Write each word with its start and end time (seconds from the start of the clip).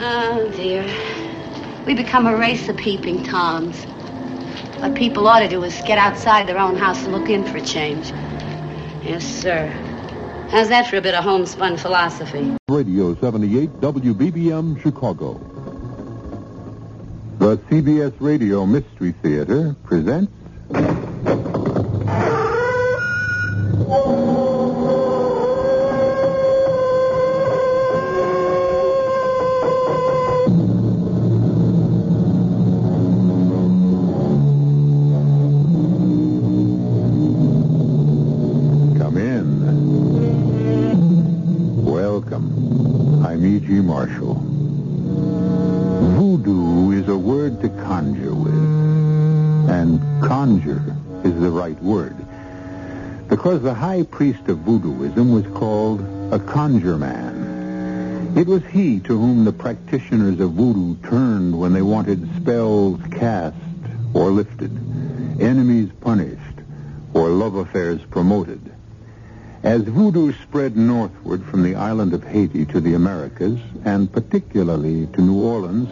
Oh, 0.00 0.48
dear. 0.54 0.84
We 1.84 1.94
become 1.94 2.28
a 2.28 2.36
race 2.36 2.68
of 2.68 2.76
peeping 2.76 3.24
toms. 3.24 3.76
What 4.80 4.94
people 4.94 5.26
ought 5.26 5.40
to 5.40 5.48
do 5.48 5.64
is 5.64 5.74
get 5.82 5.98
outside 5.98 6.46
their 6.46 6.58
own 6.58 6.76
house 6.76 7.02
and 7.02 7.12
look 7.12 7.28
in 7.28 7.44
for 7.44 7.56
a 7.56 7.60
change. 7.60 8.12
Yes, 9.04 9.24
sir. 9.24 9.66
How's 10.50 10.68
that 10.68 10.86
for 10.86 10.98
a 10.98 11.00
bit 11.00 11.16
of 11.16 11.24
homespun 11.24 11.76
philosophy? 11.76 12.56
Radio 12.68 13.16
78 13.16 13.70
WBBM 13.80 14.80
Chicago. 14.80 15.34
The 17.38 17.56
CBS 17.68 18.14
Radio 18.20 18.66
Mystery 18.66 19.12
Theater 19.20 19.74
presents. 19.82 20.37
Marshall. 43.98 44.34
Voodoo 46.14 46.92
is 46.92 47.08
a 47.08 47.18
word 47.18 47.60
to 47.62 47.68
conjure 47.68 48.32
with. 48.32 48.54
And 49.68 50.00
conjure 50.22 50.96
is 51.24 51.40
the 51.40 51.50
right 51.50 51.82
word. 51.82 52.14
Because 53.28 53.60
the 53.60 53.74
high 53.74 54.04
priest 54.04 54.46
of 54.46 54.58
voodooism 54.58 55.34
was 55.34 55.44
called 55.52 56.00
a 56.32 56.38
conjure 56.38 56.96
man. 56.96 58.34
It 58.36 58.46
was 58.46 58.64
he 58.66 59.00
to 59.00 59.18
whom 59.18 59.44
the 59.44 59.52
practitioners 59.52 60.38
of 60.38 60.52
voodoo 60.52 60.94
turned 61.08 61.58
when 61.58 61.72
they 61.72 61.82
wanted 61.82 62.24
spells 62.36 63.00
cast 63.10 63.56
or 64.14 64.30
lifted, 64.30 64.70
enemies 65.40 65.90
punished, 66.00 66.60
or 67.14 67.30
love 67.30 67.56
affairs 67.56 68.00
promoted. 68.12 68.60
As 69.62 69.82
voodoo 69.82 70.32
spread 70.32 70.76
northward 70.76 71.44
from 71.44 71.62
the 71.62 71.74
island 71.74 72.14
of 72.14 72.22
Haiti 72.22 72.64
to 72.66 72.80
the 72.80 72.94
Americas, 72.94 73.58
and 73.84 74.10
particularly 74.10 75.06
to 75.14 75.20
New 75.20 75.42
Orleans, 75.42 75.88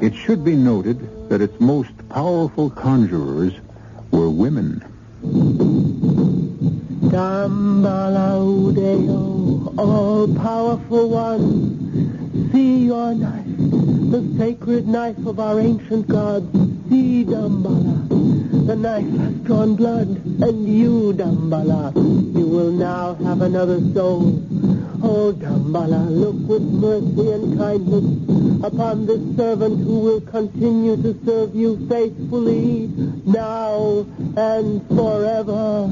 it 0.00 0.14
should 0.14 0.44
be 0.44 0.54
noted 0.54 1.28
that 1.28 1.40
its 1.40 1.60
most 1.60 1.90
powerful 2.08 2.70
conjurers 2.70 3.54
were 4.10 4.30
women. 4.30 4.82
Dambalaudeo, 7.10 9.74
all-powerful 9.76 11.10
one, 11.10 12.50
see 12.52 12.86
your 12.86 13.14
knife, 13.14 13.49
the 13.60 14.38
sacred 14.38 14.88
knife 14.88 15.18
of 15.26 15.38
our 15.38 15.60
ancient 15.60 16.08
gods. 16.08 16.50
See, 16.88 17.24
Dambala, 17.24 18.08
the 18.66 18.74
knife 18.74 19.10
has 19.18 19.34
drawn 19.44 19.76
blood, 19.76 20.08
and 20.42 20.66
you, 20.66 21.12
Dambala, 21.12 21.94
you 21.94 22.46
will 22.46 22.72
now 22.72 23.14
have 23.14 23.42
another 23.42 23.80
soul. 23.92 24.42
Oh, 25.02 25.32
Dambala, 25.32 26.10
look 26.10 26.36
with 26.48 26.62
mercy 26.62 27.30
and 27.32 27.58
kindness 27.58 28.64
upon 28.64 29.06
this 29.06 29.36
servant 29.36 29.78
who 29.84 30.00
will 30.00 30.20
continue 30.22 30.96
to 30.96 31.18
serve 31.24 31.54
you 31.54 31.86
faithfully 31.88 32.90
now 33.26 34.06
and 34.36 34.86
forever. 34.88 35.88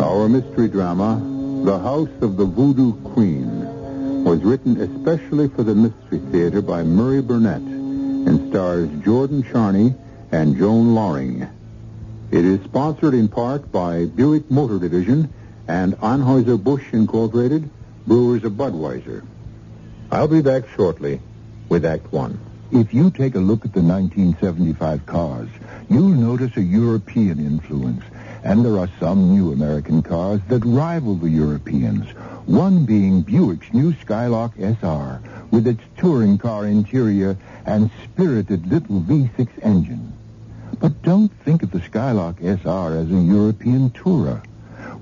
Our 0.00 0.28
mystery 0.28 0.68
drama, 0.68 1.20
The 1.64 1.78
House 1.78 2.10
of 2.20 2.36
the 2.36 2.44
Voodoo 2.44 2.92
Queen, 3.12 4.24
was 4.24 4.42
written 4.42 4.80
especially 4.80 5.48
for 5.48 5.62
the 5.62 5.74
Mystery 5.74 6.18
Theater 6.30 6.60
by 6.60 6.82
Murray 6.82 7.22
Burnett 7.22 7.60
and 7.60 8.50
stars 8.50 8.88
Jordan 9.04 9.44
Charney 9.44 9.94
and 10.32 10.56
Joan 10.56 10.94
Loring. 10.94 11.48
It 12.30 12.44
is 12.44 12.62
sponsored 12.64 13.14
in 13.14 13.28
part 13.28 13.70
by 13.70 14.06
Buick 14.06 14.50
Motor 14.50 14.78
Division 14.78 15.32
and 15.68 15.94
Anheuser-Busch 15.98 16.92
Incorporated, 16.92 17.70
Brewers 18.06 18.44
of 18.44 18.52
Budweiser. 18.52 19.24
I'll 20.10 20.28
be 20.28 20.42
back 20.42 20.68
shortly 20.74 21.20
with 21.68 21.84
Act 21.84 22.12
One. 22.12 22.38
If 22.72 22.92
you 22.92 23.10
take 23.10 23.34
a 23.36 23.40
look 23.40 23.64
at 23.64 23.72
the 23.72 23.82
1975 23.82 25.06
cars, 25.06 25.48
you'll 25.88 26.08
notice 26.08 26.56
a 26.56 26.62
European 26.62 27.38
influence. 27.38 28.02
And 28.44 28.62
there 28.62 28.78
are 28.78 28.90
some 29.00 29.32
new 29.32 29.52
American 29.52 30.02
cars 30.02 30.42
that 30.48 30.66
rival 30.66 31.14
the 31.16 31.30
Europeans. 31.30 32.06
One 32.44 32.84
being 32.84 33.22
Buick's 33.22 33.72
new 33.72 33.94
Skylark 33.94 34.52
SR 34.58 35.22
with 35.50 35.66
its 35.66 35.80
touring 35.96 36.36
car 36.36 36.66
interior 36.66 37.38
and 37.64 37.90
spirited 38.04 38.66
little 38.66 39.00
V6 39.00 39.48
engine. 39.62 40.12
But 40.78 41.00
don't 41.00 41.32
think 41.44 41.62
of 41.62 41.70
the 41.70 41.80
Skylark 41.80 42.36
SR 42.42 42.98
as 42.98 43.10
a 43.10 43.22
European 43.22 43.88
tourer. 43.90 44.44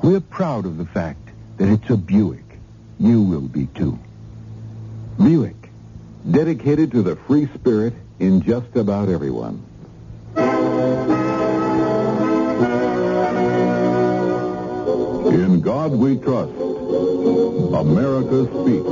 We're 0.00 0.20
proud 0.20 0.64
of 0.64 0.78
the 0.78 0.86
fact 0.86 1.28
that 1.56 1.68
it's 1.68 1.90
a 1.90 1.96
Buick. 1.96 2.44
You 3.00 3.22
will 3.22 3.48
be 3.48 3.66
too. 3.74 3.98
Buick, 5.18 5.68
dedicated 6.30 6.92
to 6.92 7.02
the 7.02 7.16
free 7.16 7.48
spirit 7.54 7.94
in 8.20 8.42
just 8.42 8.76
about 8.76 9.08
everyone. 9.08 9.64
In 15.32 15.62
God 15.62 15.92
we 15.92 16.18
trust. 16.18 16.52
America 16.52 18.44
speaks. 18.44 18.86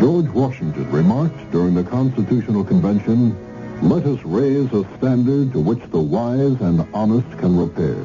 George 0.00 0.28
Washington 0.28 0.90
remarked 0.92 1.50
during 1.50 1.74
the 1.74 1.82
Constitutional 1.82 2.62
Convention, 2.64 3.36
let 3.82 4.06
us 4.06 4.20
raise 4.24 4.72
a 4.72 4.84
standard 4.96 5.52
to 5.54 5.60
which 5.60 5.82
the 5.90 6.00
wise 6.00 6.60
and 6.60 6.86
honest 6.94 7.28
can 7.38 7.58
repair. 7.58 8.00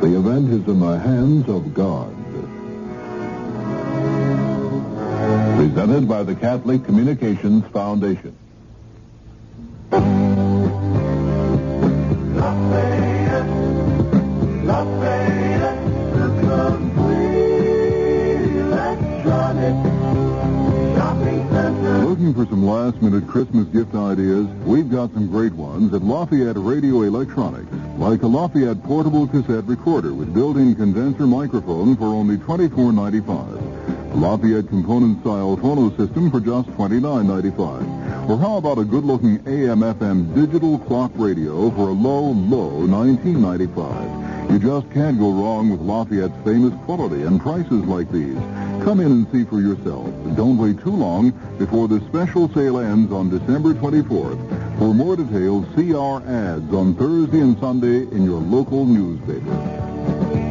The 0.00 0.16
event 0.16 0.50
is 0.52 0.64
in 0.68 0.78
the 0.78 0.96
hands 0.96 1.48
of 1.48 1.74
God. 1.74 2.14
Presented 5.56 6.08
by 6.08 6.22
the 6.22 6.36
Catholic 6.36 6.84
Communications 6.84 7.64
Foundation. 7.72 8.36
Last-minute 22.86 23.26
Christmas 23.26 23.66
gift 23.70 23.96
ideas? 23.96 24.46
We've 24.64 24.88
got 24.88 25.12
some 25.12 25.26
great 25.26 25.52
ones 25.52 25.92
at 25.92 26.02
Lafayette 26.02 26.56
Radio 26.56 27.02
Electronics, 27.02 27.66
like 27.98 28.22
a 28.22 28.28
Lafayette 28.28 28.80
portable 28.84 29.26
cassette 29.26 29.64
recorder 29.64 30.14
with 30.14 30.32
built-in 30.32 30.76
condenser 30.76 31.26
microphone 31.26 31.96
for 31.96 32.04
only 32.04 32.36
$24.95. 32.36 34.12
A 34.12 34.16
Lafayette 34.16 34.68
component-style 34.68 35.56
phono 35.56 35.90
system 35.96 36.30
for 36.30 36.38
just 36.38 36.68
$29.95. 36.78 38.30
Or 38.30 38.38
how 38.38 38.56
about 38.58 38.78
a 38.78 38.84
good-looking 38.84 39.40
AM/FM 39.48 40.32
digital 40.36 40.78
clock 40.78 41.10
radio 41.16 41.72
for 41.72 41.88
a 41.88 41.92
low, 41.92 42.30
low 42.30 42.86
$19.95? 42.86 44.52
You 44.52 44.60
just 44.60 44.88
can't 44.92 45.18
go 45.18 45.32
wrong 45.32 45.70
with 45.70 45.80
Lafayette's 45.80 46.44
famous 46.44 46.72
quality 46.84 47.24
and 47.24 47.40
prices 47.40 47.84
like 47.84 48.12
these. 48.12 48.38
Come 48.84 49.00
in 49.00 49.10
and 49.10 49.26
see 49.32 49.42
for 49.42 49.60
yourself. 49.60 50.06
Don't 50.36 50.58
wait 50.58 50.78
too 50.80 50.90
long 50.94 51.30
before 51.56 51.88
the 51.88 51.98
special 52.08 52.52
sale 52.52 52.78
ends 52.78 53.10
on 53.10 53.30
December 53.30 53.72
24th. 53.72 54.78
For 54.78 54.92
more 54.92 55.16
details, 55.16 55.64
see 55.74 55.94
our 55.94 56.20
ads 56.26 56.72
on 56.74 56.94
Thursday 56.94 57.40
and 57.40 57.58
Sunday 57.58 58.02
in 58.14 58.24
your 58.24 58.40
local 58.40 58.84
newspaper. 58.84 60.45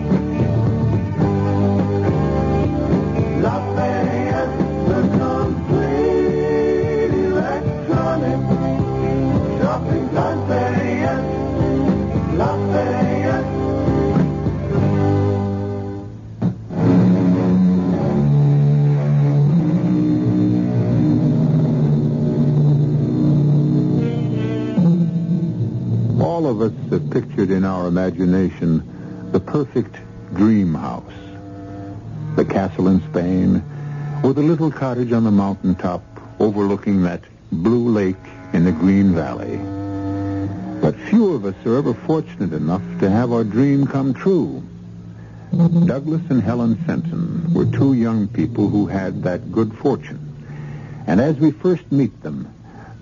Our 27.86 27.90
imagination 27.90 29.30
the 29.32 29.40
perfect 29.40 29.96
dream 30.34 30.74
house. 30.74 31.04
The 32.36 32.44
castle 32.44 32.88
in 32.88 33.00
Spain, 33.12 33.64
or 34.24 34.34
the 34.34 34.42
little 34.42 34.72
cottage 34.72 35.12
on 35.12 35.24
the 35.24 35.32
mountaintop 35.32 36.02
overlooking 36.40 37.04
that 37.04 37.22
blue 37.52 37.90
lake 37.90 38.16
in 38.54 38.66
the 38.66 38.72
Green 38.72 39.14
Valley. 39.14 39.60
But 40.82 40.96
few 41.10 41.34
of 41.34 41.46
us 41.46 41.54
are 41.64 41.78
ever 41.78 41.94
fortunate 41.94 42.54
enough 42.54 42.82
to 43.02 43.10
have 43.10 43.32
our 43.32 43.44
dream 43.44 43.86
come 43.86 44.16
true. 44.16 44.64
Douglas 45.86 46.24
and 46.30 46.42
Helen 46.42 46.78
Fenton 46.88 47.54
were 47.54 47.66
two 47.66 47.94
young 47.94 48.28
people 48.28 48.68
who 48.68 48.88
had 48.88 49.22
that 49.24 49.52
good 49.52 49.78
fortune. 49.78 50.20
And 51.06 51.22
as 51.22 51.38
we 51.38 51.52
first 51.52 51.92
meet 51.92 52.24
them, 52.24 52.52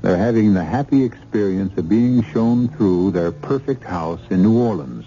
they're 0.04 0.18
having 0.18 0.54
the 0.54 0.64
happy 0.64 1.04
experience 1.04 1.76
of 1.78 1.88
being 1.88 2.22
shown 2.24 2.68
through 2.68 3.12
their 3.12 3.32
perfect 3.32 3.86
house 3.86 4.20
in 4.30 4.44
New 4.44 4.62
Orleans, 4.62 5.06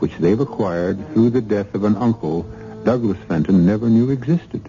which 0.00 0.16
they've 0.16 0.40
acquired 0.40 0.98
through 1.12 1.30
the 1.30 1.40
death 1.40 1.74
of 1.76 1.84
an 1.84 1.96
uncle 1.96 2.42
Douglas 2.82 3.18
Fenton 3.28 3.64
never 3.64 3.88
knew 3.88 4.10
existed. 4.10 4.68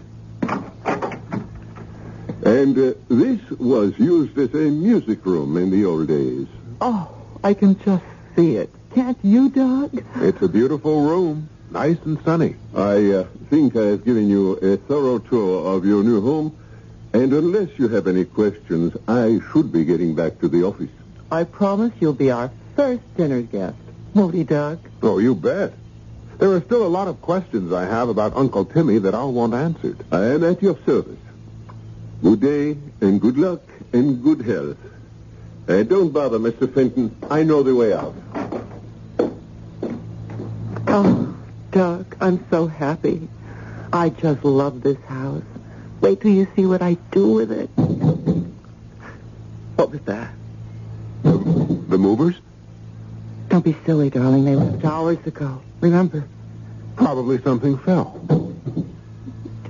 And 2.44 2.78
uh, 2.78 2.94
this 3.08 3.40
was 3.58 3.98
used 3.98 4.38
as 4.38 4.54
a 4.54 4.70
music 4.70 5.26
room 5.26 5.56
in 5.56 5.70
the 5.70 5.84
old 5.84 6.06
days. 6.06 6.46
Oh, 6.80 7.10
I 7.42 7.54
can 7.54 7.76
just 7.80 8.04
see 8.36 8.54
it. 8.54 8.70
Can't 8.94 9.18
you, 9.22 9.48
Doug? 9.48 10.04
It's 10.16 10.40
a 10.40 10.48
beautiful 10.48 11.02
room, 11.02 11.48
nice 11.72 11.98
and 12.04 12.22
sunny. 12.24 12.54
I 12.74 13.10
uh, 13.10 13.26
think 13.50 13.74
I 13.74 13.86
have 13.86 14.04
given 14.04 14.28
you 14.28 14.52
a 14.52 14.76
thorough 14.76 15.18
tour 15.18 15.76
of 15.76 15.84
your 15.84 16.04
new 16.04 16.20
home. 16.20 16.56
And 17.12 17.32
unless 17.32 17.78
you 17.78 17.88
have 17.88 18.06
any 18.06 18.24
questions, 18.24 18.96
I 19.06 19.40
should 19.52 19.72
be 19.72 19.84
getting 19.84 20.14
back 20.14 20.38
to 20.40 20.48
the 20.48 20.64
office. 20.64 20.90
I 21.30 21.44
promise 21.44 21.92
you'll 22.00 22.12
be 22.12 22.30
our 22.30 22.50
first 22.76 23.02
dinner 23.16 23.42
guest. 23.42 23.76
Won't 24.14 24.34
he, 24.34 24.44
Doug? 24.44 24.78
Oh, 25.02 25.18
you 25.18 25.34
bet. 25.34 25.72
There 26.38 26.52
are 26.52 26.60
still 26.60 26.86
a 26.86 26.88
lot 26.88 27.08
of 27.08 27.20
questions 27.20 27.72
I 27.72 27.84
have 27.84 28.08
about 28.08 28.36
Uncle 28.36 28.64
Timmy 28.64 28.98
that 28.98 29.14
I'll 29.14 29.32
want 29.32 29.54
answered. 29.54 30.04
I 30.12 30.26
am 30.26 30.44
at 30.44 30.62
your 30.62 30.78
service. 30.86 31.18
Good 32.22 32.40
day, 32.40 32.76
and 33.00 33.20
good 33.20 33.36
luck, 33.36 33.62
and 33.92 34.22
good 34.22 34.42
health. 34.42 34.76
Uh, 35.68 35.82
don't 35.82 36.10
bother, 36.10 36.38
Mr. 36.38 36.72
Fenton. 36.72 37.14
I 37.30 37.42
know 37.42 37.62
the 37.62 37.74
way 37.74 37.92
out. 37.92 38.14
Oh, 40.86 41.36
Doug, 41.70 42.16
I'm 42.20 42.44
so 42.50 42.66
happy. 42.66 43.28
I 43.92 44.08
just 44.08 44.44
love 44.44 44.82
this 44.82 44.98
house. 45.06 45.42
Wait 46.00 46.20
till 46.20 46.30
you 46.30 46.46
see 46.54 46.66
what 46.66 46.82
I 46.82 46.94
do 47.10 47.32
with 47.32 47.50
it. 47.50 47.68
What 49.76 49.90
was 49.90 50.00
that? 50.02 50.32
The, 51.22 51.30
the 51.88 51.98
movers? 51.98 52.36
Don't 53.48 53.64
be 53.64 53.76
silly, 53.84 54.10
darling. 54.10 54.44
They 54.44 54.54
left 54.54 54.84
hours 54.84 55.18
ago. 55.26 55.62
Remember? 55.80 56.28
Probably 56.96 57.40
something 57.42 57.78
fell. 57.78 58.20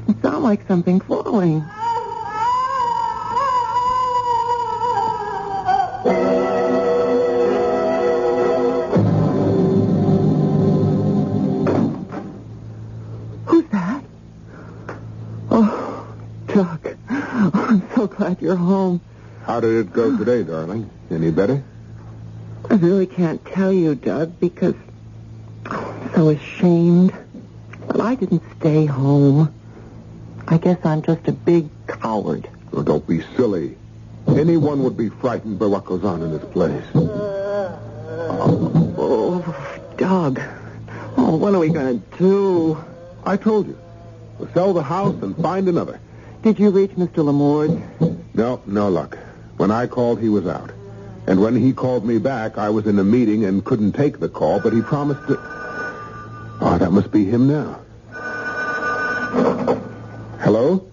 It 0.09 0.17
sounded 0.23 0.41
like 0.41 0.67
something 0.67 1.01
falling. 1.01 1.65
Glad 18.38 18.46
you're 18.46 18.56
home. 18.56 19.00
How 19.44 19.61
did 19.61 19.87
it 19.87 19.93
go 19.93 20.05
oh. 20.05 20.17
today, 20.17 20.43
darling? 20.43 20.90
Any 21.11 21.31
better? 21.31 21.62
I 22.70 22.75
really 22.75 23.06
can't 23.06 23.44
tell 23.44 23.73
you, 23.73 23.94
Doug, 23.94 24.38
because 24.40 24.75
I'm 25.67 26.14
so 26.14 26.29
ashamed. 26.31 27.12
But 27.87 28.00
I 28.00 28.14
didn't 28.14 28.43
stay 28.58 28.87
home. 28.87 29.55
I 30.46 30.58
guess 30.58 30.79
I'm 30.85 31.02
just 31.02 31.26
a 31.29 31.32
big 31.32 31.69
coward. 31.87 32.49
Oh, 32.73 32.82
don't 32.82 33.06
be 33.06 33.23
silly. 33.37 33.76
Anyone 34.26 34.82
would 34.84 34.96
be 34.96 35.08
frightened 35.08 35.58
by 35.58 35.67
what 35.67 35.84
goes 35.87 36.05
on 36.05 36.23
in 36.23 36.32
this 36.32 36.44
place. 36.52 36.84
Oh, 39.00 39.43
Doug. 39.96 40.41
Oh, 41.17 41.37
what 41.37 41.55
are 41.55 41.58
we 41.58 41.70
going 41.70 42.00
to 42.00 42.19
do? 42.19 42.84
I 43.25 43.37
told 43.37 43.67
you. 43.69 43.79
We'll 44.38 44.52
sell 44.52 44.73
the 44.75 44.82
house 44.82 45.17
and 45.23 45.37
find 45.37 45.69
another. 45.69 45.99
Did 46.43 46.58
you 46.61 46.70
reach 46.70 46.93
Mr. 46.93 47.25
Lamorde? 47.25 47.82
No, 48.38 48.62
no 48.67 48.88
luck. 48.88 49.19
When 49.56 49.73
I 49.73 49.88
called, 49.88 50.20
he 50.20 50.29
was 50.29 50.46
out. 50.46 50.70
And 51.26 51.40
when 51.40 51.56
he 51.56 51.73
called 51.73 52.05
me 52.05 52.19
back, 52.19 52.56
I 52.56 52.70
was 52.70 52.87
in 52.87 52.96
a 53.00 53.02
meeting 53.02 53.44
and 53.44 53.64
couldn't 53.64 53.94
take 53.94 54.20
the 54.20 54.29
call, 54.29 54.61
but 54.61 54.73
he 54.73 54.81
promised 54.81 55.26
to... 55.26 55.37
Oh, 56.61 56.76
that 56.79 56.93
must 56.93 57.11
be 57.11 57.25
him 57.25 57.49
now. 57.49 57.81
Hello? 60.38 60.88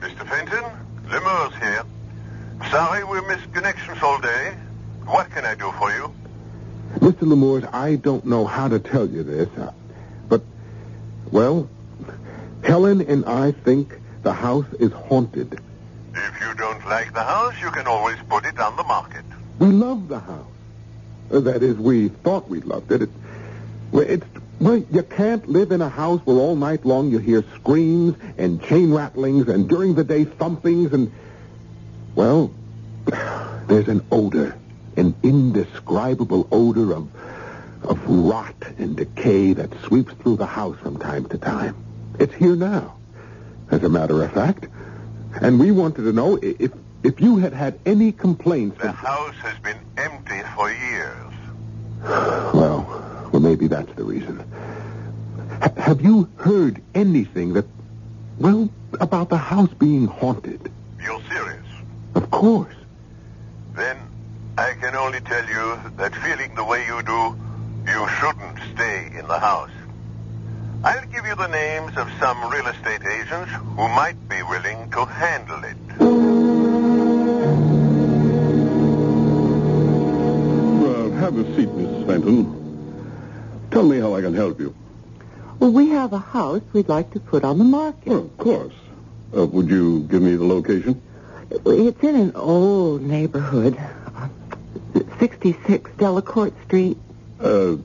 Mr. 0.00 0.28
Fenton, 0.28 0.64
Lemurs 1.08 1.54
here. 1.60 1.84
Sorry 2.72 3.04
we 3.04 3.20
missed 3.28 3.52
connections 3.54 4.02
all 4.02 4.20
day. 4.20 4.56
What 5.06 5.30
can 5.30 5.44
I 5.44 5.54
do 5.54 5.70
for 5.78 5.92
you? 5.92 6.12
Mr. 6.98 7.22
Lemurs, 7.22 7.62
I 7.72 7.94
don't 7.94 8.26
know 8.26 8.46
how 8.46 8.66
to 8.66 8.80
tell 8.80 9.08
you 9.08 9.22
this, 9.22 9.48
uh, 9.56 9.70
but, 10.28 10.42
well, 11.30 11.70
Helen 12.64 13.00
and 13.02 13.24
I 13.26 13.52
think 13.52 13.96
the 14.24 14.32
house 14.32 14.66
is 14.80 14.90
haunted. 14.90 15.60
Like 16.90 17.14
the 17.14 17.22
house, 17.22 17.54
you 17.62 17.70
can 17.70 17.86
always 17.86 18.18
put 18.28 18.44
it 18.44 18.58
on 18.58 18.74
the 18.74 18.82
market. 18.82 19.24
We 19.60 19.68
love 19.68 20.08
the 20.08 20.18
house. 20.18 20.46
Uh, 21.32 21.38
That 21.38 21.62
is, 21.62 21.76
we 21.76 22.08
thought 22.08 22.48
we 22.48 22.60
loved 22.62 22.90
it. 22.90 23.02
it 23.02 23.10
it's 23.92 24.26
well, 24.58 24.76
you 24.90 25.02
can't 25.04 25.48
live 25.48 25.70
in 25.70 25.82
a 25.82 25.88
house 25.88 26.20
where 26.26 26.36
all 26.36 26.56
night 26.56 26.84
long 26.84 27.10
you 27.12 27.18
hear 27.18 27.44
screams 27.54 28.16
and 28.36 28.60
chain 28.64 28.92
rattlings 28.92 29.48
and 29.48 29.68
during 29.68 29.94
the 29.94 30.02
day 30.02 30.24
thumpings 30.24 30.92
and 30.92 31.12
well, 32.16 32.52
there's 33.06 33.88
an 33.88 34.04
odor, 34.10 34.58
an 34.96 35.14
indescribable 35.22 36.48
odor 36.50 36.92
of 36.92 37.08
of 37.84 37.98
rot 38.08 38.56
and 38.78 38.96
decay 38.96 39.52
that 39.52 39.70
sweeps 39.84 40.12
through 40.14 40.36
the 40.36 40.46
house 40.46 40.76
from 40.80 40.98
time 40.98 41.26
to 41.26 41.38
time. 41.38 41.76
It's 42.18 42.34
here 42.34 42.56
now, 42.56 42.96
as 43.70 43.82
a 43.84 43.88
matter 43.88 44.22
of 44.24 44.32
fact. 44.32 44.66
And 45.40 45.60
we 45.60 45.70
wanted 45.70 46.02
to 46.02 46.12
know 46.12 46.36
if 46.42 46.72
if 47.02 47.20
you 47.20 47.38
had 47.38 47.52
had 47.52 47.78
any 47.86 48.12
complaints. 48.12 48.78
The 48.80 48.92
house 48.92 49.34
has 49.36 49.58
been 49.58 49.78
empty 49.96 50.40
for 50.54 50.70
years. 50.70 51.32
Well, 52.52 53.28
well, 53.32 53.40
maybe 53.40 53.68
that's 53.68 53.92
the 53.94 54.02
reason. 54.04 54.38
Ha- 55.62 55.72
have 55.76 56.00
you 56.00 56.28
heard 56.36 56.82
anything 56.94 57.52
that, 57.54 57.66
well, 58.38 58.68
about 59.00 59.28
the 59.28 59.36
house 59.36 59.72
being 59.74 60.06
haunted? 60.06 60.70
You're 61.02 61.22
serious? 61.28 61.64
Of 62.16 62.30
course. 62.30 62.74
Then 63.74 63.96
I 64.58 64.72
can 64.80 64.96
only 64.96 65.20
tell 65.20 65.46
you 65.46 65.78
that 65.96 66.14
feeling 66.16 66.54
the 66.56 66.64
way 66.64 66.84
you 66.86 67.02
do, 67.02 67.36
you 67.86 68.08
shouldn't 68.18 68.58
stay 68.74 69.06
in 69.16 69.26
the 69.28 69.38
house. 69.38 69.70
I'll 70.82 71.06
give 71.06 71.24
you 71.26 71.36
the 71.36 71.46
names 71.48 71.96
of 71.96 72.10
some 72.18 72.50
real 72.50 72.66
estate 72.66 73.02
agents 73.06 73.52
who 73.52 73.88
might 73.88 74.16
be 74.28 74.42
willing 74.42 74.90
to 74.90 75.04
handle 75.04 75.62
it. 75.64 75.76
A 81.40 81.56
seat, 81.56 81.68
Mrs. 81.68 82.06
Fenton. 82.06 82.56
Tell 83.70 83.82
me 83.84 83.98
how 83.98 84.14
I 84.14 84.20
can 84.20 84.34
help 84.34 84.60
you. 84.60 84.74
Well, 85.58 85.72
we 85.72 85.90
have 85.90 86.12
a 86.12 86.18
house 86.18 86.62
we'd 86.72 86.88
like 86.88 87.12
to 87.12 87.20
put 87.20 87.44
on 87.44 87.58
the 87.58 87.64
market. 87.64 88.12
of 88.12 88.36
course. 88.38 88.74
Uh, 89.36 89.46
would 89.46 89.68
you 89.68 90.00
give 90.00 90.22
me 90.22 90.34
the 90.36 90.44
location? 90.44 91.00
It's 91.50 92.02
in 92.02 92.14
an 92.16 92.32
old 92.34 93.02
neighborhood. 93.02 93.76
uh, 94.16 94.28
66 95.18 95.90
Delacorte 95.98 96.52
Street. 96.64 96.96
Uh, 97.40 97.76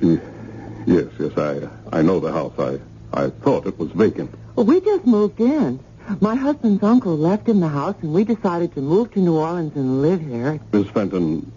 yes, 0.00 1.06
yes, 1.18 1.36
I, 1.36 1.68
I 1.92 2.02
know 2.02 2.20
the 2.20 2.32
house. 2.32 2.52
I, 2.58 2.78
I 3.12 3.30
thought 3.30 3.66
it 3.66 3.78
was 3.78 3.90
vacant. 3.92 4.30
Well, 4.56 4.66
we 4.66 4.80
just 4.80 5.06
moved 5.06 5.40
in. 5.40 5.80
My 6.20 6.34
husband's 6.34 6.82
uncle 6.82 7.16
left 7.16 7.48
him 7.48 7.60
the 7.60 7.68
house, 7.68 7.96
and 8.02 8.12
we 8.12 8.24
decided 8.24 8.74
to 8.74 8.80
move 8.82 9.12
to 9.14 9.20
New 9.20 9.36
Orleans 9.36 9.74
and 9.74 10.02
live 10.02 10.20
here. 10.20 10.60
Miss 10.72 10.86
Fenton, 10.88 11.50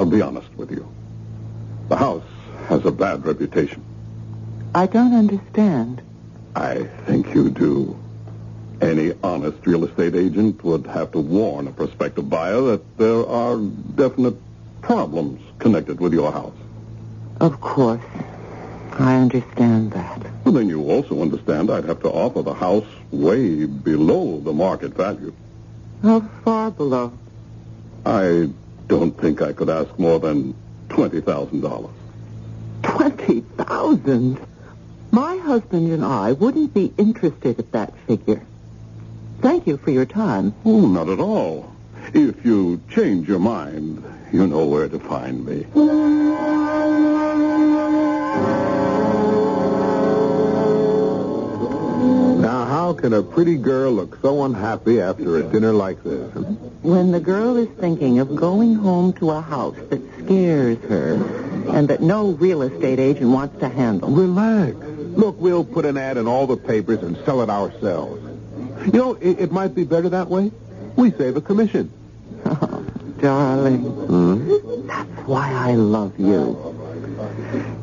I'll 0.00 0.06
be 0.06 0.22
honest 0.22 0.48
with 0.56 0.70
you. 0.70 0.90
The 1.90 1.96
house 1.96 2.24
has 2.68 2.86
a 2.86 2.90
bad 2.90 3.26
reputation. 3.26 3.84
I 4.74 4.86
don't 4.86 5.12
understand. 5.12 6.00
I 6.56 6.84
think 7.04 7.34
you 7.34 7.50
do. 7.50 7.98
Any 8.80 9.12
honest 9.22 9.58
real 9.66 9.84
estate 9.84 10.14
agent 10.14 10.64
would 10.64 10.86
have 10.86 11.12
to 11.12 11.18
warn 11.20 11.68
a 11.68 11.70
prospective 11.72 12.30
buyer 12.30 12.62
that 12.62 12.96
there 12.96 13.26
are 13.26 13.58
definite 13.58 14.36
problems 14.80 15.42
connected 15.58 16.00
with 16.00 16.14
your 16.14 16.32
house. 16.32 16.56
Of 17.38 17.60
course. 17.60 18.00
I 18.92 19.16
understand 19.16 19.92
that. 19.92 20.26
Well, 20.44 20.54
then 20.54 20.70
you 20.70 20.80
also 20.90 21.20
understand 21.20 21.70
I'd 21.70 21.84
have 21.84 22.00
to 22.00 22.08
offer 22.08 22.40
the 22.40 22.54
house 22.54 22.88
way 23.10 23.66
below 23.66 24.40
the 24.40 24.54
market 24.54 24.94
value. 24.94 25.34
How 26.02 26.20
far 26.42 26.70
below? 26.70 27.12
I 28.06 28.48
don't 28.90 29.12
think 29.12 29.40
I 29.40 29.52
could 29.52 29.70
ask 29.70 29.96
more 29.98 30.18
than 30.18 30.54
$20,000. 30.88 31.90
Twenty 32.82 33.40
thousand. 33.40 34.38
My 35.12 35.36
husband 35.36 35.92
and 35.92 36.04
I 36.04 36.32
wouldn't 36.32 36.74
be 36.74 36.92
interested 36.98 37.58
at 37.60 37.70
that 37.72 37.96
figure. 38.06 38.42
Thank 39.40 39.66
you 39.68 39.76
for 39.76 39.90
your 39.92 40.06
time. 40.06 40.54
Oh, 40.64 40.86
not 40.86 41.08
at 41.08 41.20
all. 41.20 41.72
If 42.12 42.44
you 42.44 42.80
change 42.90 43.28
your 43.28 43.38
mind, 43.38 44.02
you 44.32 44.46
know 44.46 44.66
where 44.66 44.88
to 44.88 44.98
find 44.98 45.44
me. 45.46 45.66
How 52.70 52.92
can 52.92 53.12
a 53.12 53.20
pretty 53.20 53.56
girl 53.56 53.90
look 53.90 54.16
so 54.22 54.44
unhappy 54.44 55.00
after 55.00 55.38
a 55.38 55.42
dinner 55.42 55.72
like 55.72 56.04
this? 56.04 56.32
When 56.82 57.10
the 57.10 57.18
girl 57.18 57.56
is 57.56 57.68
thinking 57.80 58.20
of 58.20 58.36
going 58.36 58.76
home 58.76 59.12
to 59.14 59.32
a 59.32 59.40
house 59.40 59.74
that 59.88 60.00
scares 60.20 60.78
her 60.84 61.14
and 61.74 61.88
that 61.88 62.00
no 62.00 62.30
real 62.30 62.62
estate 62.62 63.00
agent 63.00 63.28
wants 63.28 63.58
to 63.58 63.68
handle. 63.68 64.10
Relax. 64.10 64.76
Look, 64.76 65.40
we'll 65.40 65.64
put 65.64 65.84
an 65.84 65.96
ad 65.96 66.16
in 66.16 66.28
all 66.28 66.46
the 66.46 66.56
papers 66.56 67.02
and 67.02 67.16
sell 67.24 67.42
it 67.42 67.50
ourselves. 67.50 68.22
You 68.86 68.92
know, 68.92 69.14
it, 69.14 69.40
it 69.40 69.52
might 69.52 69.74
be 69.74 69.82
better 69.82 70.08
that 70.10 70.28
way. 70.28 70.52
We 70.94 71.10
save 71.10 71.36
a 71.36 71.40
commission. 71.40 71.92
Oh, 72.44 72.86
darling. 73.20 73.80
Hmm? 73.80 74.86
That's 74.86 75.26
why 75.26 75.52
I 75.52 75.74
love 75.74 76.20
you. 76.20 76.69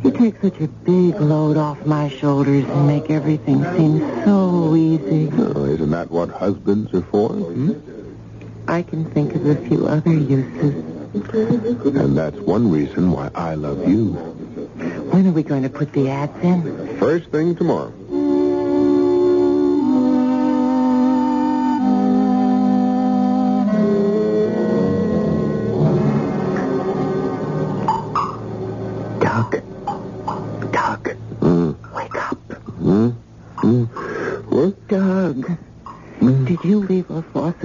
You 0.04 0.12
take 0.12 0.40
such 0.42 0.60
a 0.62 0.68
big 0.68 1.20
load 1.20 1.58
off 1.58 1.86
my 1.86 2.10
shoulders 2.10 2.66
and 2.66 2.88
make 2.88 3.10
everything 3.10 3.64
seem 3.76 4.00
so 4.24 4.76
easy. 4.76 5.30
Oh, 5.34 5.66
isn't 5.66 5.90
that 5.92 6.12
what 6.12 6.30
husbands 6.30 6.94
are 6.94 7.02
for? 7.02 7.30
hmm? 7.30 7.74
I 8.70 8.84
can 8.84 9.10
think 9.12 9.34
of 9.36 9.46
a 9.46 9.56
few 9.68 9.88
other 9.88 10.14
uses. 10.14 10.84
And 11.14 12.18
that's 12.18 12.38
one 12.38 12.70
reason 12.70 13.12
why 13.12 13.32
I 13.34 13.56
love 13.56 13.88
you. 13.88 14.14
When 15.12 15.26
are 15.28 15.32
we 15.32 15.42
going 15.44 15.64
to 15.64 15.70
put 15.70 15.94
the 15.94 16.10
ads 16.10 16.38
in? 16.44 16.98
First 17.00 17.30
thing 17.32 17.56
tomorrow. 17.56 17.92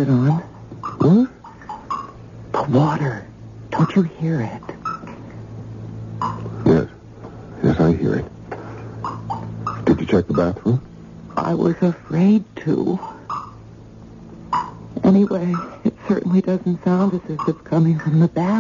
Faucet 0.05 0.09
on? 0.09 0.39
What? 0.99 1.31
The 2.53 2.63
water. 2.71 3.27
Don't 3.71 3.95
you 3.97 4.03
hear 4.03 4.41
it? 4.41 4.63
Yes. 6.67 6.89
Yes, 7.63 7.81
I 7.81 7.93
hear 7.93 8.17
it. 8.17 9.85
Did 9.85 10.01
you 10.01 10.07
check 10.07 10.27
the 10.27 10.35
bathroom? 10.35 10.83
I 11.37 11.55
was 11.55 11.77
afraid 11.81 12.45
to. 12.57 12.99
Anyway, 15.05 15.55
it 15.85 15.95
certainly 16.07 16.41
doesn't 16.41 16.85
sound 16.85 17.15
as 17.15 17.31
if 17.31 17.49
it's 17.49 17.61
coming 17.63 17.99
from 17.99 18.21
the 18.21 18.29
bathroom. 18.29 18.52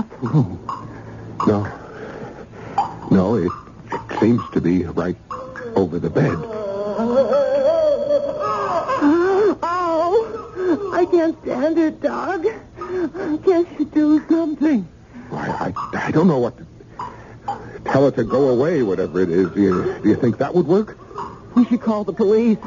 That 20.52 20.58
would 20.58 20.66
work? 20.66 20.98
We 21.54 21.64
should 21.66 21.80
call 21.80 22.04
the 22.04 22.12
police. 22.12 22.58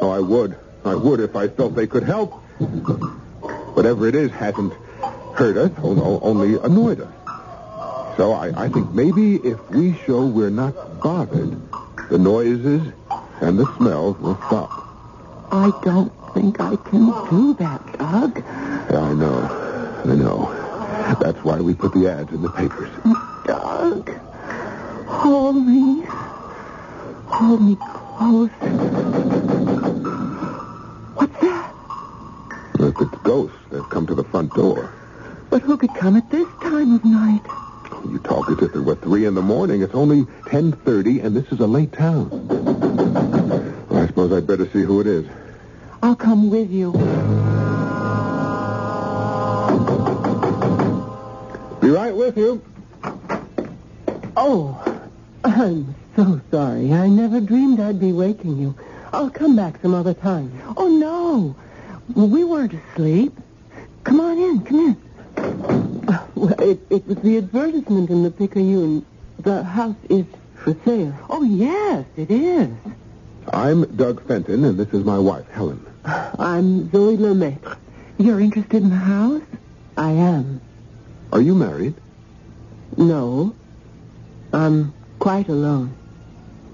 Oh, 0.00 0.10
I 0.10 0.20
would. 0.20 0.56
I 0.84 0.94
would 0.94 1.20
if 1.20 1.36
I 1.36 1.48
felt 1.48 1.74
they 1.74 1.86
could 1.86 2.02
help. 2.02 2.32
Whatever 3.76 4.08
it 4.08 4.14
is 4.14 4.30
hasn't 4.30 4.72
hurt 5.34 5.56
us, 5.56 5.70
only 5.82 6.58
annoyed 6.58 7.00
us. 7.00 7.12
So 8.16 8.32
I, 8.32 8.64
I 8.64 8.68
think 8.68 8.92
maybe 8.92 9.36
if 9.36 9.70
we 9.70 9.94
show 10.06 10.26
we're 10.26 10.50
not 10.50 11.00
bothered, 11.02 11.60
the 12.10 12.18
noises 12.18 12.92
and 13.40 13.58
the 13.58 13.76
smells 13.76 14.18
will 14.18 14.36
stop. 14.46 14.70
I 15.52 15.70
don't 15.84 16.12
think 16.34 16.60
I 16.60 16.76
can 16.76 17.06
do 17.30 17.54
that, 17.54 17.98
Doug. 17.98 18.38
Yeah, 18.90 19.00
I 19.00 19.12
know. 19.12 20.02
I 20.04 20.14
know. 20.14 21.16
That's 21.20 21.42
why 21.44 21.60
we 21.60 21.74
put 21.74 21.92
the 21.92 22.08
ads 22.10 22.32
in 22.32 22.42
the 22.42 22.50
papers. 22.50 22.90
Doug, 23.44 24.10
hold 25.06 25.66
me. 25.66 26.04
Hold 27.48 27.62
me 27.62 27.76
close. 27.76 28.50
What's 31.14 31.40
that? 31.40 31.74
If 32.74 33.00
it's 33.00 33.22
ghosts, 33.22 33.56
they've 33.70 33.88
come 33.88 34.06
to 34.06 34.14
the 34.14 34.24
front 34.24 34.52
door. 34.52 34.92
But 35.48 35.62
who 35.62 35.78
could 35.78 35.94
come 35.94 36.16
at 36.16 36.30
this 36.30 36.46
time 36.60 36.94
of 36.94 37.02
night? 37.06 37.40
You 38.06 38.18
talk 38.18 38.50
as 38.50 38.58
if 38.58 38.74
it 38.74 38.80
were 38.80 38.96
three 38.96 39.24
in 39.24 39.34
the 39.34 39.40
morning. 39.40 39.80
It's 39.80 39.94
only 39.94 40.26
ten 40.50 40.72
thirty, 40.72 41.20
and 41.20 41.34
this 41.34 41.50
is 41.50 41.60
a 41.60 41.66
late 41.66 41.90
town. 41.90 42.28
Well, 43.88 44.02
I 44.02 44.06
suppose 44.08 44.30
I'd 44.30 44.46
better 44.46 44.68
see 44.68 44.82
who 44.82 45.00
it 45.00 45.06
is. 45.06 45.26
I'll 46.02 46.16
come 46.16 46.50
with 46.50 46.70
you. 46.70 46.92
Be 51.80 51.88
right 51.88 52.14
with 52.14 52.36
you. 52.36 52.62
Oh, 54.36 54.78
I'm 55.44 55.94
so 56.18 56.40
sorry. 56.50 56.92
I 56.92 57.06
never 57.06 57.40
dreamed 57.40 57.78
I'd 57.78 58.00
be 58.00 58.10
waking 58.10 58.58
you. 58.58 58.74
I'll 59.12 59.30
come 59.30 59.54
back 59.54 59.80
some 59.80 59.94
other 59.94 60.14
time. 60.14 60.50
Oh, 60.76 60.88
no. 60.88 61.54
We 62.16 62.42
weren't 62.42 62.74
asleep. 62.74 63.38
Come 64.02 64.18
on 64.18 64.36
in, 64.36 64.62
come 64.62 64.80
in. 64.80 64.96
Well, 66.34 66.60
it, 66.60 66.80
it 66.90 67.06
was 67.06 67.18
the 67.18 67.38
advertisement 67.38 68.10
in 68.10 68.24
the 68.24 68.32
Picayune. 68.32 69.06
The 69.38 69.62
house 69.62 69.96
is 70.10 70.26
for 70.56 70.76
sale. 70.84 71.14
Oh, 71.30 71.44
yes, 71.44 72.04
it 72.16 72.32
is. 72.32 72.70
I'm 73.52 73.84
Doug 73.94 74.26
Fenton, 74.26 74.64
and 74.64 74.76
this 74.76 74.88
is 74.88 75.04
my 75.04 75.18
wife, 75.18 75.48
Helen. 75.50 75.86
I'm 76.04 76.90
Zoe 76.90 77.16
Lemaitre. 77.16 77.76
You're 78.18 78.40
interested 78.40 78.82
in 78.82 78.90
the 78.90 78.96
house? 78.96 79.42
I 79.96 80.10
am. 80.10 80.60
Are 81.32 81.40
you 81.40 81.54
married? 81.54 81.94
No. 82.96 83.54
I'm 84.52 84.92
quite 85.20 85.48
alone. 85.48 85.97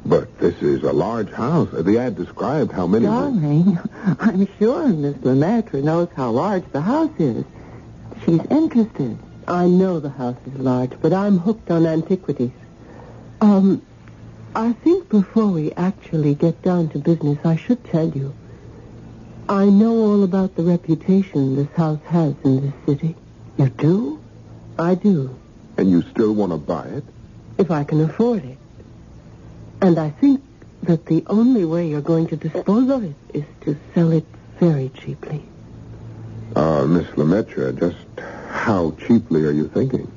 But 0.07 0.39
this 0.39 0.61
is 0.61 0.83
a 0.83 0.93
large 0.93 1.31
house. 1.31 1.69
The 1.73 1.99
ad 1.99 2.17
described 2.17 2.73
how 2.73 2.87
many. 2.87 3.07
Darling, 3.07 3.79
I'm 4.21 4.47
sure 4.59 4.87
Miss 4.89 5.17
Lemaitre 5.23 5.83
knows 5.83 6.09
how 6.15 6.31
large 6.31 6.65
the 6.73 6.83
house 6.83 7.11
is. 7.19 7.45
She's 8.25 8.41
interested. 8.51 9.19
I 9.49 9.67
know 9.67 10.01
the 10.01 10.11
house 10.11 10.37
is 10.47 10.55
large, 10.61 10.93
but 11.01 11.13
I'm 11.13 11.39
hooked 11.39 11.71
on 11.71 11.87
antiquities. 11.87 12.53
Um, 13.41 13.83
I 14.55 14.73
think 14.73 15.09
before 15.09 15.49
we 15.49 15.73
actually 15.73 16.35
get 16.35 16.63
down 16.63 16.89
to 16.91 16.99
business, 16.99 17.39
I 17.45 17.57
should 17.57 17.83
tell 17.85 18.09
you. 18.09 18.35
I 19.49 19.67
know 19.67 19.93
all 19.97 20.23
about 20.23 20.55
the 20.57 20.63
reputation 20.63 21.57
this 21.57 21.69
house 21.77 21.99
has 22.07 22.35
in 22.45 22.61
this 22.63 22.75
city. 22.87 23.17
You 23.59 23.69
do? 23.69 24.21
I 24.79 24.95
do, 24.95 25.37
And 25.77 25.91
you 25.91 26.03
still 26.11 26.35
want 26.35 26.53
to 26.53 26.59
buy 26.59 26.85
it? 26.89 27.05
if 27.59 27.71
I 27.71 27.85
can 27.85 28.01
afford 28.01 28.45
it. 28.45 28.59
And 29.85 29.99
I 29.99 30.09
think 30.09 30.43
that 30.85 31.05
the 31.05 31.23
only 31.27 31.67
way 31.67 31.87
you're 31.87 32.01
going 32.01 32.27
to 32.29 32.37
dispose 32.37 32.89
of 32.89 33.05
it 33.05 33.17
is 33.35 33.45
to 33.67 33.77
sell 33.93 34.13
it 34.13 34.25
very 34.59 34.89
cheaply. 34.89 35.45
Ah, 36.57 36.79
uh, 36.79 36.87
Miss 36.87 37.07
Lemaitre, 37.19 37.71
just 37.79 37.99
how 38.49 38.97
cheaply 39.07 39.45
are 39.45 39.51
you 39.51 39.69
thinking? 39.69 40.11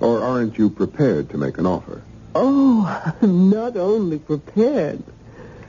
Or 0.00 0.22
aren't 0.22 0.56
you 0.56 0.70
prepared 0.70 1.28
to 1.28 1.36
make 1.36 1.58
an 1.58 1.66
offer? 1.66 2.00
Oh, 2.34 3.14
I'm 3.20 3.50
not 3.50 3.76
only 3.76 4.18
prepared. 4.18 5.02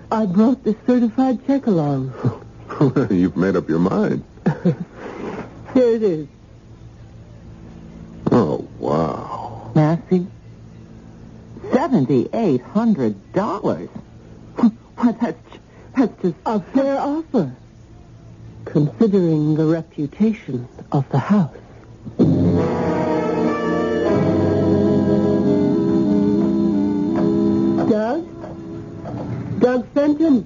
I 0.09 0.25
brought 0.25 0.63
the 0.63 0.77
certified 0.87 1.45
check 1.45 1.67
along. 1.67 2.13
You've 3.11 3.35
made 3.35 3.57
up 3.57 3.67
your 3.67 3.79
mind. 3.79 4.23
Here 5.73 5.95
it 5.95 6.03
is. 6.03 6.27
Oh, 8.31 8.65
wow. 8.79 9.69
Massive 9.75 10.27
$7,800. 11.83 13.89
Why, 14.95 15.11
that's, 15.19 15.37
that's 15.97 16.21
just... 16.21 16.35
A 16.45 16.61
fair 16.61 16.97
offer, 16.97 17.53
considering 18.63 19.55
the 19.55 19.65
reputation 19.65 20.65
of 20.93 21.03
the 21.09 21.19
house. 21.19 21.53
Doug? 27.89 28.25
Doug 29.59 29.85
Fenton? 29.93 30.45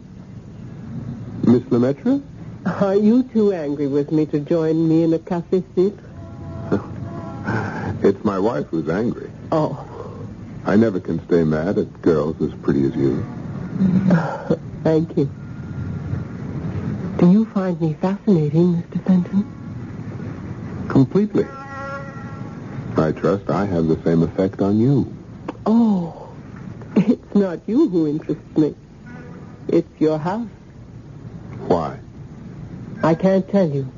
Miss 1.44 1.62
Lemaitre? 1.70 2.24
Are 2.66 2.96
you 2.96 3.22
too 3.22 3.54
angry 3.54 3.86
with 3.86 4.12
me 4.12 4.26
to 4.26 4.40
join 4.40 4.90
me 4.90 5.04
in 5.04 5.14
a 5.14 5.20
café 5.20 5.64
seat? 5.76 5.94
it's 8.04 8.26
my 8.26 8.40
wife 8.40 8.66
who's 8.72 8.90
angry. 8.90 9.30
Oh. 9.52 9.88
I 10.68 10.76
never 10.76 11.00
can 11.00 11.26
stay 11.28 11.46
mad 11.46 11.78
at 11.78 12.02
girls 12.02 12.42
as 12.42 12.54
pretty 12.56 12.86
as 12.86 12.94
you. 12.94 13.26
thank 14.84 15.16
you. 15.18 15.32
Do 17.18 17.32
you 17.32 17.46
find 17.46 17.80
me 17.80 17.94
fascinating, 18.02 18.84
Mr. 18.84 19.02
Fenton? 19.06 19.46
Completely. 20.90 21.48
I 22.98 23.14
trust 23.14 23.50
I 23.50 23.66
have 23.66 23.88
the 23.88 23.98
same 24.04 24.24
effect 24.24 24.62
on 24.62 24.78
you. 24.78 25.16
Oh, 25.66 26.36
it's 26.98 27.34
not 27.34 27.62
you 27.66 27.88
who 27.88 28.06
interests 28.06 28.58
me. 28.58 28.76
It's 29.70 30.02
your 30.02 30.18
house. 30.18 30.50
Why? 31.68 31.98
I 33.04 33.16
can't 33.16 33.48
tell 33.50 33.70
you. 33.70 33.90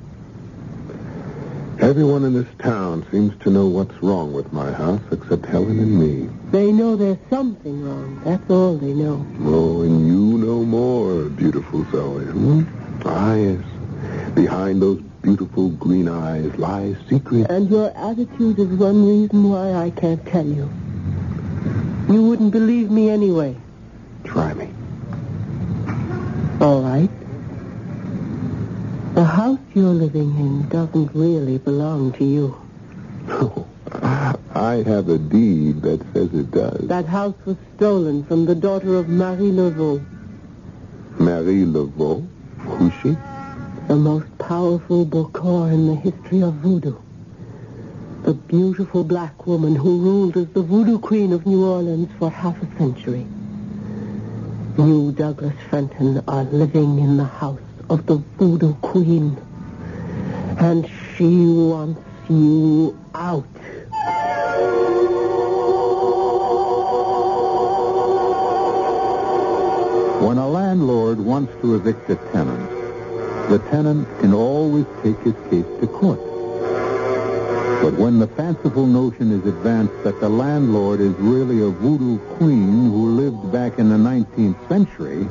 Everyone 1.81 2.25
in 2.25 2.33
this 2.33 2.47
town 2.57 3.05
seems 3.09 3.41
to 3.41 3.49
know 3.49 3.67
what's 3.67 4.03
wrong 4.03 4.33
with 4.33 4.51
my 4.51 4.69
house 4.69 4.99
except 5.13 5.45
Helen 5.45 5.79
and 5.79 5.97
me. 5.97 6.29
They 6.51 6.73
know 6.73 6.97
there's 6.97 7.17
something 7.29 7.81
wrong. 7.85 8.21
That's 8.25 8.49
all 8.51 8.75
they 8.77 8.91
know. 8.91 9.25
Oh, 9.43 9.83
and 9.83 10.05
you 10.05 10.37
know 10.37 10.65
more, 10.65 11.29
beautiful 11.29 11.85
Zoe. 11.89 12.25
Hmm? 12.25 12.63
Ah, 13.05 13.33
yes. 13.33 13.63
Behind 14.35 14.81
those 14.81 14.99
beautiful 15.21 15.69
green 15.69 16.09
eyes 16.09 16.53
lies 16.57 16.97
secret. 17.07 17.49
And 17.49 17.69
your 17.69 17.95
attitude 17.95 18.59
is 18.59 18.67
one 18.67 19.07
reason 19.07 19.49
why 19.49 19.71
I 19.71 19.91
can't 19.91 20.25
tell 20.25 20.45
you. 20.45 20.69
You 22.13 22.23
wouldn't 22.23 22.51
believe 22.51 22.91
me 22.91 23.09
anyway. 23.09 23.55
Try 24.25 24.53
me. 24.53 24.67
All 26.59 26.81
right. 26.81 27.09
The 29.19 29.25
house 29.25 29.59
you're 29.73 29.89
living 30.05 30.29
in 30.37 30.69
doesn't 30.69 31.13
really 31.13 31.57
belong 31.57 32.13
to 32.13 32.23
you. 32.23 32.55
I 34.55 34.75
have 34.87 35.09
a 35.09 35.17
deed 35.17 35.81
that 35.81 35.99
says 36.13 36.33
it 36.33 36.51
does. 36.51 36.87
That 36.87 37.05
house 37.05 37.35
was 37.43 37.57
stolen 37.75 38.23
from 38.23 38.45
the 38.45 38.55
daughter 38.55 38.95
of 38.95 39.09
Marie 39.09 39.51
Laveau, 39.51 40.01
Marie 41.19 41.65
Laveau? 41.65 42.25
Who's 42.59 42.93
she? 43.03 43.17
the 43.89 43.97
most 43.97 44.37
powerful 44.37 45.05
Bokor 45.05 45.69
in 45.73 45.87
the 45.87 45.95
history 45.95 46.41
of 46.41 46.53
voodoo. 46.53 46.95
The 48.23 48.35
beautiful 48.35 49.03
black 49.03 49.45
woman 49.45 49.75
who 49.75 49.99
ruled 49.99 50.37
as 50.37 50.47
the 50.53 50.61
voodoo 50.61 50.97
queen 50.97 51.33
of 51.33 51.45
New 51.45 51.65
Orleans 51.65 52.09
for 52.17 52.31
half 52.31 52.55
a 52.63 52.77
century. 52.77 53.27
You, 54.77 55.11
Douglas 55.11 55.57
Fenton, 55.69 56.23
are 56.25 56.45
living 56.45 56.99
in 56.99 57.17
the 57.17 57.25
house 57.25 57.59
of 57.89 58.05
the 58.05 58.17
voodoo 58.37 58.73
queen. 58.75 59.37
And 60.59 60.89
she 61.15 61.45
wants 61.45 62.01
you 62.29 62.97
out. 63.15 63.45
When 70.21 70.37
a 70.37 70.47
landlord 70.47 71.19
wants 71.19 71.53
to 71.61 71.75
evict 71.75 72.09
a 72.09 72.15
tenant, 72.31 72.69
the 73.49 73.59
tenant 73.71 74.07
can 74.19 74.33
always 74.33 74.85
take 75.01 75.17
his 75.21 75.33
case 75.49 75.65
to 75.79 75.87
court. 75.87 76.19
But 77.81 77.93
when 77.93 78.19
the 78.19 78.27
fanciful 78.27 78.85
notion 78.85 79.31
is 79.31 79.45
advanced 79.47 80.03
that 80.03 80.19
the 80.19 80.29
landlord 80.29 80.99
is 80.99 81.13
really 81.13 81.61
a 81.61 81.69
voodoo 81.69 82.19
queen 82.35 82.91
who 82.91 83.11
lived 83.11 83.51
back 83.51 83.79
in 83.79 83.89
the 83.89 83.95
19th 83.95 84.67
century, 84.67 85.27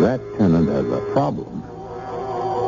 that 0.00 0.20
tenant 0.38 0.68
has 0.68 0.86
a 0.86 1.00
problem. 1.12 1.62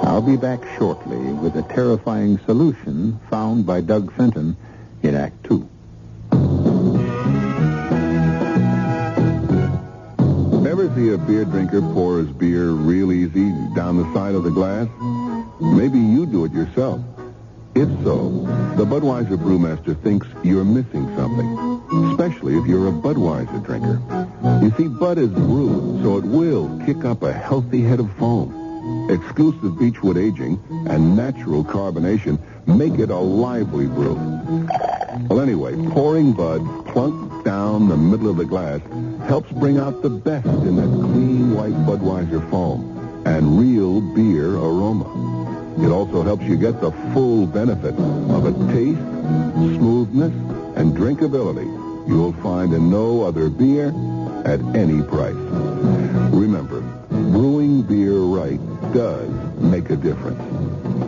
I'll 0.05 0.23
be 0.23 0.37
back 0.37 0.61
shortly 0.79 1.17
with 1.17 1.57
a 1.57 1.63
terrifying 1.63 2.39
solution 2.47 3.19
found 3.31 3.67
by 3.67 3.81
Doug 3.81 4.13
Fenton 4.15 4.57
in 5.03 5.15
Act 5.15 5.45
Two. 5.45 5.69
Ever 10.67 10.95
see 10.95 11.13
a 11.13 11.19
beer 11.19 11.45
drinker 11.45 11.81
pour 11.81 12.19
his 12.19 12.29
beer 12.29 12.71
real 12.71 13.11
easy 13.13 13.51
down 13.75 13.97
the 13.97 14.13
side 14.13 14.35
of 14.35 14.45
the 14.45 14.51
glass? 14.51 14.89
Maybe 15.61 15.99
you 15.99 16.27
do 16.27 16.45
it 16.45 16.53
yourself. 16.53 17.01
If 17.75 17.89
so, 18.05 18.29
the 18.77 18.85
Budweiser 18.85 19.37
brewmaster 19.37 20.01
thinks 20.03 20.27
you're 20.43 20.65
missing 20.65 21.07
something, 21.17 21.57
especially 21.93 22.57
if 22.57 22.67
you're 22.67 22.89
a 22.89 22.93
Budweiser 22.93 23.65
drinker. 23.65 24.01
You 24.63 24.73
see, 24.77 24.89
Bud 24.89 25.19
is 25.19 25.31
brewed, 25.31 26.03
so 26.03 26.19
it 26.19 26.25
will 26.25 26.81
kick 26.85 27.05
up 27.05 27.23
a 27.23 27.33
healthy 27.33 27.83
head 27.83 28.01
of 28.01 28.13
foam. 28.17 29.09
Exclusive 29.11 29.79
beechwood 29.79 30.17
aging 30.17 30.63
and 30.89 31.17
natural 31.17 31.65
carbonation 31.65 32.39
make 32.67 32.99
it 32.99 33.11
a 33.11 33.17
lively 33.17 33.87
brew. 33.87 34.15
Well, 35.29 35.41
anyway, 35.41 35.75
pouring 35.91 36.33
Bud 36.33 36.63
plunk 36.87 37.45
down 37.45 37.89
the 37.89 37.97
middle 37.97 38.29
of 38.29 38.37
the 38.37 38.45
glass 38.45 38.81
helps 39.27 39.51
bring 39.53 39.79
out 39.79 40.03
the 40.03 40.11
best 40.11 40.47
in 40.47 40.77
that 40.77 40.89
clean 40.89 41.55
white 41.55 41.73
Budweiser 41.87 42.49
foam 42.51 43.23
and 43.25 43.59
real 43.59 44.01
beer 44.15 44.55
aroma. 44.57 45.27
It 45.79 45.91
also 45.91 46.23
helps 46.23 46.45
you 46.45 46.57
get 46.57 46.81
the 46.81 46.93
full 47.13 47.47
benefit 47.47 47.95
of 47.95 48.47
a 48.47 48.53
taste, 48.73 48.99
smoothness, 49.77 50.33
and 50.77 50.97
drinkability 50.97 51.67
you'll 52.07 52.35
find 52.35 52.73
in 52.73 52.91
no 52.91 53.23
other 53.23 53.49
beer 53.49 53.89
at 54.45 54.61
any 54.77 55.03
price. 55.03 55.35
Remember, 56.33 56.81
brewing 57.11 57.83
beer 57.83 58.19
right 58.19 58.61
does 58.93 59.29
make 59.59 59.91
a 59.91 59.97
difference. 59.97 60.41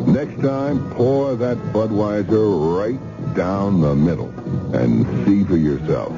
Next 0.09 0.41
time, 0.43 0.91
pour 0.93 1.37
that 1.37 1.57
Budweiser 1.73 2.77
right 2.77 3.35
down 3.35 3.81
the 3.81 3.95
middle 3.95 4.31
and 4.75 5.07
see 5.27 5.45
for 5.45 5.57
yourself. 5.57 6.13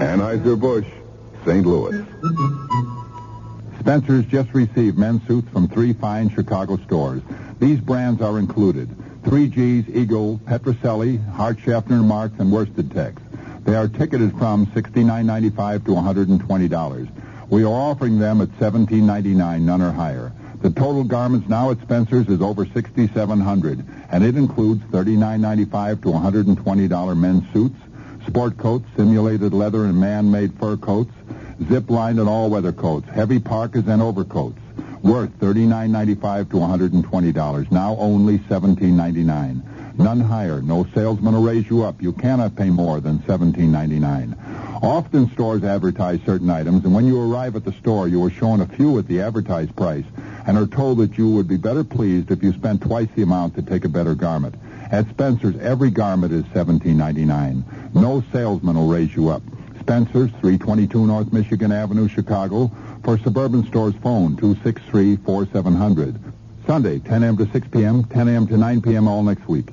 Anheuser-Busch, 0.00 0.86
St. 1.44 1.66
Louis. 1.66 2.04
Spencer's 3.80 4.24
just 4.26 4.54
received 4.54 4.96
men's 4.96 5.26
suits 5.26 5.48
from 5.50 5.68
three 5.68 5.92
fine 5.92 6.30
Chicago 6.30 6.76
stores. 6.86 7.22
These 7.58 7.80
brands 7.80 8.22
are 8.22 8.38
included. 8.38 8.88
3G's, 9.32 9.88
Eagle, 9.88 10.38
Petrocelli, 10.44 11.16
Hart 11.30 11.58
Schaffner 11.58 12.02
Marx, 12.02 12.34
and 12.38 12.52
Worsted 12.52 12.92
Tex. 12.92 13.22
They 13.64 13.74
are 13.74 13.88
ticketed 13.88 14.36
from 14.36 14.66
$69.95 14.66 15.86
to 15.86 15.92
$120. 15.92 17.10
We 17.48 17.64
are 17.64 17.68
offering 17.68 18.18
them 18.18 18.42
at 18.42 18.50
$17.99, 18.58 19.62
none 19.62 19.80
or 19.80 19.90
higher. 19.90 20.34
The 20.60 20.68
total 20.68 21.02
garments 21.04 21.48
now 21.48 21.70
at 21.70 21.80
Spencer's 21.80 22.28
is 22.28 22.42
over 22.42 22.66
6,700, 22.66 23.86
and 24.10 24.22
it 24.22 24.36
includes 24.36 24.82
$39.95 24.90 26.02
to 26.02 26.08
$120 26.08 27.16
men's 27.16 27.52
suits, 27.54 27.80
sport 28.26 28.58
coats, 28.58 28.84
simulated 28.98 29.54
leather 29.54 29.86
and 29.86 29.98
man-made 29.98 30.58
fur 30.58 30.76
coats, 30.76 31.14
zip-lined 31.70 32.20
and 32.20 32.28
all-weather 32.28 32.72
coats, 32.72 33.08
heavy 33.08 33.38
parkas 33.38 33.86
and 33.86 34.02
overcoats, 34.02 34.58
worth 35.02 35.30
$39.95 35.40 36.50
to 36.50 36.56
$120. 36.56 37.72
Now 37.72 37.96
only 37.98 38.38
$17.99. 38.38 39.98
None 39.98 40.20
higher. 40.20 40.62
No 40.62 40.86
salesman 40.94 41.34
will 41.34 41.42
raise 41.42 41.68
you 41.68 41.82
up. 41.82 42.00
You 42.00 42.12
cannot 42.12 42.56
pay 42.56 42.70
more 42.70 43.00
than 43.00 43.18
$17.99. 43.20 44.82
Often 44.82 45.30
stores 45.32 45.64
advertise 45.64 46.20
certain 46.24 46.50
items, 46.50 46.84
and 46.84 46.94
when 46.94 47.06
you 47.06 47.20
arrive 47.20 47.56
at 47.56 47.64
the 47.64 47.72
store, 47.72 48.08
you 48.08 48.24
are 48.24 48.30
shown 48.30 48.60
a 48.60 48.66
few 48.66 48.98
at 48.98 49.06
the 49.06 49.20
advertised 49.20 49.76
price 49.76 50.04
and 50.46 50.58
are 50.58 50.66
told 50.66 50.98
that 50.98 51.18
you 51.18 51.30
would 51.30 51.46
be 51.46 51.56
better 51.56 51.84
pleased 51.84 52.30
if 52.30 52.42
you 52.42 52.52
spent 52.52 52.82
twice 52.82 53.08
the 53.14 53.22
amount 53.22 53.54
to 53.54 53.62
take 53.62 53.84
a 53.84 53.88
better 53.88 54.14
garment. 54.14 54.54
At 54.90 55.08
Spencer's, 55.10 55.56
every 55.58 55.90
garment 55.90 56.32
is 56.32 56.44
$17.99. 56.46 57.94
No 57.94 58.24
salesman 58.32 58.76
will 58.76 58.88
raise 58.88 59.14
you 59.14 59.28
up. 59.28 59.42
Spencer's, 59.80 60.30
322 60.40 61.06
North 61.06 61.32
Michigan 61.32 61.72
Avenue, 61.72 62.08
Chicago. 62.08 62.70
For 63.04 63.18
suburban 63.18 63.66
stores, 63.66 63.94
phone 64.00 64.36
263-4700. 64.36 66.20
Sunday, 66.66 67.00
10 67.00 67.24
a.m. 67.24 67.36
to 67.36 67.50
6 67.50 67.68
p.m., 67.68 68.04
10 68.04 68.28
a.m. 68.28 68.46
to 68.46 68.56
9 68.56 68.80
p.m. 68.80 69.08
all 69.08 69.24
next 69.24 69.48
week. 69.48 69.70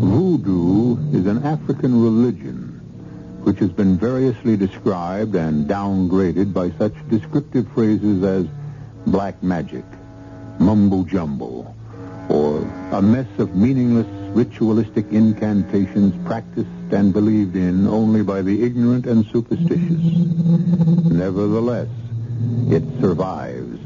Voodoo 0.00 0.96
is 1.12 1.26
an 1.26 1.44
African 1.44 2.00
religion 2.02 2.70
which 3.42 3.58
has 3.58 3.70
been 3.70 3.98
variously 3.98 4.56
described 4.56 5.34
and 5.34 5.68
downgraded 5.68 6.54
by 6.54 6.70
such 6.78 6.94
descriptive 7.10 7.68
phrases 7.74 8.24
as 8.24 8.46
black 9.06 9.42
magic, 9.42 9.84
mumbo 10.58 11.04
jumbo, 11.04 11.74
or 12.28 12.62
a 12.92 13.02
mess 13.02 13.28
of 13.38 13.54
meaningless 13.54 14.06
ritualistic 14.34 15.06
incantations 15.12 16.14
practiced 16.26 16.68
and 16.90 17.12
believed 17.12 17.54
in 17.54 17.86
only 17.86 18.22
by 18.22 18.42
the 18.42 18.62
ignorant 18.64 19.06
and 19.06 19.24
superstitious. 19.26 20.02
Nevertheless, 21.10 21.88
it 22.68 22.82
survives. 23.00 23.80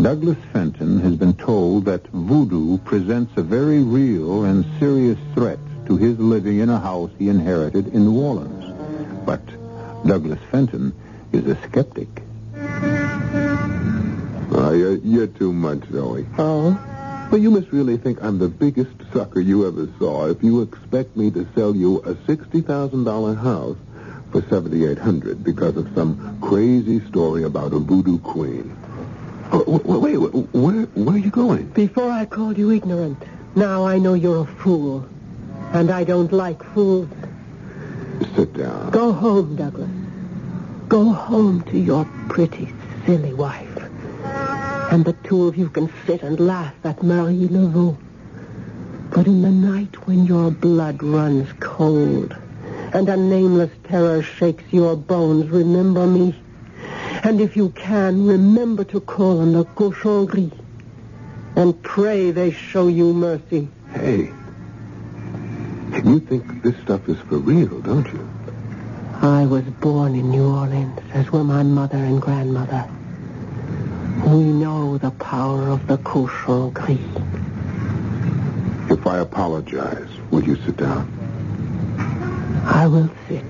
Douglas 0.00 0.38
Fenton 0.52 1.00
has 1.00 1.16
been 1.16 1.34
told 1.34 1.84
that 1.86 2.06
voodoo 2.08 2.78
presents 2.78 3.32
a 3.36 3.42
very 3.42 3.82
real 3.82 4.44
and 4.44 4.64
serious 4.78 5.18
threat 5.34 5.58
to 5.86 5.96
his 5.96 6.18
living 6.18 6.60
in 6.60 6.70
a 6.70 6.78
house 6.78 7.10
he 7.18 7.28
inherited 7.28 7.88
in 7.88 8.04
New 8.04 8.20
Orleans. 8.20 8.64
But 9.26 9.42
Douglas 10.06 10.38
Fenton 10.50 10.94
is 11.32 11.46
a 11.46 11.60
skeptic. 11.68 12.22
Uh, 14.70 14.74
you're, 14.74 14.96
you're 14.98 15.26
too 15.26 15.52
much, 15.52 15.80
Zoe. 15.90 16.24
Oh? 16.38 17.28
Well, 17.32 17.40
you 17.40 17.50
must 17.50 17.72
really 17.72 17.96
think 17.96 18.22
I'm 18.22 18.38
the 18.38 18.48
biggest 18.48 18.92
sucker 19.12 19.40
you 19.40 19.66
ever 19.66 19.88
saw 19.98 20.28
if 20.28 20.44
you 20.44 20.62
expect 20.62 21.16
me 21.16 21.28
to 21.32 21.44
sell 21.56 21.74
you 21.74 21.98
a 22.02 22.14
$60,000 22.14 23.42
house 23.42 23.76
for 24.30 24.42
7800 24.42 25.42
because 25.42 25.76
of 25.76 25.88
some 25.96 26.38
crazy 26.40 27.04
story 27.08 27.42
about 27.42 27.72
a 27.72 27.80
voodoo 27.80 28.20
queen. 28.20 28.76
Oh, 29.50 29.64
wait, 29.84 30.16
wait, 30.18 30.34
where, 30.54 30.82
where 30.84 31.16
are 31.16 31.18
you 31.18 31.30
going? 31.30 31.66
Before 31.70 32.08
I 32.08 32.24
called 32.24 32.56
you 32.56 32.70
ignorant, 32.70 33.20
now 33.56 33.84
I 33.84 33.98
know 33.98 34.14
you're 34.14 34.42
a 34.42 34.46
fool. 34.46 35.04
And 35.72 35.90
I 35.90 36.04
don't 36.04 36.32
like 36.32 36.62
fools. 36.74 37.08
Sit 38.36 38.52
down. 38.52 38.90
Go 38.90 39.10
home, 39.10 39.56
Douglas. 39.56 39.90
Go 40.86 41.10
home 41.10 41.62
to 41.62 41.76
your 41.78 42.04
pretty, 42.28 42.72
silly 43.04 43.34
wife. 43.34 43.69
And 44.90 45.04
the 45.04 45.12
two 45.12 45.46
of 45.46 45.56
you 45.56 45.68
can 45.68 45.92
sit 46.04 46.22
and 46.22 46.40
laugh 46.40 46.74
at 46.82 47.00
Marie 47.02 47.46
Laveau. 47.46 47.96
But 49.10 49.26
in 49.28 49.42
the 49.42 49.50
night 49.50 50.06
when 50.06 50.26
your 50.26 50.50
blood 50.50 51.00
runs 51.00 51.48
cold 51.60 52.36
and 52.92 53.08
a 53.08 53.16
nameless 53.16 53.70
terror 53.84 54.20
shakes 54.20 54.64
your 54.72 54.96
bones, 54.96 55.48
remember 55.48 56.08
me. 56.08 56.34
And 57.22 57.40
if 57.40 57.56
you 57.56 57.68
can, 57.70 58.26
remember 58.26 58.82
to 58.84 59.00
call 59.00 59.40
on 59.40 59.52
the 59.52 59.64
cochon 59.64 60.26
gris. 60.26 60.50
And 61.54 61.80
pray 61.82 62.32
they 62.32 62.50
show 62.50 62.88
you 62.88 63.12
mercy. 63.12 63.68
Hey, 63.92 64.32
you 66.04 66.18
think 66.18 66.62
this 66.62 66.76
stuff 66.82 67.08
is 67.08 67.18
for 67.28 67.38
real, 67.38 67.80
don't 67.80 68.06
you? 68.12 68.28
I 69.22 69.46
was 69.46 69.62
born 69.64 70.14
in 70.14 70.30
New 70.30 70.48
Orleans, 70.48 70.98
as 71.12 71.30
were 71.30 71.44
my 71.44 71.62
mother 71.62 71.98
and 71.98 72.20
grandmother. 72.20 72.88
We 74.26 74.44
know 74.44 74.98
the 74.98 75.10
power 75.12 75.68
of 75.68 75.86
the 75.86 75.96
cochon 75.98 76.70
gris. 76.70 76.98
If 78.90 79.06
I 79.06 79.18
apologize, 79.18 80.08
will 80.30 80.44
you 80.44 80.56
sit 80.56 80.76
down? 80.76 81.08
I 82.64 82.86
will 82.86 83.10
sit. 83.28 83.44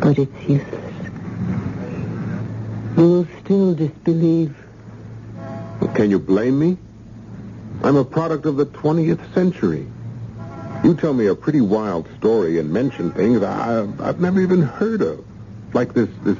But 0.00 0.18
it's 0.18 0.48
useless. 0.48 0.94
You 2.96 3.02
will 3.02 3.28
still 3.44 3.74
disbelieve. 3.74 4.56
Can 5.94 6.10
you 6.10 6.18
blame 6.18 6.58
me? 6.58 6.76
I'm 7.82 7.96
a 7.96 8.04
product 8.04 8.46
of 8.46 8.56
the 8.56 8.66
20th 8.66 9.32
century. 9.34 9.86
You 10.84 10.94
tell 10.94 11.12
me 11.14 11.26
a 11.26 11.34
pretty 11.34 11.60
wild 11.60 12.08
story 12.18 12.58
and 12.58 12.72
mention 12.72 13.12
things 13.12 13.42
I, 13.42 13.80
I've 14.00 14.20
never 14.20 14.40
even 14.40 14.62
heard 14.62 15.02
of. 15.02 15.24
Like 15.72 15.94
this, 15.94 16.08
this 16.24 16.36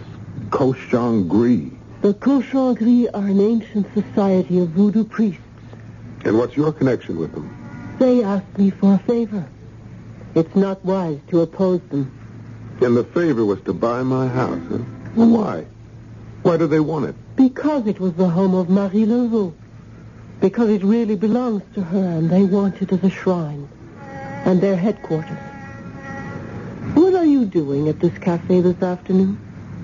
gris. 0.50 1.77
The 2.00 2.14
cochon 2.14 2.74
gris 2.74 3.08
are 3.12 3.26
an 3.26 3.40
ancient 3.40 3.86
society 3.92 4.60
of 4.60 4.68
voodoo 4.68 5.02
priests. 5.02 5.42
And 6.24 6.38
what's 6.38 6.56
your 6.56 6.72
connection 6.72 7.18
with 7.18 7.32
them? 7.32 7.96
They 7.98 8.22
asked 8.22 8.56
me 8.56 8.70
for 8.70 8.94
a 8.94 8.98
favor. 8.98 9.44
It's 10.36 10.54
not 10.54 10.84
wise 10.84 11.18
to 11.30 11.40
oppose 11.40 11.80
them. 11.90 12.12
And 12.80 12.96
the 12.96 13.02
favor 13.02 13.44
was 13.44 13.60
to 13.62 13.72
buy 13.72 14.04
my 14.04 14.28
house, 14.28 14.60
huh? 14.70 14.78
Well, 15.16 15.28
why? 15.28 15.66
Why 16.42 16.56
do 16.56 16.68
they 16.68 16.78
want 16.78 17.06
it? 17.06 17.16
Because 17.34 17.88
it 17.88 17.98
was 17.98 18.14
the 18.14 18.28
home 18.28 18.54
of 18.54 18.70
Marie 18.70 19.04
Laveau. 19.04 19.52
Because 20.40 20.70
it 20.70 20.84
really 20.84 21.16
belongs 21.16 21.62
to 21.74 21.82
her, 21.82 21.98
and 21.98 22.30
they 22.30 22.44
want 22.44 22.80
it 22.80 22.92
as 22.92 23.02
a 23.02 23.10
shrine. 23.10 23.68
And 24.44 24.60
their 24.60 24.76
headquarters. 24.76 25.36
What 26.94 27.14
are 27.14 27.26
you 27.26 27.44
doing 27.44 27.88
at 27.88 27.98
this 27.98 28.16
cafe 28.18 28.60
this 28.60 28.80
afternoon? 28.80 29.34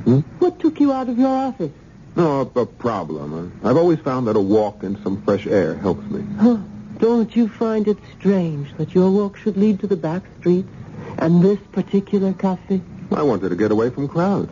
Hmm? 0.04 0.20
What 0.38 0.60
took 0.60 0.78
you 0.78 0.92
out 0.92 1.08
of 1.08 1.18
your 1.18 1.34
office? 1.34 1.72
No, 2.16 2.42
a, 2.54 2.66
problem. 2.66 3.58
I've 3.64 3.76
always 3.76 3.98
found 3.98 4.28
that 4.28 4.36
a 4.36 4.40
walk 4.40 4.84
in 4.84 5.02
some 5.02 5.22
fresh 5.22 5.46
air 5.46 5.74
helps 5.74 6.04
me. 6.10 6.24
Huh. 6.38 6.58
Don't 6.98 7.34
you 7.34 7.48
find 7.48 7.88
it 7.88 7.98
strange 8.18 8.72
that 8.76 8.94
your 8.94 9.10
walk 9.10 9.36
should 9.36 9.56
lead 9.56 9.80
to 9.80 9.86
the 9.88 9.96
back 9.96 10.22
streets 10.38 10.70
and 11.18 11.42
this 11.42 11.58
particular 11.72 12.32
cafe? 12.32 12.80
I 13.10 13.22
wanted 13.22 13.48
to 13.48 13.56
get 13.56 13.72
away 13.72 13.90
from 13.90 14.06
crowds. 14.06 14.50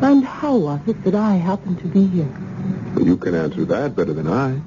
And 0.00 0.24
how 0.24 0.56
was 0.56 0.80
it 0.86 1.04
that 1.04 1.14
I 1.14 1.34
happened 1.34 1.78
to 1.80 1.86
be 1.86 2.06
here? 2.06 2.28
You 2.96 3.16
can 3.16 3.34
answer 3.34 3.64
that 3.66 3.94
better 3.94 4.14
than 4.14 4.28
I. 4.28 4.60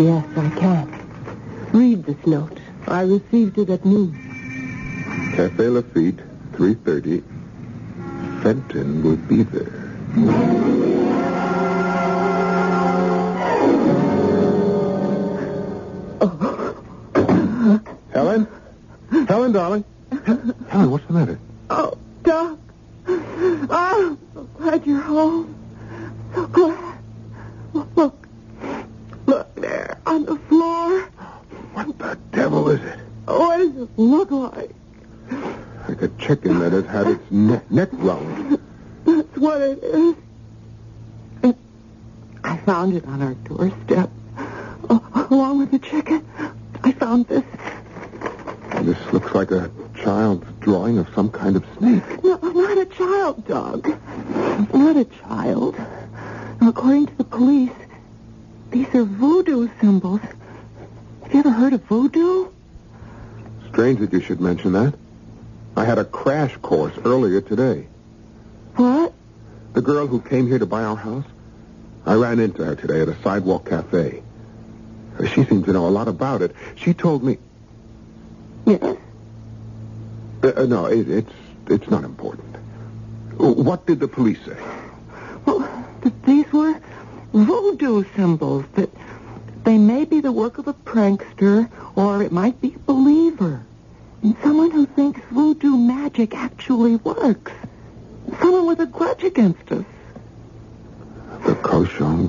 Yes, 0.00 0.26
I 0.36 0.48
can. 0.58 1.68
Read 1.72 2.04
this 2.04 2.26
note. 2.26 2.58
I 2.86 3.02
received 3.02 3.58
it 3.58 3.68
at 3.68 3.84
noon. 3.84 4.12
Cafe 5.36 5.68
Lafitte, 5.68 6.20
3.30. 6.52 7.22
Fenton 8.42 9.02
will 9.02 9.16
be 9.16 9.42
there. 9.42 10.91
Helen, 19.52 19.84
darling? 20.08 20.56
Helen, 20.68 20.90
what's 20.90 21.06
the 21.06 21.12
matter? 21.12 21.38
Oh, 21.68 21.98
Doug. 22.22 22.58
Oh, 23.06 24.16
so 24.32 24.42
glad 24.56 24.86
you're 24.86 25.00
home. 25.00 25.54
So 26.34 26.46
glad. 26.46 26.98
Look. 27.94 28.26
Look 29.26 29.54
there 29.56 29.98
on 30.06 30.24
the 30.24 30.36
floor. 30.36 31.00
What 31.74 31.98
the 31.98 32.18
devil 32.32 32.70
is 32.70 32.80
it? 32.80 32.98
Oh, 33.28 33.40
what 33.40 33.58
does 33.58 33.76
it 33.76 33.90
look 33.98 34.30
like? 34.30 34.70
Like 35.88 36.02
a 36.02 36.08
chicken 36.18 36.58
that 36.60 36.72
has 36.72 36.86
had 36.86 37.06
its 37.08 37.30
neck, 37.30 37.70
neck 37.70 37.90
wrung. 37.92 38.58
That's 39.04 39.36
what 39.36 39.60
it 39.60 39.82
is. 39.82 40.16
It, 41.42 41.56
I 42.42 42.56
found 42.58 42.94
it 42.94 43.04
on 43.06 43.20
our 43.20 43.34
doorstep. 43.34 44.10
Oh, 44.88 45.26
along 45.30 45.58
with 45.58 45.70
the 45.72 45.78
chicken, 45.78 46.26
I 46.82 46.92
found 46.92 47.26
this. 47.26 47.44
This 48.82 49.12
looks 49.12 49.32
like 49.32 49.52
a 49.52 49.70
child's 49.94 50.44
drawing 50.58 50.98
of 50.98 51.08
some 51.14 51.30
kind 51.30 51.54
of 51.54 51.64
snake. 51.78 52.02
No, 52.24 52.36
not 52.36 52.78
a 52.78 52.86
child, 52.86 53.46
Doug. 53.46 53.86
Not 54.74 54.96
a 54.96 55.04
child. 55.04 55.76
According 56.60 57.06
to 57.06 57.16
the 57.16 57.24
police, 57.24 57.70
these 58.70 58.92
are 58.94 59.04
voodoo 59.04 59.68
symbols. 59.80 60.20
Have 61.22 61.32
you 61.32 61.40
ever 61.40 61.50
heard 61.50 61.72
of 61.74 61.82
voodoo? 61.84 62.48
Strange 63.68 64.00
that 64.00 64.12
you 64.12 64.20
should 64.20 64.40
mention 64.40 64.72
that. 64.72 64.94
I 65.76 65.84
had 65.84 65.98
a 65.98 66.04
crash 66.04 66.56
course 66.56 66.94
earlier 67.04 67.40
today. 67.40 67.86
What? 68.74 69.12
The 69.74 69.82
girl 69.82 70.08
who 70.08 70.20
came 70.20 70.48
here 70.48 70.58
to 70.58 70.66
buy 70.66 70.82
our 70.82 70.96
house, 70.96 71.24
I 72.04 72.14
ran 72.14 72.40
into 72.40 72.64
her 72.64 72.74
today 72.74 73.00
at 73.00 73.08
a 73.08 73.22
sidewalk 73.22 73.68
cafe. 73.68 74.22
She 75.20 75.44
seemed 75.44 75.66
to 75.66 75.72
know 75.72 75.86
a 75.86 75.90
lot 75.90 76.08
about 76.08 76.42
it. 76.42 76.56
She 76.74 76.94
told 76.94 77.22
me... 77.22 77.38
Uh, 78.80 80.52
uh, 80.56 80.66
no, 80.66 80.86
it, 80.86 81.08
it's 81.08 81.32
it's 81.68 81.88
not 81.88 82.04
important. 82.04 82.56
What 83.38 83.86
did 83.86 84.00
the 84.00 84.08
police 84.08 84.38
say? 84.44 84.56
Well, 85.46 85.68
th- 86.02 86.14
these 86.24 86.52
were 86.52 86.80
voodoo 87.32 88.04
symbols 88.14 88.64
that 88.74 88.90
they 89.64 89.78
may 89.78 90.04
be 90.04 90.20
the 90.20 90.32
work 90.32 90.58
of 90.58 90.68
a 90.68 90.74
prankster 90.74 91.68
or 91.96 92.22
it 92.22 92.32
might 92.32 92.60
be 92.60 92.74
a 92.74 92.78
believer. 92.80 93.64
And 94.22 94.36
someone 94.42 94.70
who 94.70 94.86
thinks 94.86 95.20
voodoo 95.30 95.76
magic 95.76 96.34
actually 96.34 96.96
works. 96.96 97.52
Someone 98.40 98.66
with 98.66 98.80
a 98.80 98.86
grudge 98.86 99.24
against 99.24 99.70
us. 99.72 99.84
The 101.46 101.54
cochon 101.56 102.26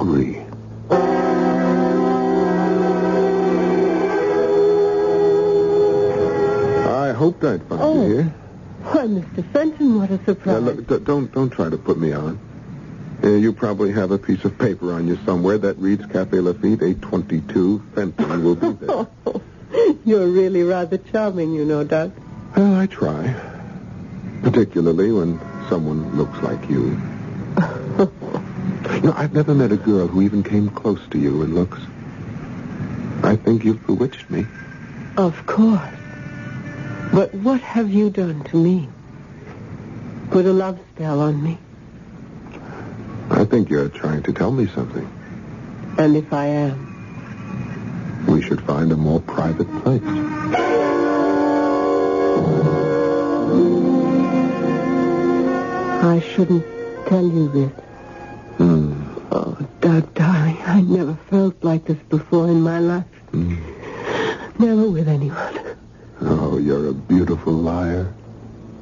I 7.14 7.16
hoped 7.16 7.44
I'd 7.44 7.62
find 7.70 7.80
Oh. 7.80 8.08
you 8.08 8.14
here. 8.16 8.34
Why, 8.82 9.04
Mr. 9.06 9.46
Fenton, 9.54 10.00
what 10.00 10.10
a 10.10 10.14
Now, 10.18 10.20
surprise. 10.26 10.64
look, 10.64 10.88
d- 10.88 10.98
don't 11.06 11.32
don't 11.32 11.52
try 11.52 11.70
to 11.70 11.78
put 11.78 12.00
me 12.00 12.12
on. 12.12 12.40
Uh, 13.24 13.28
you 13.28 13.54
probably 13.54 13.92
have 13.92 14.10
a 14.10 14.18
piece 14.18 14.44
of 14.46 14.58
paper 14.58 14.92
on 14.92 15.08
you 15.08 15.18
somewhere 15.24 15.60
that 15.60 15.78
reads 15.78 16.04
Cafe 16.08 16.40
Lafitte, 16.40 16.82
822. 16.82 17.84
Fenton 17.94 18.44
will 18.44 18.56
be 18.56 18.72
there. 18.72 19.08
You're 20.06 20.26
really 20.28 20.64
rather 20.64 20.98
charming, 20.98 21.54
you 21.54 21.66
know, 21.66 21.84
Doug. 21.84 22.12
well, 22.58 22.74
I 22.74 22.88
try. 22.88 23.36
Particularly 24.42 25.12
when 25.12 25.40
someone 25.70 26.18
looks 26.18 26.42
like 26.42 26.68
you. 26.68 27.00
you 28.00 29.02
know, 29.02 29.14
I've 29.16 29.34
never 29.34 29.54
met 29.54 29.72
a 29.72 29.78
girl 29.78 30.08
who 30.08 30.24
even 30.24 30.42
came 30.42 30.68
close 30.70 31.00
to 31.12 31.20
you 31.20 31.44
in 31.44 31.54
looks. 31.54 31.80
I 33.22 33.36
think 33.36 33.64
you've 33.64 33.86
bewitched 33.86 34.32
me. 34.32 34.48
Of 35.16 35.46
course. 35.46 35.80
But 37.14 37.34
what 37.36 37.62
have 37.62 37.92
you 37.92 38.10
done 38.10 38.44
to 38.46 38.58
me? 38.58 38.90
Put 40.32 40.46
a 40.46 40.52
love 40.54 40.80
spell 40.96 41.20
on 41.22 41.44
me. 41.44 41.58
I 43.30 43.46
think 43.46 43.70
you're 43.70 43.90
trying 43.90 44.24
to 44.24 44.34
tell 44.34 44.52
me 44.52 44.68
something. 44.68 45.08
And 45.98 46.16
if 46.16 46.34
I 46.34 46.46
am, 46.48 46.90
We 48.28 48.42
should 48.42 48.62
find 48.62 48.92
a 48.92 48.98
more 48.98 49.20
private 49.22 49.68
place. 49.84 50.02
I 56.06 56.20
shouldn't 56.20 56.66
tell 57.08 57.24
you 57.26 57.48
this. 57.50 57.72
Hmm. 58.58 58.94
Oh, 59.32 59.58
Doug, 59.82 60.14
darling, 60.14 60.58
I 60.66 60.82
never 60.82 61.16
felt 61.30 61.64
like 61.64 61.86
this 61.86 61.98
before 62.10 62.48
in 62.48 62.62
my 62.62 62.80
life. 62.80 63.06
Never 64.60 64.90
with 64.90 65.08
anyone. 65.08 65.63
Oh, 66.54 66.60
you're 66.60 66.90
a 66.90 66.94
beautiful 66.94 67.52
liar. 67.52 68.14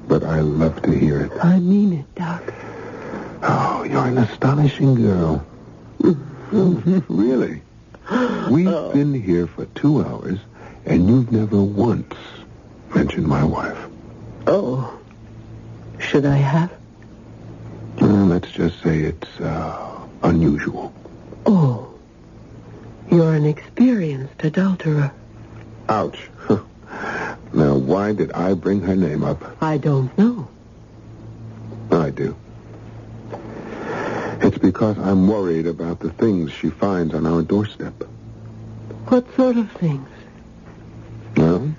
But 0.05 0.25
I 0.25 0.41
love 0.41 0.81
to 0.81 0.91
hear 0.91 1.21
it. 1.21 1.31
I 1.41 1.57
mean 1.57 1.93
it, 1.93 2.15
Doug. 2.15 2.53
Oh, 3.43 3.83
you're 3.83 4.07
an 4.07 4.17
astonishing 4.17 4.95
girl. 4.95 5.45
really? 6.51 7.61
We've 8.49 8.93
been 8.93 9.13
here 9.13 9.47
for 9.47 9.67
two 9.67 10.03
hours, 10.03 10.37
and 10.85 11.07
you've 11.07 11.31
never 11.31 11.63
once 11.63 12.13
mentioned 12.93 13.27
my 13.27 13.45
wife. 13.45 13.77
Oh. 14.47 14.99
Should 15.97 16.25
I 16.25 16.35
have? 16.35 16.73
Well, 18.01 18.25
let's 18.25 18.51
just 18.51 18.83
say 18.83 18.99
it's 18.99 19.39
uh, 19.39 19.97
unusual. 20.23 20.93
Oh. 21.45 21.89
You're 23.09 23.33
an 23.33 23.45
experienced 23.45 24.43
adulterer. 24.43 25.13
Ouch. 25.87 26.30
Now, 27.53 27.75
why 27.75 28.13
did 28.13 28.31
I 28.31 28.53
bring 28.53 28.81
her 28.81 28.95
name 28.95 29.23
up? 29.23 29.57
I 29.61 29.77
don't 29.77 30.15
know. 30.17 30.47
I 31.91 32.09
do. 32.09 32.35
It's 34.41 34.57
because 34.57 34.97
I'm 34.97 35.27
worried 35.27 35.67
about 35.67 35.99
the 35.99 36.11
things 36.11 36.51
she 36.51 36.69
finds 36.69 37.13
on 37.13 37.27
our 37.27 37.41
doorstep. 37.41 38.03
What 39.07 39.25
sort 39.35 39.57
of 39.57 39.69
things? 39.73 40.07
Well, 41.35 41.73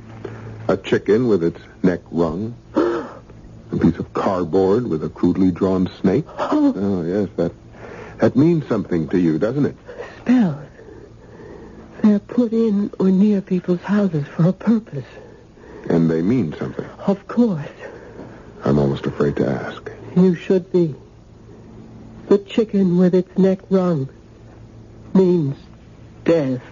a 0.69 0.77
chicken 0.77 1.29
with 1.29 1.43
its 1.43 1.61
neck 1.83 2.01
wrung. 2.11 2.55
a 2.75 3.77
piece 3.81 3.97
of 3.97 4.13
cardboard 4.13 4.87
with 4.87 5.03
a 5.03 5.09
crudely 5.09 5.51
drawn 5.51 5.91
snake. 6.01 6.27
Oh. 6.55 6.75
oh, 6.77 7.03
yes, 7.03 7.29
that 7.37 7.53
that 8.19 8.37
means 8.37 8.67
something 8.69 9.09
to 9.09 9.19
you, 9.19 9.39
doesn't 9.39 9.67
it? 9.67 9.77
Spells. 10.21 10.65
They're 12.03 12.21
put 12.21 12.53
in 12.53 12.93
or 13.01 13.11
near 13.11 13.41
people's 13.41 13.81
houses 13.81 14.27
for 14.29 14.47
a 14.49 14.53
purpose. 14.53 15.07
And 15.89 16.11
they 16.11 16.23
mean 16.23 16.55
something. 16.59 16.87
Of 17.07 17.27
course. 17.29 17.69
I'm 18.65 18.79
almost 18.79 19.07
afraid 19.07 19.37
to 19.37 19.49
ask. 19.49 19.91
You 20.17 20.35
should 20.35 20.73
be. 20.73 20.95
The 22.29 22.39
chicken 22.39 22.97
with 22.99 23.15
its 23.15 23.37
neck 23.37 23.59
wrung 23.71 24.09
means 25.15 25.57
death. 26.25 26.63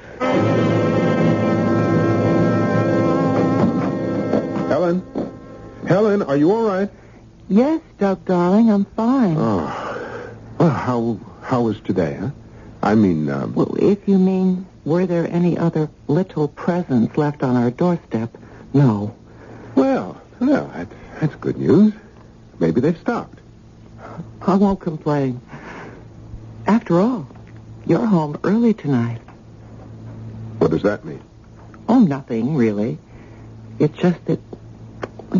Helen? 4.68 5.02
Helen, 5.86 6.22
are 6.22 6.36
you 6.36 6.52
all 6.52 6.62
right? 6.62 6.88
Yes, 7.48 7.80
Doug, 7.98 8.24
darling, 8.24 8.70
I'm 8.70 8.84
fine. 8.84 9.36
Oh. 9.36 10.30
Well, 10.58 10.70
how 10.70 11.18
how 11.42 11.62
was 11.62 11.80
today, 11.80 12.16
huh? 12.20 12.30
I 12.82 12.94
mean, 12.94 13.28
um, 13.28 13.54
Well, 13.54 13.74
if 13.78 14.06
you 14.06 14.18
mean, 14.18 14.66
were 14.84 15.06
there 15.06 15.26
any 15.30 15.58
other 15.58 15.90
little 16.06 16.48
presents 16.48 17.16
left 17.16 17.42
on 17.42 17.56
our 17.56 17.70
doorstep? 17.70 18.36
No. 18.72 19.14
well, 19.74 20.20
well, 20.38 20.70
that's, 20.74 20.94
that's 21.20 21.35
good 21.37 21.59
news. 21.59 21.92
Maybe 22.59 22.80
they've 22.80 22.98
stopped. 22.98 23.38
I 24.42 24.54
won't 24.54 24.80
complain. 24.80 25.40
After 26.66 27.00
all, 27.00 27.28
you're 27.87 28.06
home 28.06 28.38
early 28.44 28.74
tonight. 28.74 29.20
What 30.59 30.70
does 30.70 30.83
that 30.83 31.04
mean? 31.04 31.22
Oh, 31.88 31.98
nothing, 31.98 32.54
really. 32.54 32.98
It's 33.78 33.96
just 33.98 34.24
that 34.26 34.40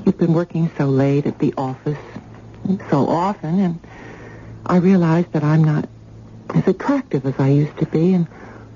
you've 0.05 0.19
been 0.19 0.33
working 0.33 0.71
so 0.77 0.87
late 0.87 1.27
at 1.27 1.38
the 1.38 1.55
office 1.57 1.99
so 2.90 3.07
often, 3.09 3.59
and 3.61 3.81
I 4.66 4.77
realize 4.77 5.27
that 5.33 5.45
I'm 5.45 5.62
not 5.64 5.88
as 6.55 6.66
attractive 6.66 7.27
as 7.27 7.35
I 7.38 7.49
used 7.49 7.77
to 7.79 7.87
be, 7.87 8.14
and 8.14 8.27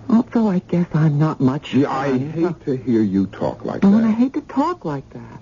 also 0.09 0.49
I 0.49 0.59
guess 0.61 0.87
I'm 0.95 1.19
not 1.19 1.41
much 1.41 1.71
Gee, 1.71 1.85
I 1.85 2.17
hate 2.19 2.61
to 2.65 2.77
hear 2.77 3.03
you 3.03 3.27
talk 3.27 3.65
like 3.65 3.85
Oh, 3.85 3.95
and 3.97 4.07
I 4.07 4.11
hate 4.11 4.35
to 4.35 4.41
talk 4.43 4.85
like 4.85 5.09
that. 5.11 5.41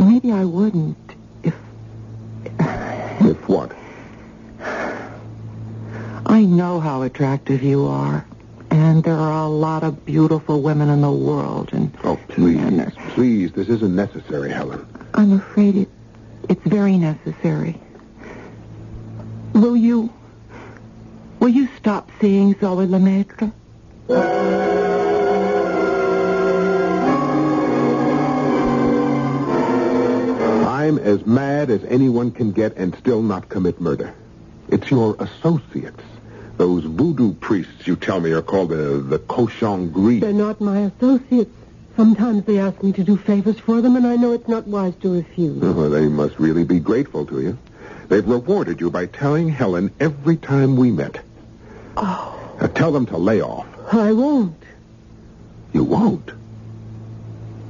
Maybe 0.00 0.32
I 0.32 0.44
wouldn't 0.44 0.96
if 1.42 1.54
If 3.20 3.48
what? 3.48 3.72
I 6.26 6.42
know 6.44 6.80
how 6.80 7.02
attractive 7.02 7.62
you 7.62 7.86
are. 7.86 8.26
And 8.70 9.04
there 9.04 9.14
are 9.14 9.44
a 9.44 9.48
lot 9.48 9.84
of 9.84 10.04
beautiful 10.04 10.60
women 10.60 10.88
in 10.90 11.00
the 11.00 11.10
world, 11.10 11.70
and 11.72 11.96
Oh, 12.02 12.18
please, 12.28 12.58
and 12.58 12.80
they're- 12.80 12.92
please, 13.10 13.52
this 13.52 13.68
isn't 13.68 13.94
necessary, 13.94 14.50
Helen. 14.50 14.84
I'm 15.14 15.32
afraid 15.32 15.76
it, 15.76 15.88
it's 16.48 16.62
very 16.66 16.96
necessary. 16.96 17.80
Will 19.52 19.76
you, 19.76 20.12
will 21.44 21.50
you 21.50 21.68
stop 21.76 22.10
seeing 22.22 22.58
Zoe 22.58 22.86
Lemaitre? 22.86 23.52
I'm 30.66 30.98
as 30.98 31.26
mad 31.26 31.68
as 31.68 31.84
anyone 31.84 32.30
can 32.30 32.52
get 32.52 32.78
and 32.78 32.94
still 32.94 33.20
not 33.20 33.50
commit 33.50 33.78
murder. 33.78 34.14
It's 34.70 34.90
your 34.90 35.16
associates. 35.18 36.02
Those 36.56 36.84
voodoo 36.84 37.34
priests 37.34 37.86
you 37.86 37.96
tell 37.96 38.20
me 38.20 38.32
are 38.32 38.40
called 38.40 38.70
the, 38.70 39.04
the 39.06 39.18
Cochon 39.18 39.90
Gris. 39.90 40.22
They're 40.22 40.32
not 40.32 40.62
my 40.62 40.78
associates. 40.78 41.54
Sometimes 41.94 42.46
they 42.46 42.58
ask 42.58 42.82
me 42.82 42.92
to 42.92 43.04
do 43.04 43.18
favors 43.18 43.58
for 43.58 43.82
them, 43.82 43.96
and 43.96 44.06
I 44.06 44.16
know 44.16 44.32
it's 44.32 44.48
not 44.48 44.66
wise 44.66 44.94
to 45.02 45.12
refuse. 45.12 45.62
Oh, 45.62 45.90
they 45.90 46.08
must 46.08 46.38
really 46.38 46.64
be 46.64 46.80
grateful 46.80 47.26
to 47.26 47.42
you. 47.42 47.58
They've 48.08 48.26
rewarded 48.26 48.80
you 48.80 48.90
by 48.90 49.04
telling 49.04 49.50
Helen 49.50 49.92
every 50.00 50.38
time 50.38 50.76
we 50.76 50.90
met. 50.90 51.20
Oh, 51.96 52.56
Now 52.60 52.66
tell 52.68 52.92
them 52.92 53.06
to 53.06 53.16
lay 53.16 53.40
off. 53.40 53.66
I 53.92 54.12
won't. 54.12 54.62
You 55.72 55.84
won't. 55.84 56.30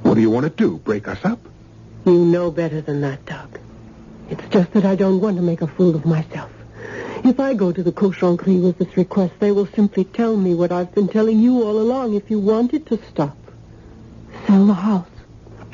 What 0.02 0.14
do 0.14 0.20
you 0.20 0.30
want 0.30 0.44
to 0.44 0.50
do? 0.50 0.78
Break 0.78 1.08
us 1.08 1.24
up? 1.24 1.38
You 2.04 2.24
know 2.24 2.50
better 2.50 2.80
than 2.80 3.00
that, 3.00 3.24
Doug. 3.26 3.58
It's 4.30 4.46
just 4.48 4.72
that 4.72 4.84
I 4.84 4.94
don't 4.94 5.20
want 5.20 5.37
to 5.37 5.42
make 5.42 5.62
a 5.62 5.66
fool 5.66 5.94
of 5.94 6.04
myself. 6.04 6.50
If 7.24 7.40
I 7.40 7.54
go 7.54 7.72
to 7.72 7.82
the 7.82 7.92
Cochon 7.92 8.37
Gris 8.37 8.60
with 8.62 8.78
this 8.78 8.96
request, 8.96 9.34
they 9.40 9.50
will 9.50 9.66
simply 9.66 10.04
tell 10.04 10.37
me 10.37 10.54
what 10.54 10.70
I've 10.72 10.94
been 10.94 11.08
telling 11.08 11.40
you 11.40 11.62
all 11.62 11.78
along. 11.78 12.14
If 12.14 12.30
you 12.30 12.38
wanted 12.38 12.87
to 12.88 13.00
stop, 13.10 13.37
sell 14.46 14.66
the 14.66 14.74
house. 14.74 15.08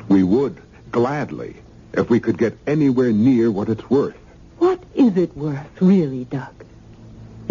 We 0.07 0.23
would, 0.23 0.61
gladly, 0.91 1.57
if 1.93 2.09
we 2.09 2.21
could 2.21 2.37
get 2.37 2.57
anywhere 2.65 3.11
near 3.11 3.51
what 3.51 3.67
it's 3.67 3.89
worth. 3.89 4.15
What 4.59 4.81
is 4.95 5.17
it 5.17 5.35
worth, 5.35 5.81
really, 5.81 6.23
Doug? 6.23 6.53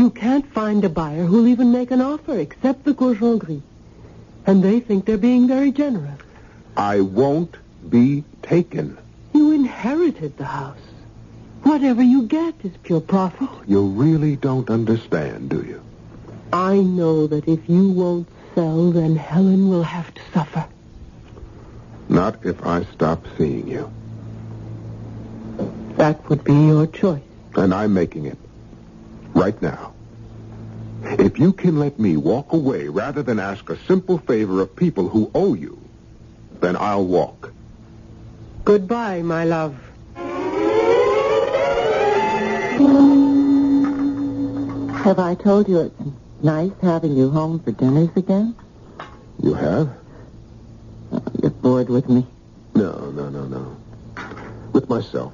You 0.01 0.09
can't 0.09 0.51
find 0.55 0.83
a 0.83 0.89
buyer 0.89 1.27
who'll 1.27 1.47
even 1.47 1.73
make 1.73 1.91
an 1.91 2.01
offer 2.01 2.39
except 2.39 2.85
the 2.85 2.95
Cochon 2.95 3.37
Gris. 3.37 3.61
And 4.47 4.65
they 4.65 4.81
think 4.81 5.05
they're 5.05 5.19
being 5.19 5.47
very 5.47 5.71
generous. 5.71 6.19
I 6.75 7.03
won't 7.03 7.55
be 7.87 8.25
taken. 8.41 8.97
You 9.35 9.53
inherited 9.53 10.39
the 10.39 10.47
house. 10.47 10.79
Whatever 11.65 12.01
you 12.01 12.23
get 12.23 12.55
is 12.65 12.73
pure 12.83 13.03
profit. 13.03 13.51
You 13.67 13.89
really 13.89 14.37
don't 14.37 14.71
understand, 14.71 15.51
do 15.51 15.61
you? 15.69 15.83
I 16.51 16.77
know 16.77 17.27
that 17.27 17.47
if 17.47 17.69
you 17.69 17.91
won't 17.91 18.27
sell, 18.55 18.93
then 18.93 19.17
Helen 19.17 19.69
will 19.69 19.83
have 19.83 20.15
to 20.15 20.23
suffer. 20.33 20.67
Not 22.09 22.47
if 22.47 22.65
I 22.65 22.85
stop 22.85 23.27
seeing 23.37 23.69
you. 23.69 23.93
That 25.99 26.27
would 26.31 26.43
be 26.43 26.55
your 26.55 26.87
choice. 26.87 27.21
And 27.55 27.75
I'm 27.75 27.93
making 27.93 28.25
it. 28.25 28.39
Right 29.35 29.61
now. 29.63 29.95
If 31.03 31.39
you 31.39 31.53
can 31.53 31.79
let 31.79 31.99
me 31.99 32.17
walk 32.17 32.53
away 32.53 32.89
rather 32.89 33.23
than 33.23 33.41
ask 33.41 33.69
a 33.71 33.77
simple 33.87 34.19
favor 34.19 34.61
of 34.61 34.75
people 34.77 35.09
who 35.09 35.31
owe 35.35 35.55
you, 35.55 35.81
then 36.61 36.77
I'll 36.77 37.07
walk. 37.07 37.53
Goodbye, 38.65 39.23
my 39.23 39.45
love. 39.45 39.77
Have 45.05 45.19
I 45.19 45.35
told 45.35 45.69
you 45.69 45.81
it's 45.81 46.01
nice 46.43 46.73
having 46.83 47.17
you 47.17 47.31
home 47.31 47.61
for 47.61 47.73
dinners 47.73 48.11
again? 48.17 48.55
You 49.43 49.55
have? 49.55 49.89
Oh, 51.13 51.23
you're 51.43 51.51
bored 51.51 51.89
with 51.89 52.09
me. 52.09 52.27
No, 52.75 53.11
no, 53.11 53.31
no, 53.31 53.47
no. 53.47 53.77
With 54.73 54.89
myself. 54.89 55.33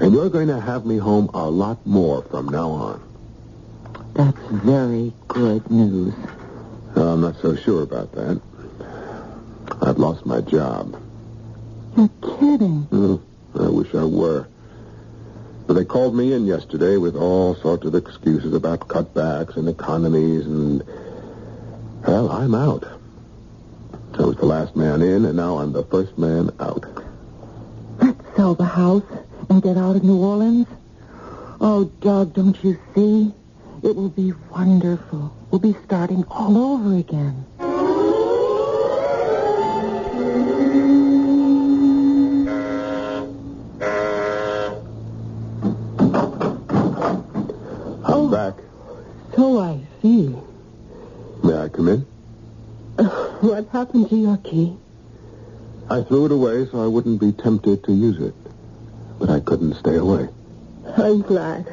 And 0.00 0.12
you're 0.12 0.28
going 0.28 0.48
to 0.48 0.60
have 0.60 0.84
me 0.84 0.96
home 0.98 1.30
a 1.34 1.48
lot 1.48 1.86
more 1.86 2.22
from 2.22 2.48
now 2.48 2.70
on. 2.70 3.02
That's 4.14 4.38
very 4.50 5.12
good 5.28 5.70
news. 5.70 6.14
Uh, 6.96 7.12
I'm 7.12 7.20
not 7.20 7.36
so 7.40 7.56
sure 7.56 7.82
about 7.82 8.12
that. 8.12 8.40
I've 9.82 9.98
lost 9.98 10.26
my 10.26 10.40
job. 10.40 11.00
You're 11.96 12.10
kidding. 12.22 12.82
Hmm, 12.82 13.16
I 13.58 13.68
wish 13.68 13.94
I 13.94 14.04
were. 14.04 14.48
But 15.66 15.74
they 15.74 15.84
called 15.84 16.14
me 16.14 16.32
in 16.32 16.46
yesterday 16.46 16.96
with 16.96 17.16
all 17.16 17.54
sorts 17.56 17.86
of 17.86 17.94
excuses 17.94 18.52
about 18.52 18.80
cutbacks 18.80 19.56
and 19.56 19.68
economies 19.68 20.46
and... 20.46 20.82
Well, 22.06 22.30
I'm 22.30 22.54
out. 22.54 22.86
I 24.18 24.22
was 24.22 24.36
the 24.36 24.46
last 24.46 24.76
man 24.76 25.02
in, 25.02 25.24
and 25.24 25.36
now 25.36 25.58
I'm 25.58 25.72
the 25.72 25.84
first 25.84 26.18
man 26.18 26.50
out. 26.60 26.84
Let's 27.98 28.36
sell 28.36 28.54
the 28.54 28.64
house 28.64 29.02
and 29.48 29.62
get 29.62 29.76
out 29.76 29.96
of 29.96 30.04
New 30.04 30.16
Orleans. 30.16 30.66
Oh, 31.60 31.84
Doug, 32.00 32.34
don't 32.34 32.62
you 32.64 32.78
see? 32.94 33.32
It 33.82 33.94
will 33.94 34.08
be 34.08 34.32
wonderful. 34.50 35.34
We'll 35.50 35.60
be 35.60 35.76
starting 35.84 36.24
all 36.30 36.56
over 36.56 36.96
again. 36.96 37.44
I'm 48.06 48.20
oh, 48.20 48.28
back. 48.30 48.54
So 49.36 49.58
I 49.58 49.80
see. 50.02 50.34
May 51.42 51.56
I 51.56 51.68
come 51.68 51.88
in? 51.88 52.06
What 53.44 53.68
happened 53.68 54.08
to 54.08 54.16
your 54.16 54.38
key? 54.38 54.76
I 55.90 56.02
threw 56.02 56.24
it 56.24 56.32
away 56.32 56.66
so 56.70 56.82
I 56.82 56.86
wouldn't 56.86 57.20
be 57.20 57.32
tempted 57.32 57.84
to 57.84 57.92
use 57.92 58.18
it. 58.18 58.43
But 59.18 59.30
I 59.30 59.40
couldn't 59.40 59.74
stay 59.74 59.96
away. 59.96 60.28
I'm 60.96 61.22
glad. 61.22 61.66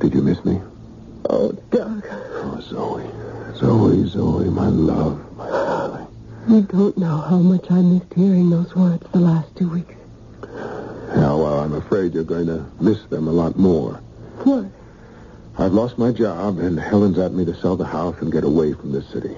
Did 0.00 0.14
you 0.14 0.22
miss 0.22 0.44
me? 0.44 0.60
Oh, 1.28 1.52
Doug, 1.70 2.04
Oh, 2.10 2.60
Zoe. 2.62 3.04
Zoe, 3.56 4.06
Zoe, 4.08 4.48
my 4.50 4.68
love, 4.68 5.36
my 5.36 5.46
darling. 5.48 6.06
you 6.48 6.62
don't 6.62 6.96
know 6.98 7.18
how 7.18 7.36
much 7.38 7.70
I 7.70 7.80
missed 7.82 8.12
hearing 8.14 8.50
those 8.50 8.74
words 8.74 9.04
the 9.12 9.20
last 9.20 9.54
two 9.56 9.68
weeks. 9.68 9.94
Yeah, 10.42 11.34
well, 11.34 11.60
I'm 11.60 11.74
afraid 11.74 12.14
you're 12.14 12.24
going 12.24 12.46
to 12.46 12.64
miss 12.80 13.02
them 13.06 13.28
a 13.28 13.32
lot 13.32 13.56
more. 13.56 13.94
What? 14.44 14.66
I've 15.58 15.72
lost 15.74 15.98
my 15.98 16.12
job, 16.12 16.58
and 16.58 16.78
Helen's 16.80 17.18
at 17.18 17.32
me 17.34 17.44
to 17.44 17.54
sell 17.60 17.76
the 17.76 17.84
house 17.84 18.16
and 18.20 18.32
get 18.32 18.44
away 18.44 18.72
from 18.72 18.92
this 18.92 19.06
city. 19.08 19.36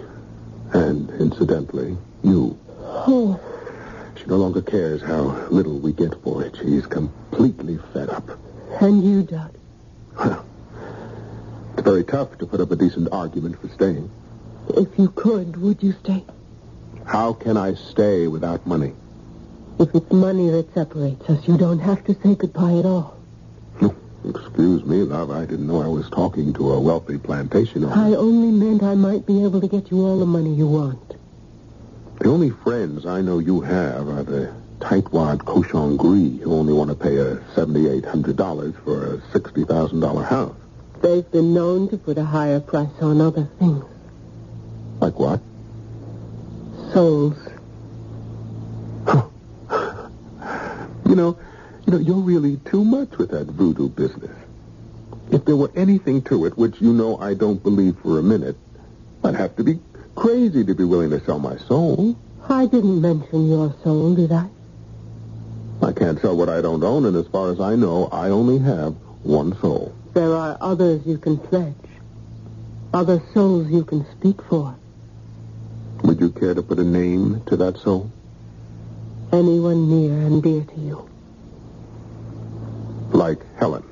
And, 0.73 1.11
incidentally, 1.21 1.97
you. 2.23 2.57
Oh, 2.81 3.41
She 4.23 4.29
no 4.29 4.37
longer 4.37 4.63
cares 4.63 5.03
how 5.03 5.23
little 5.51 5.79
we 5.81 5.93
get 5.93 6.15
for 6.23 6.45
it. 6.45 6.57
She's 6.57 6.87
completely 6.87 7.79
fed 7.93 8.09
up. 8.09 8.31
and 8.81 9.03
you, 9.03 9.23
Doug. 9.25 9.53
Well, 10.17 10.45
it's 11.75 11.83
very 11.83 12.05
tough 12.05 12.39
to 12.39 12.47
put 12.47 12.61
up 12.61 12.71
a 12.71 12.77
decent 12.77 13.09
argument 13.11 13.61
for 13.61 13.69
staying. 13.69 14.09
If 14.69 14.97
you 14.97 15.09
could, 15.09 15.57
would 15.57 15.83
you 15.83 15.93
stay? 16.05 16.25
How 17.05 17.33
can 17.33 17.57
I 17.57 17.75
stay 17.75 18.29
without 18.29 18.65
money? 18.65 18.93
If 19.81 19.93
it's 19.93 20.13
money 20.13 20.51
that 20.51 20.73
separates 20.73 21.29
us, 21.29 21.49
you 21.49 21.59
don't 21.59 21.81
have 21.81 22.05
to 22.05 22.15
say 22.23 22.37
goodbye 22.37 22.75
at 22.79 22.87
all. 22.87 23.19
Excuse 24.25 24.85
me, 24.85 24.99
love. 24.99 25.33
I 25.33 25.47
didn't 25.47 25.67
know 25.67 25.83
I 25.83 25.89
was 25.89 26.09
talking 26.11 26.53
to 26.53 26.73
a 26.73 26.81
wealthy 26.81 27.19
plantation 27.19 27.83
owner. 27.83 27.93
I 27.93 28.15
only 28.15 28.53
meant 28.53 28.85
I 28.85 28.95
might 28.95 29.27
be 29.27 29.43
able 29.43 29.61
to 29.61 29.67
get 29.67 29.91
you 29.91 30.07
all 30.07 30.21
the 30.21 30.27
money 30.27 30.55
you 30.55 30.69
want. 30.69 31.12
The 32.23 32.29
only 32.29 32.51
friends 32.51 33.05
I 33.05 33.21
know 33.21 33.41
you 33.41 33.63
have 33.63 34.09
are 34.09 34.23
the 34.23 34.55
tightwad 34.79 35.45
Cochon 35.45 35.97
Gris 35.97 36.41
who 36.41 36.55
only 36.55 36.73
want 36.73 36.91
to 36.91 36.95
pay 36.95 37.17
a 37.17 37.35
$7,800 37.57 38.77
for 38.85 39.15
a 39.15 39.19
$60,000 39.37 40.25
house. 40.25 40.55
They've 41.01 41.29
been 41.33 41.53
known 41.53 41.89
to 41.89 41.99
put 41.99 42.19
a 42.19 42.25
higher 42.25 42.61
price 42.61 42.93
on 43.01 43.21
other 43.21 43.49
things. 43.59 43.85
Like 45.01 45.19
what? 45.19 45.41
Souls. 46.93 47.37
You 51.05 51.17
know, 51.17 51.37
you 51.87 51.93
know, 51.93 51.99
you're 51.99 52.15
really 52.15 52.57
too 52.59 52.85
much 52.85 53.19
with 53.19 53.33
that 53.33 53.49
voodoo 53.49 53.89
business. 53.89 54.35
If 55.31 55.45
there 55.45 55.57
were 55.57 55.73
anything 55.75 56.23
to 56.23 56.47
it, 56.47 56.57
which 56.57 56.81
you 56.81 56.93
know 56.93 57.19
I 57.19 57.35
don't 57.35 57.63
believe 57.63 57.99
for 57.99 58.19
a 58.21 58.23
minute, 58.23 58.57
I'd 59.25 59.35
have 59.35 59.57
to 59.57 59.65
be 59.65 59.81
crazy 60.15 60.65
to 60.65 60.75
be 60.75 60.85
willing 60.85 61.11
to 61.11 61.25
sell 61.25 61.39
my 61.39 61.57
soul. 61.57 62.17
I 62.49 62.67
didn't 62.67 63.01
mention 63.01 63.49
your 63.49 63.75
soul, 63.83 64.15
did 64.15 64.33
I? 64.33 64.49
I 65.83 65.93
can't 65.93 66.21
sell 66.21 66.37
what 66.37 66.49
I 66.49 66.61
don't 66.61 66.83
own, 66.83 67.07
and 67.07 67.17
as 67.17 67.27
far 67.29 67.51
as 67.51 67.61
I 67.61 67.77
know, 67.77 68.09
I 68.13 68.29
only 68.31 68.59
have 68.59 68.95
one 69.23 69.59
soul. 69.61 69.95
There 70.15 70.35
are 70.35 70.57
others 70.61 71.03
you 71.07 71.19
can 71.19 71.39
pledge. 71.39 71.75
Other 72.93 73.23
souls 73.33 73.69
you 73.71 73.85
can 73.85 74.07
speak 74.13 74.43
for. 74.43 74.77
Would 76.05 76.21
you 76.21 76.31
care 76.31 76.55
to 76.55 76.63
put 76.63 76.79
a 76.79 76.85
name 76.85 77.43
to 77.47 77.57
that 77.57 77.79
soul? 77.79 78.11
Anyone 79.33 79.89
near 79.89 80.13
and 80.27 80.43
dear 80.43 80.63
to 80.63 80.81
you. 80.81 81.09
Like 83.13 83.41
Helen. 83.57 83.85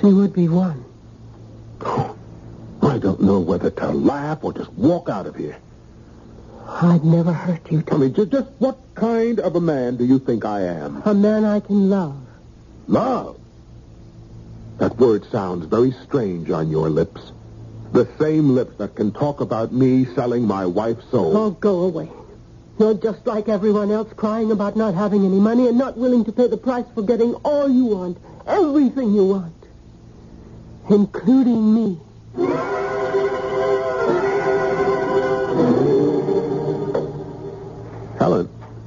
She 0.00 0.06
would 0.06 0.32
be 0.32 0.48
one. 0.48 0.84
I 2.96 2.98
don't 2.98 3.20
know 3.20 3.40
whether 3.40 3.68
to 3.68 3.88
laugh 3.88 4.42
or 4.42 4.54
just 4.54 4.72
walk 4.72 5.10
out 5.10 5.26
of 5.26 5.36
here. 5.36 5.58
I'd 6.66 7.04
never 7.04 7.30
hurt 7.30 7.70
you, 7.70 7.82
Tell 7.82 7.98
me, 7.98 8.08
just, 8.08 8.30
just 8.30 8.48
what 8.58 8.78
kind 8.94 9.38
of 9.38 9.54
a 9.54 9.60
man 9.60 9.96
do 9.96 10.06
you 10.06 10.18
think 10.18 10.46
I 10.46 10.62
am? 10.62 11.02
A 11.04 11.12
man 11.12 11.44
I 11.44 11.60
can 11.60 11.90
love. 11.90 12.16
Love. 12.88 13.38
That 14.78 14.96
word 14.96 15.26
sounds 15.30 15.66
very 15.66 15.92
strange 16.04 16.48
on 16.48 16.70
your 16.70 16.88
lips. 16.88 17.32
The 17.92 18.08
same 18.18 18.54
lips 18.54 18.78
that 18.78 18.94
can 18.94 19.12
talk 19.12 19.42
about 19.42 19.74
me 19.74 20.06
selling 20.14 20.46
my 20.46 20.64
wife's 20.64 21.04
soul. 21.10 21.36
Oh, 21.36 21.50
go 21.50 21.80
away. 21.80 22.08
You're 22.78 22.94
just 22.94 23.26
like 23.26 23.50
everyone 23.50 23.90
else, 23.90 24.10
crying 24.14 24.50
about 24.50 24.74
not 24.74 24.94
having 24.94 25.22
any 25.22 25.38
money 25.38 25.68
and 25.68 25.76
not 25.76 25.98
willing 25.98 26.24
to 26.24 26.32
pay 26.32 26.46
the 26.46 26.56
price 26.56 26.86
for 26.94 27.02
getting 27.02 27.34
all 27.44 27.68
you 27.68 27.84
want, 27.84 28.16
everything 28.46 29.12
you 29.12 29.26
want, 29.26 29.66
including 30.88 31.74
me. 31.74 32.00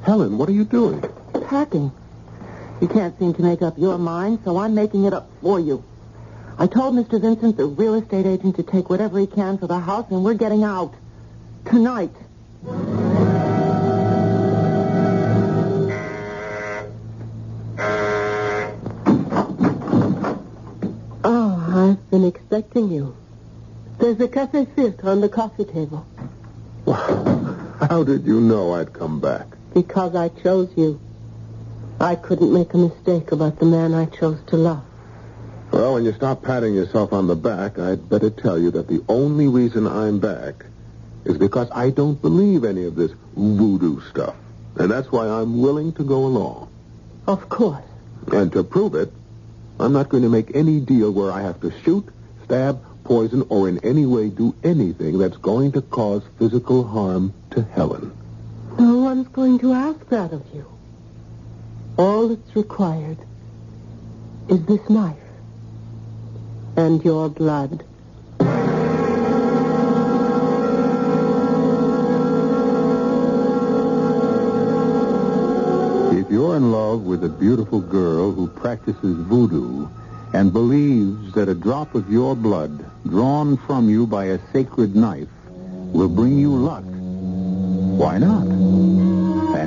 Helen, 0.10 0.40
what 0.40 0.50
are 0.50 0.54
you 0.54 0.64
doing? 0.64 1.04
Packing. 1.50 1.92
You 2.82 2.88
can't 2.88 3.16
seem 3.20 3.32
to 3.36 3.44
make 3.44 3.62
up 3.62 3.78
your 3.78 4.00
mind, 4.00 4.40
so 4.44 4.58
I'm 4.58 4.74
making 4.74 5.04
it 5.04 5.14
up 5.14 5.30
for 5.40 5.60
you. 5.60 5.84
I 6.58 6.66
told 6.66 6.96
Mr. 6.96 7.22
Vincent, 7.22 7.58
the 7.58 7.68
real 7.68 7.94
estate 7.94 8.26
agent, 8.26 8.56
to 8.56 8.64
take 8.64 8.90
whatever 8.90 9.20
he 9.20 9.28
can 9.28 9.60
for 9.60 9.68
the 9.68 9.78
house, 9.78 10.08
and 10.10 10.26
we're 10.26 10.34
getting 10.34 10.64
out. 10.64 10.96
Tonight. 11.66 12.10
Oh, 21.24 21.92
I've 21.94 22.10
been 22.10 22.26
expecting 22.26 22.90
you. 22.90 23.16
There's 24.00 24.20
a 24.20 24.28
cafe 24.28 24.66
fit 24.76 25.04
on 25.04 25.22
the 25.22 25.30
coffee 25.30 25.66
table 25.66 26.04
How 26.88 28.04
did 28.04 28.26
you 28.26 28.42
know 28.42 28.74
I'd 28.74 28.92
come 28.92 29.22
back? 29.22 29.59
Because 29.74 30.16
I 30.16 30.30
chose 30.30 30.70
you. 30.76 31.00
I 32.00 32.16
couldn't 32.16 32.54
make 32.54 32.74
a 32.74 32.78
mistake 32.78 33.32
about 33.32 33.60
the 33.60 33.66
man 33.66 33.94
I 33.94 34.06
chose 34.06 34.40
to 34.48 34.56
love. 34.56 34.84
Well, 35.72 35.94
when 35.96 36.06
you 36.06 36.14
stop 36.14 36.44
patting 36.44 36.74
yourself 36.74 37.14
on 37.14 37.28
the 37.28 37.36
back, 37.36 37.78
I'd 37.78 38.10
better 38.10 38.30
tell 38.30 38.58
you 38.58 38.72
that 38.72 38.88
the 38.88 39.04
only 39.08 39.48
reason 39.48 39.86
I'm 39.86 40.20
back 40.20 40.66
is 41.26 41.38
because 41.38 41.70
I 41.72 41.92
don't 41.92 42.20
believe 42.20 42.64
any 42.64 42.86
of 42.86 42.96
this 42.96 43.12
voodoo 43.36 44.02
stuff. 44.10 44.36
And 44.78 44.90
that's 44.90 45.12
why 45.12 45.28
I'm 45.28 45.62
willing 45.62 45.94
to 45.94 46.04
go 46.04 46.26
along. 46.26 46.70
Of 47.28 47.50
course. 47.50 47.84
And 48.32 48.52
to 48.54 48.64
prove 48.64 48.96
it, 48.96 49.12
I'm 49.80 49.94
not 49.94 50.10
going 50.10 50.24
to 50.24 50.30
make 50.30 50.56
any 50.56 50.80
deal 50.80 51.12
where 51.12 51.32
I 51.32 51.42
have 51.42 51.62
to 51.62 51.72
shoot, 51.82 52.08
stab, 52.46 52.82
poison, 53.04 53.46
or 53.50 53.70
in 53.70 53.80
any 53.80 54.06
way 54.06 54.30
do 54.30 54.56
anything 54.64 55.18
that's 55.20 55.38
going 55.38 55.74
to 55.74 55.82
cause 55.82 56.24
physical 56.38 56.84
harm 56.84 57.34
to 57.52 57.62
Helen. 57.62 58.12
No 58.80 58.98
one's 58.98 59.28
going 59.28 59.60
to 59.60 59.74
ask 59.74 60.08
that 60.08 60.32
of 60.32 60.42
you. 60.54 60.66
All 61.98 62.30
that's 62.30 62.56
required 62.56 63.18
is 64.48 64.66
this 64.68 64.90
knife 64.90 65.18
and 66.78 67.04
your 67.04 67.28
blood. 67.30 67.84
If 76.14 76.32
you're 76.32 76.56
in 76.56 76.72
love 76.72 77.02
with 77.02 77.26
a 77.26 77.30
beautiful 77.30 77.82
girl 77.82 78.32
who 78.32 78.48
practices 78.48 79.18
voodoo 79.28 79.90
and 80.34 80.54
believes 80.54 81.34
that 81.34 81.50
a 81.50 81.54
drop 81.54 81.96
of 81.96 82.10
your 82.10 82.34
blood, 82.34 82.86
drawn 83.06 83.58
from 83.58 83.90
you 83.90 84.08
by 84.08 84.26
a 84.26 84.40
sacred 84.54 84.96
knife, 84.96 85.28
will 85.92 86.08
bring 86.08 86.38
you 86.38 86.56
luck, 86.56 86.86
why 88.00 88.18
not? 88.18 88.69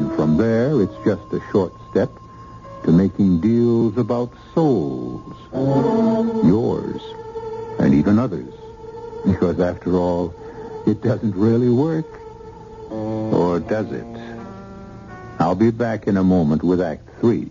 And 0.03 0.13
from 0.17 0.37
there, 0.37 0.83
it's 0.83 0.97
just 1.05 1.33
a 1.33 1.41
short 1.53 1.73
step 1.93 2.11
to 2.83 2.91
making 2.91 3.41
deals 3.41 3.97
about 3.97 4.33
souls. 4.53 5.37
Yours 6.45 7.01
and 7.79 7.95
even 7.95 8.19
others. 8.19 8.53
Because 9.25 9.61
after 9.61 9.95
all, 9.95 10.35
it 10.89 11.03
doesn't 11.03 11.37
really 11.37 11.69
work. 11.69 12.19
Or 12.91 13.61
does 13.61 13.93
it? 13.93 14.05
I'll 15.39 15.55
be 15.55 15.71
back 15.71 16.09
in 16.09 16.17
a 16.17 16.25
moment 16.25 16.65
with 16.65 16.81
Act 16.81 17.09
Three. 17.21 17.49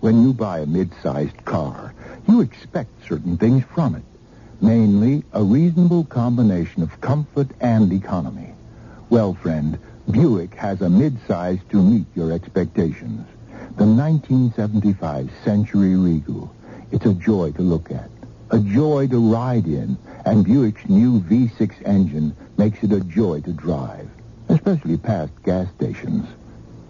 When 0.00 0.24
you 0.24 0.32
buy 0.32 0.58
a 0.58 0.66
mid-sized 0.66 1.44
car, 1.44 1.94
you 2.26 2.40
expect 2.40 2.90
certain 3.06 3.36
things 3.36 3.62
from 3.72 3.94
it. 3.94 4.02
Mainly, 4.60 5.22
a 5.32 5.44
reasonable 5.44 6.02
combination 6.02 6.82
of 6.82 7.00
comfort 7.00 7.52
and 7.60 7.92
economy. 7.92 8.54
Well, 9.08 9.34
friend, 9.34 9.78
Buick 10.10 10.54
has 10.54 10.80
a 10.80 10.90
mid-size 10.90 11.60
to 11.70 11.82
meet 11.82 12.06
your 12.14 12.32
expectations. 12.32 13.26
The 13.76 13.86
1975 13.86 15.30
Century 15.44 15.96
Regal. 15.96 16.54
It's 16.90 17.06
a 17.06 17.14
joy 17.14 17.52
to 17.52 17.62
look 17.62 17.90
at, 17.90 18.10
a 18.50 18.58
joy 18.58 19.06
to 19.08 19.32
ride 19.32 19.66
in, 19.66 19.96
and 20.26 20.44
Buick's 20.44 20.88
new 20.88 21.20
V6 21.20 21.86
engine 21.86 22.36
makes 22.58 22.82
it 22.82 22.92
a 22.92 23.00
joy 23.00 23.40
to 23.42 23.52
drive, 23.52 24.08
especially 24.48 24.98
past 24.98 25.32
gas 25.44 25.72
stations. 25.76 26.28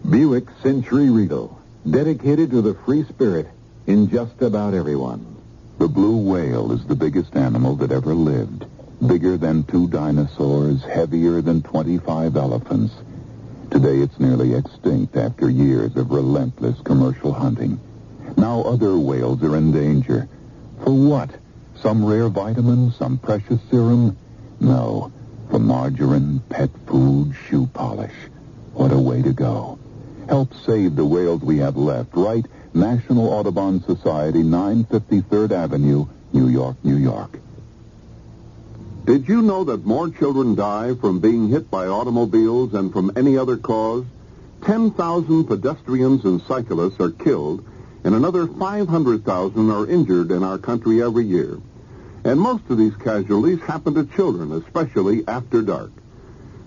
Buick 0.09 0.47
Century 0.63 1.11
Regal, 1.11 1.61
dedicated 1.89 2.51
to 2.51 2.63
the 2.63 2.75
free 2.75 3.05
spirit 3.05 3.47
in 3.87 4.09
just 4.09 4.43
about 4.43 4.75
everyone. 4.75 5.37
The 5.79 5.89
blue 5.89 6.17
whale 6.17 6.73
is 6.73 6.85
the 6.87 6.97
biggest 6.97 7.37
animal 7.37 7.77
that 7.77 7.93
ever 7.93 8.15
lived. 8.15 8.67
Bigger 9.07 9.37
than 9.37 9.65
two 9.65 9.89
dinosaurs, 9.89 10.85
heavier 10.85 11.41
than 11.41 11.61
25 11.63 12.37
elephants. 12.37 12.95
Today 13.69 13.97
it's 13.99 14.21
nearly 14.21 14.55
extinct 14.55 15.17
after 15.17 15.51
years 15.51 15.97
of 15.97 16.13
relentless 16.13 16.81
commercial 16.83 17.33
hunting. 17.33 17.81
Now 18.37 18.63
other 18.63 18.97
whales 18.97 19.43
are 19.43 19.57
in 19.57 19.73
danger. 19.73 20.29
For 20.85 20.93
what? 20.93 21.31
Some 21.81 22.05
rare 22.05 22.29
vitamin? 22.29 22.93
Some 22.93 23.19
precious 23.19 23.59
serum? 23.73 24.17
No. 24.61 25.11
For 25.51 25.59
margarine, 25.59 26.41
pet 26.49 26.71
food, 26.87 27.35
shoe 27.49 27.67
polish. 27.67 28.15
What 28.73 28.93
a 28.93 28.99
way 28.99 29.21
to 29.23 29.33
go. 29.33 29.81
Help 30.29 30.55
save 30.65 30.95
the 30.95 31.05
whales 31.05 31.43
we 31.43 31.59
have 31.59 31.77
left. 31.77 32.11
Write 32.15 32.47
National 32.73 33.31
Audubon 33.31 33.83
Society, 33.83 34.45
953rd 34.45 35.51
Avenue, 35.51 36.07
New 36.33 36.47
York, 36.47 36.77
New 36.85 36.97
York. 36.97 37.41
Did 39.05 39.29
you 39.29 39.43
know 39.43 39.65
that 39.65 39.85
more 39.85 40.11
children 40.11 40.55
die 40.55 40.95
from 40.95 41.19
being 41.19 41.49
hit 41.49 41.69
by 41.69 41.89
automobiles 41.89 42.71
than 42.71 42.93
from 42.93 43.11
any 43.17 43.37
other 43.37 43.57
cause? 43.57 44.05
10,000 44.65 45.45
pedestrians 45.45 46.25
and 46.25 46.41
cyclists 46.43 47.01
are 47.01 47.11
killed, 47.11 47.65
and 48.05 48.15
another 48.15 48.47
500,000 48.47 49.71
are 49.73 49.89
injured 49.89 50.31
in 50.31 50.45
our 50.45 50.57
country 50.57 51.03
every 51.03 51.25
year. 51.25 51.59
And 52.23 52.39
most 52.39 52.63
of 52.71 52.79
these 52.79 52.95
casualties 52.95 53.59
happen 53.63 53.95
to 53.95 54.05
children, 54.05 54.53
especially 54.53 55.27
after 55.27 55.63
dark. 55.63 55.91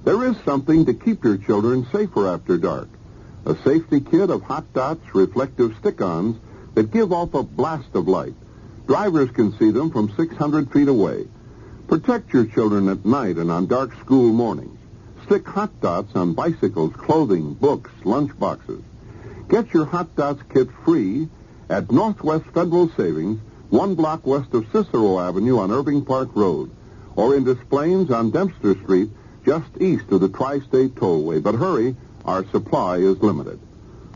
There 0.04 0.26
is 0.26 0.36
something 0.44 0.86
to 0.88 0.94
keep 0.94 1.24
your 1.24 1.38
children 1.38 1.88
safer 1.94 2.28
after 2.28 2.58
dark. 2.58 2.90
A 3.46 3.56
safety 3.64 4.02
kit 4.02 4.30
of 4.30 4.42
hot 4.42 4.74
dots 4.74 5.16
reflective 5.16 5.74
stick-ons 5.80 6.38
that 6.74 6.92
give 6.92 7.14
off 7.14 7.34
a 7.34 7.44
blast 7.44 7.96
of 7.96 8.10
light. 8.10 8.36
Drivers 8.88 9.32
can 9.32 9.58
see 9.58 9.72
them 9.72 9.90
from 9.90 10.14
600 10.18 10.74
feet 10.74 10.90
away. 10.90 11.28
Protect 11.88 12.34
your 12.34 12.46
children 12.46 12.90
at 12.90 13.06
night 13.06 13.38
and 13.38 13.52
on 13.52 13.68
dark 13.68 13.94
school 14.00 14.34
mornings. 14.34 14.80
Stick 15.26 15.48
hot 15.48 15.82
dots 15.82 16.16
on 16.16 16.34
bicycles, 16.34 16.94
clothing, 16.94 17.54
books, 17.54 17.92
lunch 18.04 18.38
boxes. 18.40 18.82
Get 19.50 19.72
your 19.72 19.86
hot 19.86 20.16
dots 20.16 20.42
kit 20.52 20.68
free 20.84 21.30
at 21.70 21.92
Northwest 21.92 22.46
Federal 22.54 22.90
Savings, 22.90 23.40
one 23.70 23.94
block 23.94 24.26
west 24.26 24.54
of 24.54 24.66
Cicero 24.72 25.20
Avenue 25.20 25.60
on 25.60 25.72
Irving 25.72 26.04
Park 26.04 26.30
Road, 26.34 26.72
or 27.16 27.36
in 27.36 27.44
Des 27.44 27.56
Plaines 27.56 28.10
on 28.10 28.32
Dempster 28.32 28.76
Street, 28.82 29.10
just 29.46 29.70
east 29.80 30.12
of 30.12 30.22
the 30.22 30.30
Tri-State 30.30 30.96
Tollway. 30.96 31.42
But 31.42 31.56
hurry, 31.56 31.96
our 32.26 32.46
supply 32.50 32.98
is 32.98 33.22
limited. 33.22 33.60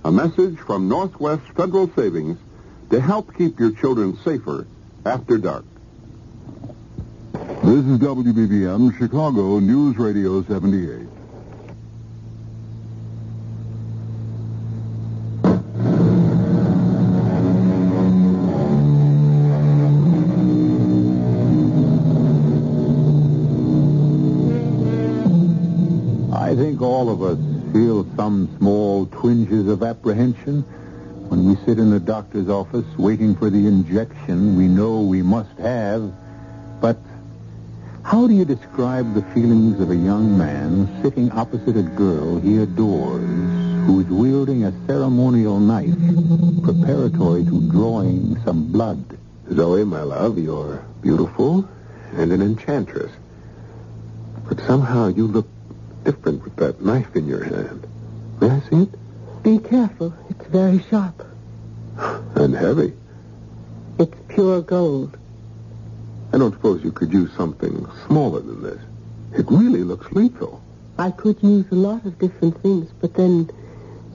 A 0.04 0.12
message 0.12 0.58
from 0.58 0.90
Northwest 0.90 1.48
Federal 1.56 1.92
Savings 1.96 2.40
to 2.90 3.00
help 3.00 3.36
keep 3.38 3.60
your 3.60 3.72
children 3.72 4.18
safer 4.24 4.66
after 5.06 5.38
dark. 5.38 5.66
This 7.50 7.84
is 7.84 7.98
WBBM, 7.98 8.96
Chicago 9.00 9.58
News 9.58 9.98
Radio 9.98 10.44
78. 10.44 11.08
I 26.32 26.56
think 26.56 26.82
all 26.84 27.10
of 27.10 27.24
us 27.24 27.40
feel 27.74 28.06
some 28.16 28.56
small 28.60 29.08
twinges 29.08 29.68
of 29.68 29.82
apprehension 29.82 30.62
when 31.30 31.46
we 31.46 31.56
sit 31.66 31.80
in 31.80 31.90
the 31.90 32.00
doctor's 32.00 32.48
office 32.48 32.86
waiting 33.00 33.36
for 33.36 33.50
the 33.50 33.66
injection 33.66 34.56
we 34.56 34.68
know 34.68 35.02
we 35.02 35.24
must 35.24 35.58
have. 35.58 36.14
But 36.80 36.98
how 38.10 38.26
do 38.26 38.34
you 38.34 38.44
describe 38.44 39.14
the 39.14 39.22
feelings 39.36 39.80
of 39.80 39.92
a 39.92 39.96
young 39.96 40.36
man 40.36 40.90
sitting 41.04 41.32
opposite 41.32 41.78
a 41.78 41.84
girl 41.84 42.40
he 42.40 42.58
adores 42.58 43.22
who 43.86 44.00
is 44.00 44.08
wielding 44.08 44.64
a 44.64 44.74
ceremonial 44.88 45.60
knife 45.60 45.94
preparatory 46.64 47.44
to 47.44 47.70
drawing 47.70 48.36
some 48.44 48.72
blood? 48.72 49.16
Zoe, 49.54 49.86
my 49.86 50.02
love, 50.02 50.40
you're 50.40 50.84
beautiful 51.04 51.70
and 52.14 52.32
an 52.32 52.42
enchantress. 52.42 53.12
But 54.48 54.60
somehow 54.62 55.10
you 55.10 55.28
look 55.28 55.48
different 56.04 56.44
with 56.44 56.56
that 56.56 56.82
knife 56.82 57.16
in 57.16 57.28
your 57.28 57.44
hand. 57.44 57.86
May 58.42 58.50
I 58.50 58.60
see 58.72 58.90
it? 58.90 59.44
Be 59.44 59.60
careful. 59.60 60.16
It's 60.32 60.48
very 60.48 60.84
sharp. 60.90 61.28
And 62.34 62.56
heavy. 62.56 62.94
It's 64.00 64.18
pure 64.30 64.64
gold. 64.64 65.19
I 66.32 66.38
don't 66.38 66.54
suppose 66.54 66.84
you 66.84 66.92
could 66.92 67.12
use 67.12 67.32
something 67.36 67.88
smaller 68.08 68.40
than 68.42 68.62
this. 68.64 68.80
It 69.38 69.46
really 69.50 69.84
looks 69.84 70.12
lethal. 70.12 70.62
I 70.98 71.12
could 71.12 71.42
use 71.42 71.66
a 71.72 71.76
lot 71.76 72.06
of 72.06 72.20
different 72.20 72.62
things, 72.62 72.90
but 73.02 73.14
then 73.16 73.50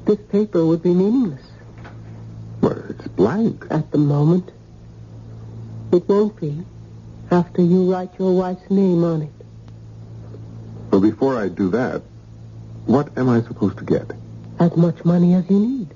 this 0.05 0.19
paper 0.29 0.65
would 0.67 0.83
be 0.83 0.93
meaningless 0.93 1.41
Well, 2.61 2.79
it's 2.91 3.07
blank. 3.09 3.67
at 3.71 3.91
the 3.91 3.99
moment. 3.99 4.51
It 5.93 6.09
won't 6.09 6.39
be 6.41 6.63
after 7.31 7.63
you 7.63 7.91
write 7.91 8.11
your 8.19 8.33
wife's 8.37 8.71
name 8.71 9.03
on 9.05 9.23
it. 9.23 9.33
Well, 10.91 11.01
before 11.01 11.37
I 11.39 11.49
do 11.49 11.71
that, 11.71 12.03
what 12.87 13.17
am 13.17 13.29
I 13.29 13.41
supposed 13.43 13.79
to 13.79 13.85
get? 13.85 14.11
As 14.61 14.77
much 14.77 15.05
money 15.05 15.35
as 15.35 15.49
you 15.51 15.59
need 15.59 15.89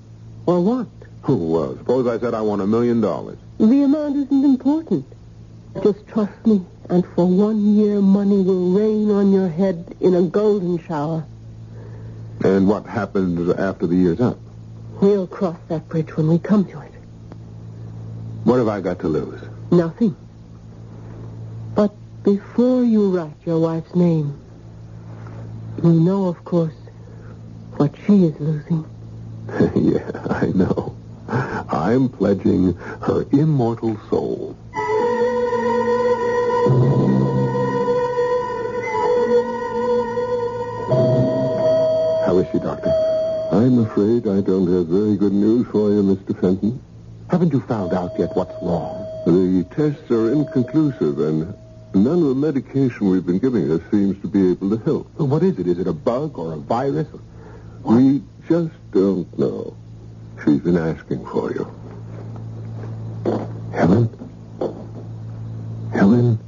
or 0.47 0.61
want. 0.61 0.89
Oh, 1.29 1.37
well, 1.37 1.77
suppose 1.77 2.07
I 2.07 2.19
said 2.19 2.33
I 2.35 2.41
want 2.41 2.63
a 2.63 2.67
million 2.67 3.01
dollars. 3.01 3.39
The 3.59 3.83
amount 3.83 4.17
isn't 4.17 4.45
important. 4.45 5.05
Just 5.83 6.07
trust 6.09 6.47
me, 6.47 6.65
and 6.89 7.05
for 7.15 7.27
one 7.27 7.77
year 7.77 8.01
money 8.01 8.43
will 8.43 8.73
rain 8.73 9.11
on 9.11 9.33
your 9.33 9.49
head 9.49 9.95
in 10.01 10.15
a 10.15 10.23
golden 10.23 10.79
shower. 10.85 11.25
And 12.45 12.67
what 12.69 12.87
happens 12.87 13.51
after 13.51 13.87
the 13.87 13.97
year's 13.97 14.21
up? 14.21 14.39
We'll 15.01 15.27
cross 15.27 15.59
that 15.69 15.89
bridge 15.89 16.17
when 16.17 16.29
we 16.29 16.39
come 16.39 16.65
to 16.67 16.81
it. 16.81 16.93
What 18.45 18.59
have 18.59 18.69
I 18.69 18.81
got 18.81 18.99
to 19.01 19.09
lose? 19.09 19.41
Nothing. 19.71 20.17
But 21.75 21.95
before 22.25 22.83
you 22.83 23.11
write 23.17 23.37
your 23.45 23.61
wife's 23.61 23.95
name, 23.95 24.39
you 25.83 25.93
know, 25.93 26.27
of 26.27 26.45
course, 26.45 26.75
what 27.77 27.95
she 28.07 28.25
is 28.25 28.41
losing. 28.41 28.85
yeah, 29.77 30.11
I 30.29 30.47
know. 30.47 30.97
I'm 31.29 32.09
pledging 32.09 32.75
her 32.75 33.27
immortal 33.31 34.01
soul. 34.11 34.57
She, 42.53 42.59
Doctor? 42.59 42.91
I'm 43.53 43.79
afraid 43.81 44.27
I 44.27 44.41
don't 44.41 44.73
have 44.73 44.87
very 44.87 45.17
good 45.17 45.33
news 45.33 45.67
for 45.69 45.91
you, 45.91 46.03
Mr. 46.03 46.39
Fenton. 46.41 46.81
Haven't 47.31 47.53
you 47.53 47.61
found 47.61 47.93
out 47.93 48.19
yet 48.19 48.35
what's 48.35 48.55
wrong? 48.63 49.05
The 49.27 49.65
tests 49.75 50.11
are 50.11 50.33
inconclusive, 50.33 51.19
and 51.21 51.55
none 51.95 52.19
of 52.23 52.29
the 52.29 52.35
medication 52.35 53.11
we've 53.11 53.27
been 53.27 53.39
giving 53.39 53.69
her 53.69 53.83
seems 53.91 54.21
to 54.23 54.29
be 54.29 54.53
able 54.53 54.71
to 54.71 54.83
help. 54.85 55.11
Well, 55.19 55.29
what 55.29 55.43
is 55.43 55.59
it? 55.59 55.67
Is 55.67 55.79
it 55.79 55.87
a 55.87 55.93
bug 55.93 56.39
or 56.39 56.55
a 56.55 56.57
virus? 56.57 57.09
We 57.83 58.23
just 58.49 58.73
don't 58.93 59.39
know. 59.39 59.77
She's 60.45 60.61
been 60.61 60.79
asking 60.79 61.27
for 61.27 61.53
you. 61.53 61.71
Helen? 63.73 64.09
Helen? 65.93 66.39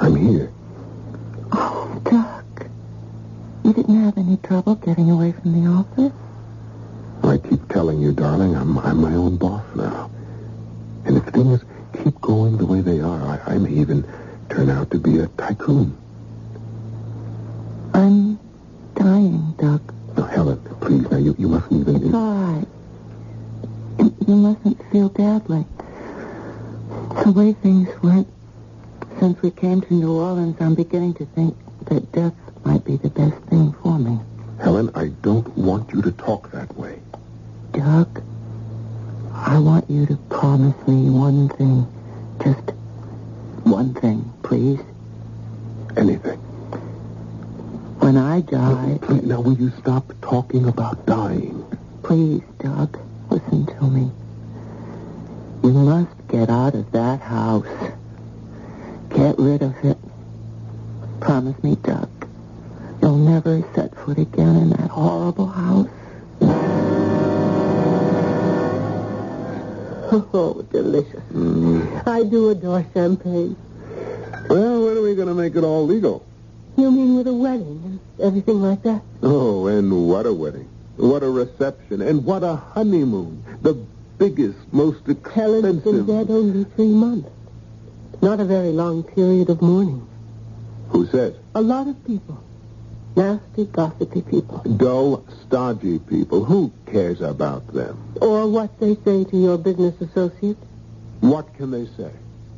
I'm 0.00 0.16
here. 0.16 0.50
Oh, 1.52 2.00
Doug. 2.04 2.70
You 3.64 3.72
didn't 3.74 4.02
have 4.02 4.18
any 4.18 4.36
trouble 4.50 4.74
getting 4.74 5.08
away 5.12 5.30
from 5.30 5.52
the 5.62 5.70
office? 5.70 6.12
I 7.22 7.38
keep 7.38 7.68
telling 7.68 8.00
you, 8.00 8.10
darling, 8.10 8.56
I'm, 8.56 8.78
I'm 8.78 9.00
my 9.00 9.14
own 9.14 9.36
boss 9.36 9.62
now. 9.76 10.10
And 11.04 11.16
if 11.16 11.24
things 11.26 11.62
keep 12.02 12.20
going 12.20 12.56
the 12.56 12.66
way 12.66 12.80
they 12.80 12.98
are, 12.98 13.22
I, 13.46 13.54
I 13.54 13.58
may 13.58 13.70
even 13.70 14.04
turn 14.48 14.68
out 14.68 14.90
to 14.90 14.98
be 14.98 15.20
a 15.20 15.28
tycoon. 15.38 15.96
I'm 17.94 18.40
dying, 18.96 19.52
Doug. 19.56 19.82
Now, 20.16 20.24
Helen, 20.24 20.58
please, 20.80 21.08
now, 21.12 21.18
you, 21.18 21.36
you 21.38 21.46
mustn't 21.46 21.82
even... 21.88 22.04
It's 22.06 22.12
all 22.14 22.34
right. 22.34 22.66
You- 24.00 24.16
You 24.26 24.34
mustn't 24.34 24.82
feel 24.90 25.10
badly. 25.10 25.64
The 27.24 27.30
way 27.30 27.52
things 27.52 27.88
went 28.02 28.26
since 29.20 29.40
we 29.42 29.52
came 29.52 29.80
to 29.82 29.94
New 29.94 30.10
Orleans, 30.12 30.56
I'm 30.60 30.74
beginning 30.74 31.14
to 31.14 31.26
think 31.26 31.56
that 31.84 32.10
death 32.10 32.34
might 32.64 32.84
be 32.84 32.96
the 32.96 33.10
best 33.10 33.36
thing 33.44 33.72
for 33.80 33.96
me. 33.96 34.18
Helen, 34.60 34.90
I 34.94 35.08
don't 35.22 35.48
want 35.56 35.92
you 35.92 36.02
to 36.02 36.12
talk 36.12 36.50
that 36.52 36.76
way. 36.76 36.98
Doug, 37.72 38.22
I 39.32 39.58
want 39.58 39.88
you 39.88 40.06
to 40.06 40.16
promise 40.28 40.76
me 40.86 41.08
one 41.10 41.48
thing. 41.50 41.86
Just 42.44 42.70
one 43.64 43.94
thing, 43.94 44.30
please. 44.42 44.80
Anything. 45.96 46.38
When 48.00 48.16
I 48.16 48.40
die, 48.40 48.98
Please, 49.02 49.22
now, 49.22 49.40
will 49.40 49.56
you 49.58 49.70
stop 49.78 50.12
talking 50.22 50.66
about 50.68 51.04
dying? 51.06 51.64
please, 52.02 52.42
Doug, 52.58 52.98
listen 53.30 53.66
to 53.66 53.84
me. 53.84 54.10
You 55.62 55.72
must 55.72 56.10
get 56.28 56.48
out 56.50 56.74
of 56.74 56.90
that 56.92 57.20
house. 57.20 57.66
Get 59.10 59.38
rid 59.38 59.62
of 59.62 59.74
it. 59.84 59.98
Promise 61.20 61.62
me, 61.62 61.76
Doug. 61.76 62.08
You'll 63.02 63.16
never 63.16 63.62
set 63.74 63.94
foot 63.96 64.18
again 64.18 64.56
in 64.56 64.70
that 64.70 64.90
horrible 64.90 65.46
house. 65.46 65.88
Oh, 70.32 70.66
delicious. 70.72 71.22
Mm. 71.32 72.06
I 72.06 72.24
do 72.24 72.50
adore 72.50 72.84
champagne. 72.92 73.56
Well, 74.48 74.84
when 74.84 74.96
are 74.96 75.02
we 75.02 75.14
going 75.14 75.28
to 75.28 75.34
make 75.34 75.54
it 75.54 75.62
all 75.62 75.86
legal? 75.86 76.26
You 76.76 76.90
mean 76.90 77.14
with 77.16 77.28
a 77.28 77.32
wedding 77.32 77.80
and 77.84 78.00
everything 78.20 78.60
like 78.60 78.82
that? 78.82 79.02
Oh, 79.22 79.68
and 79.68 80.08
what 80.08 80.26
a 80.26 80.32
wedding. 80.32 80.68
What 80.96 81.22
a 81.22 81.30
reception. 81.30 82.02
And 82.02 82.24
what 82.24 82.42
a 82.42 82.56
honeymoon. 82.56 83.44
The 83.62 83.74
biggest, 84.18 84.58
most 84.72 85.08
expensive... 85.08 85.32
Helen's 85.32 85.82
been 85.84 86.06
dead 86.06 86.28
only 86.28 86.64
three 86.64 86.88
months. 86.88 87.30
Not 88.20 88.40
a 88.40 88.44
very 88.44 88.72
long 88.72 89.04
period 89.04 89.48
of 89.48 89.62
mourning. 89.62 90.06
Who 90.88 91.06
says? 91.06 91.34
A 91.54 91.60
lot 91.62 91.86
of 91.86 92.04
people. 92.04 92.42
Nasty, 93.16 93.64
gossipy 93.66 94.22
people. 94.22 94.58
Dull, 94.76 95.24
stodgy 95.46 95.98
people. 95.98 96.44
Who 96.44 96.72
cares 96.86 97.20
about 97.20 97.66
them? 97.72 98.14
Or 98.20 98.48
what 98.48 98.78
they 98.78 98.96
say 99.04 99.24
to 99.24 99.36
your 99.36 99.58
business 99.58 100.00
associate. 100.00 100.56
What 101.20 101.52
can 101.54 101.70
they 101.70 101.86
say? 101.96 102.12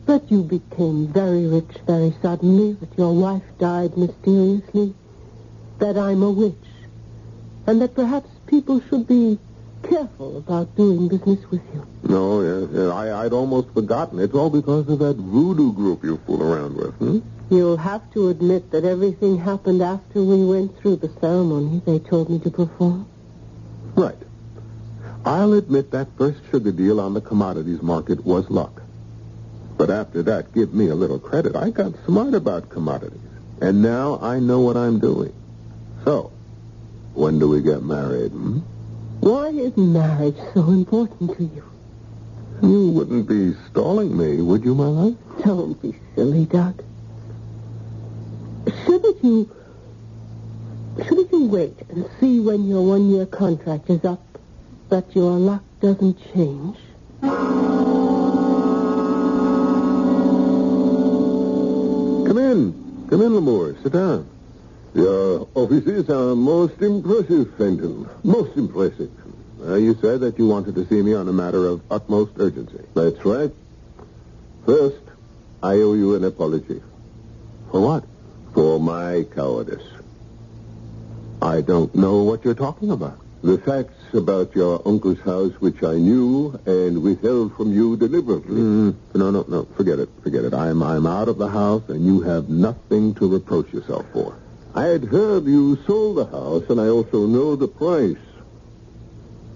That 0.06 0.30
you 0.30 0.42
became 0.42 1.06
very 1.08 1.46
rich 1.46 1.78
very 1.86 2.14
suddenly, 2.20 2.74
that 2.74 2.96
your 2.98 3.14
wife 3.14 3.42
died 3.58 3.96
mysteriously, 3.96 4.94
that 5.78 5.96
I'm 5.96 6.22
a 6.22 6.30
witch, 6.30 6.54
and 7.66 7.80
that 7.80 7.94
perhaps 7.94 8.28
people 8.46 8.80
should 8.88 9.06
be 9.06 9.38
careful 9.82 10.38
about 10.38 10.74
doing 10.76 11.08
business 11.08 11.40
with 11.50 11.62
you. 11.74 11.86
No, 12.04 12.40
yes, 12.40 12.70
yes. 12.72 12.90
I, 12.90 13.24
I'd 13.24 13.32
almost 13.32 13.72
forgotten. 13.74 14.18
It's 14.18 14.34
all 14.34 14.50
because 14.50 14.88
of 14.88 14.98
that 15.00 15.16
voodoo 15.16 15.72
group 15.72 16.02
you 16.04 16.18
fool 16.26 16.42
around 16.42 16.76
with, 16.76 16.94
hmm? 16.94 17.18
You'll 17.50 17.76
have 17.76 18.10
to 18.12 18.28
admit 18.28 18.70
that 18.70 18.84
everything 18.84 19.38
happened 19.38 19.82
after 19.82 20.22
we 20.22 20.44
went 20.44 20.78
through 20.78 20.96
the 20.96 21.10
ceremony 21.20 21.82
they 21.84 21.98
told 21.98 22.30
me 22.30 22.38
to 22.40 22.50
perform. 22.50 23.06
Right. 23.94 24.16
I'll 25.24 25.52
admit 25.52 25.90
that 25.90 26.08
first 26.16 26.40
sugar 26.50 26.72
deal 26.72 26.98
on 26.98 27.14
the 27.14 27.20
commodities 27.20 27.82
market 27.82 28.24
was 28.24 28.48
luck. 28.50 28.82
But 29.76 29.90
after 29.90 30.22
that, 30.24 30.52
give 30.54 30.72
me 30.72 30.88
a 30.88 30.94
little 30.94 31.18
credit. 31.18 31.54
I 31.54 31.70
got 31.70 31.92
smart 32.06 32.34
about 32.34 32.70
commodities. 32.70 33.20
And 33.60 33.82
now 33.82 34.18
I 34.20 34.40
know 34.40 34.60
what 34.60 34.76
I'm 34.76 34.98
doing. 34.98 35.32
So, 36.04 36.32
when 37.14 37.38
do 37.38 37.48
we 37.48 37.62
get 37.62 37.82
married, 37.82 38.32
hmm? 38.32 38.60
Why 39.22 39.50
is 39.50 39.76
marriage 39.76 40.36
so 40.52 40.68
important 40.70 41.36
to 41.36 41.44
you? 41.44 41.62
You 42.60 42.88
wouldn't 42.88 43.28
be 43.28 43.54
stalling 43.70 44.16
me, 44.16 44.42
would 44.42 44.64
you, 44.64 44.74
my 44.74 44.86
love? 44.86 45.16
Don't 45.44 45.80
be 45.80 45.94
silly, 46.16 46.44
Doug. 46.44 46.82
Shouldn't 48.84 49.22
you... 49.22 49.48
Shouldn't 51.04 51.30
you 51.30 51.46
wait 51.46 51.78
and 51.90 52.10
see 52.18 52.40
when 52.40 52.66
your 52.66 52.84
one-year 52.84 53.26
contract 53.26 53.88
is 53.90 54.04
up 54.04 54.26
that 54.88 55.14
your 55.14 55.38
luck 55.38 55.62
doesn't 55.80 56.18
change? 56.34 56.76
Come 62.26 62.38
in. 62.38 63.06
Come 63.08 63.22
in, 63.22 63.32
Lamore. 63.32 63.80
Sit 63.84 63.92
down. 63.92 64.31
Your 64.94 65.48
offices 65.54 66.10
are 66.10 66.34
most 66.34 66.80
impressive, 66.82 67.54
Fenton. 67.56 68.08
Most 68.22 68.56
impressive. 68.56 69.10
Uh, 69.64 69.76
you 69.76 69.94
said 70.00 70.20
that 70.20 70.38
you 70.38 70.46
wanted 70.46 70.74
to 70.74 70.86
see 70.86 71.00
me 71.00 71.14
on 71.14 71.28
a 71.28 71.32
matter 71.32 71.66
of 71.66 71.80
utmost 71.90 72.32
urgency. 72.36 72.80
That's 72.94 73.24
right. 73.24 73.52
First, 74.66 75.00
I 75.62 75.74
owe 75.76 75.94
you 75.94 76.14
an 76.14 76.24
apology. 76.24 76.82
For 77.70 77.80
what? 77.80 78.04
For 78.52 78.78
my 78.78 79.24
cowardice. 79.34 79.86
I 81.40 81.62
don't 81.62 81.94
know 81.94 82.22
what 82.24 82.44
you're 82.44 82.54
talking 82.54 82.90
about. 82.90 83.18
The 83.42 83.58
facts 83.58 84.14
about 84.14 84.54
your 84.54 84.86
uncle's 84.86 85.20
house, 85.20 85.52
which 85.54 85.82
I 85.82 85.94
knew 85.94 86.60
and 86.66 87.02
withheld 87.02 87.56
from 87.56 87.72
you 87.72 87.96
deliberately. 87.96 88.54
no, 88.54 88.94
no, 89.30 89.44
no. 89.48 89.64
Forget 89.76 89.98
it. 89.98 90.10
Forget 90.22 90.44
it. 90.44 90.54
I'm, 90.54 90.82
I'm 90.82 91.06
out 91.06 91.28
of 91.28 91.38
the 91.38 91.48
house, 91.48 91.82
and 91.88 92.04
you 92.04 92.20
have 92.20 92.48
nothing 92.48 93.14
to 93.14 93.26
reproach 93.26 93.72
yourself 93.72 94.06
for. 94.12 94.36
I 94.74 94.84
had 94.84 95.04
heard 95.04 95.44
you 95.44 95.78
sold 95.86 96.16
the 96.16 96.24
house, 96.24 96.64
and 96.70 96.80
I 96.80 96.88
also 96.88 97.26
know 97.26 97.56
the 97.56 97.68
price. 97.68 98.16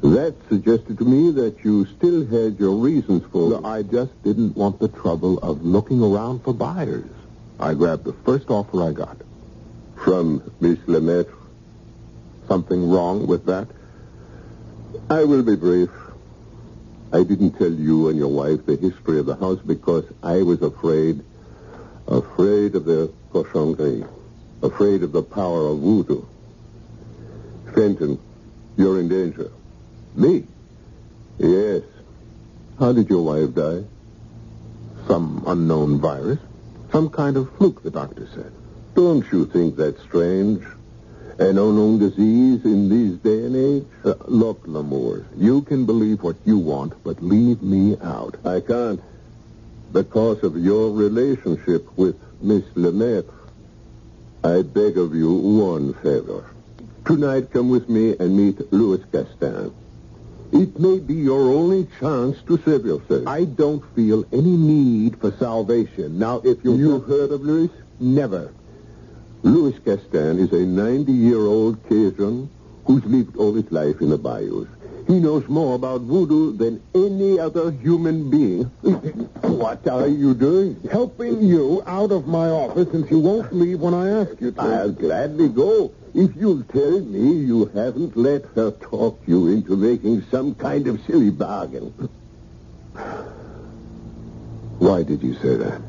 That 0.02 0.34
suggested 0.48 0.98
to 0.98 1.04
me 1.04 1.30
that 1.32 1.64
you 1.64 1.86
still 1.86 2.26
had 2.26 2.60
your 2.60 2.76
reasons 2.76 3.24
for 3.32 3.54
it. 3.54 3.64
I 3.64 3.82
just 3.82 4.22
didn't 4.22 4.56
want 4.56 4.78
the 4.78 4.88
trouble 4.88 5.38
of 5.38 5.64
looking 5.64 6.02
around 6.02 6.44
for 6.44 6.52
buyers. 6.52 7.08
I 7.58 7.72
grabbed 7.72 8.04
the 8.04 8.12
first 8.12 8.50
offer 8.50 8.82
I 8.82 8.92
got. 8.92 9.16
From 9.96 10.42
Miss 10.60 10.78
Lemaitre. 10.86 11.32
Something 12.46 12.90
wrong 12.90 13.26
with 13.26 13.46
that? 13.46 13.68
I 15.08 15.24
will 15.24 15.42
be 15.42 15.56
brief. 15.56 15.90
I 17.12 17.22
didn't 17.22 17.52
tell 17.52 17.72
you 17.72 18.08
and 18.08 18.18
your 18.18 18.28
wife 18.28 18.66
the 18.66 18.76
history 18.76 19.18
of 19.18 19.26
the 19.26 19.36
house 19.36 19.60
because 19.64 20.04
I 20.22 20.42
was 20.42 20.60
afraid, 20.60 21.24
afraid 22.06 22.74
of 22.74 22.84
the 22.84 23.12
cochonnerie, 23.32 24.06
afraid 24.62 25.02
of 25.02 25.12
the 25.12 25.22
power 25.22 25.66
of 25.66 25.78
voodoo. 25.78 26.24
Fenton, 27.74 28.18
you're 28.76 29.00
in 29.00 29.08
danger. 29.08 29.50
Me? 30.14 30.44
Yes. 31.38 31.82
How 32.78 32.92
did 32.92 33.08
your 33.10 33.22
wife 33.22 33.54
die? 33.54 33.84
Some 35.06 35.44
unknown 35.46 36.00
virus? 36.00 36.38
Some 36.90 37.10
kind 37.10 37.36
of 37.36 37.54
fluke, 37.56 37.82
the 37.82 37.90
doctor 37.90 38.28
said. 38.34 38.52
Don't 38.94 39.30
you 39.30 39.46
think 39.46 39.76
that's 39.76 40.00
strange? 40.02 40.64
An 41.38 41.58
unknown 41.58 41.98
disease 41.98 42.64
in 42.64 42.88
these 42.88 43.18
day 43.18 43.44
and 43.44 43.56
age? 43.56 43.86
Uh, 44.04 44.14
look, 44.26 44.66
Lamour, 44.66 45.26
you 45.36 45.60
can 45.62 45.84
believe 45.84 46.22
what 46.22 46.36
you 46.46 46.56
want, 46.56 46.94
but 47.04 47.22
leave 47.22 47.62
me 47.62 47.98
out. 48.02 48.36
I 48.46 48.60
can't. 48.60 49.02
Because 49.92 50.42
of 50.42 50.56
your 50.56 50.92
relationship 50.92 51.86
with 51.98 52.16
Miss 52.40 52.64
Lemaitre. 52.74 53.35
I 54.46 54.62
beg 54.62 54.96
of 54.96 55.12
you 55.12 55.32
one 55.32 55.92
favor. 55.94 56.48
Tonight, 57.04 57.50
come 57.50 57.68
with 57.68 57.88
me 57.88 58.16
and 58.16 58.36
meet 58.36 58.72
Louis 58.72 59.02
Gaston. 59.10 59.74
It 60.52 60.78
may 60.78 61.00
be 61.00 61.14
your 61.14 61.52
only 61.52 61.88
chance 61.98 62.40
to 62.46 62.56
save 62.58 62.86
yourself. 62.86 63.26
I 63.26 63.44
don't 63.44 63.84
feel 63.96 64.24
any 64.32 64.56
need 64.56 65.18
for 65.20 65.32
salvation. 65.32 66.20
Now, 66.20 66.42
if 66.44 66.62
you... 66.62 66.76
You've 66.76 67.08
heard 67.08 67.32
of 67.32 67.40
Louis? 67.40 67.70
Never. 67.98 68.54
Louis 69.42 69.76
Gaston 69.84 70.38
is 70.38 70.52
a 70.52 70.64
90-year-old 70.64 71.82
Cajun 71.88 72.48
who's 72.84 73.04
lived 73.04 73.36
all 73.36 73.52
his 73.52 73.72
life 73.72 74.00
in 74.00 74.10
the 74.10 74.18
bayous. 74.18 74.68
He 75.06 75.20
knows 75.20 75.46
more 75.48 75.76
about 75.76 76.00
voodoo 76.00 76.56
than 76.56 76.82
any 76.94 77.38
other 77.38 77.70
human 77.70 78.28
being. 78.28 78.64
what 79.42 79.86
are 79.86 80.08
you 80.08 80.34
doing? 80.34 80.80
Helping 80.90 81.42
you 81.42 81.82
out 81.86 82.10
of 82.10 82.26
my 82.26 82.48
office 82.48 82.90
since 82.90 83.08
you 83.10 83.20
won't 83.20 83.54
leave 83.54 83.80
when 83.80 83.94
I 83.94 84.08
ask 84.22 84.40
you 84.40 84.50
to. 84.50 84.60
I'll 84.60 84.92
gladly 84.92 85.48
go 85.48 85.92
if 86.12 86.34
you'll 86.34 86.64
tell 86.64 87.00
me 87.00 87.44
you 87.44 87.66
haven't 87.66 88.16
let 88.16 88.46
her 88.56 88.70
talk 88.70 89.20
you 89.26 89.48
into 89.48 89.76
making 89.76 90.22
some 90.30 90.54
kind 90.54 90.88
of 90.88 91.00
silly 91.06 91.30
bargain. 91.30 91.92
Why 94.78 95.02
did 95.02 95.22
you 95.22 95.34
say 95.34 95.56
that? 95.56 95.80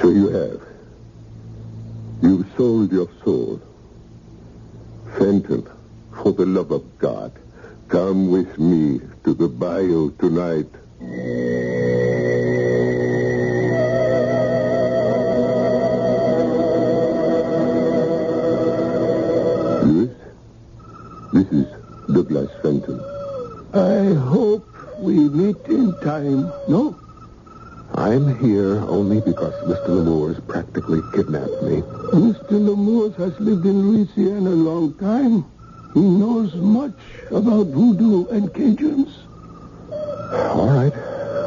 So 0.00 0.10
you 0.10 0.28
have. 0.30 0.62
You've 2.22 2.46
sold 2.56 2.90
your 2.90 3.08
soul. 3.24 3.60
Fenton, 5.18 5.68
for 6.26 6.32
the 6.32 6.44
love 6.44 6.72
of 6.72 6.82
God, 6.98 7.30
come 7.86 8.32
with 8.32 8.58
me 8.58 9.00
to 9.22 9.32
the 9.32 9.46
bayou 9.46 10.10
tonight. 10.18 10.66
Louis, 19.86 20.10
this 21.32 21.46
is 21.52 21.66
Douglas 22.12 22.50
Fenton. 22.60 22.98
I 23.72 24.14
hope 24.14 24.66
we 24.98 25.28
meet 25.28 25.64
in 25.68 25.92
time. 26.00 26.52
No, 26.66 26.98
I'm 27.94 28.36
here 28.44 28.78
only 28.88 29.20
because 29.20 29.54
Mr. 29.62 29.90
Lemoore's 29.90 30.40
practically 30.48 31.02
kidnapped 31.14 31.62
me. 31.62 31.82
Mr. 32.10 32.58
Lemoore's 32.58 33.14
has 33.14 33.38
lived 33.38 33.64
in 33.64 33.92
Louisiana 33.92 34.50
a 34.50 34.58
long 34.70 34.92
time. 34.94 35.44
He 35.96 36.02
knows 36.02 36.54
much 36.54 36.92
about 37.30 37.68
voodoo 37.68 38.26
and 38.26 38.52
Cajuns. 38.52 39.16
All 40.52 40.68
right. 40.68 40.92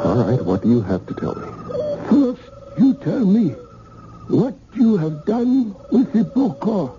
All 0.03 0.15
right. 0.25 0.43
What 0.43 0.63
do 0.63 0.69
you 0.71 0.81
have 0.81 1.05
to 1.05 1.13
tell 1.13 1.35
me? 1.35 1.49
First, 2.09 2.41
you 2.79 2.95
tell 2.95 3.23
me 3.23 3.49
what 4.27 4.55
you 4.73 4.97
have 4.97 5.23
done 5.25 5.75
with 5.91 6.11
the 6.13 6.25
Bokor. 6.25 6.89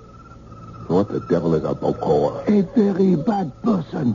What 0.86 1.08
the 1.08 1.18
devil 1.28 1.56
is 1.56 1.64
a 1.64 1.74
Bokor? 1.74 2.46
A 2.46 2.62
very 2.78 3.16
bad 3.16 3.50
person. 3.64 4.12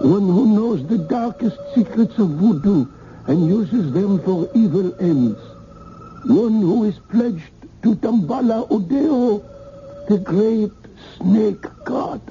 One 0.00 0.26
who 0.26 0.46
knows 0.56 0.86
the 0.86 0.96
darkest 0.96 1.58
secrets 1.74 2.16
of 2.16 2.30
voodoo 2.40 2.86
and 3.26 3.46
uses 3.46 3.92
them 3.92 4.18
for 4.22 4.48
evil 4.54 4.96
ends. 4.98 5.38
One 6.24 6.62
who 6.62 6.84
is 6.84 6.98
pledged 7.10 7.52
to 7.82 7.94
Dambala 7.96 8.66
Odeo, 8.70 9.44
the 10.08 10.16
great 10.16 10.72
snake 11.18 11.66
god. 11.84 12.22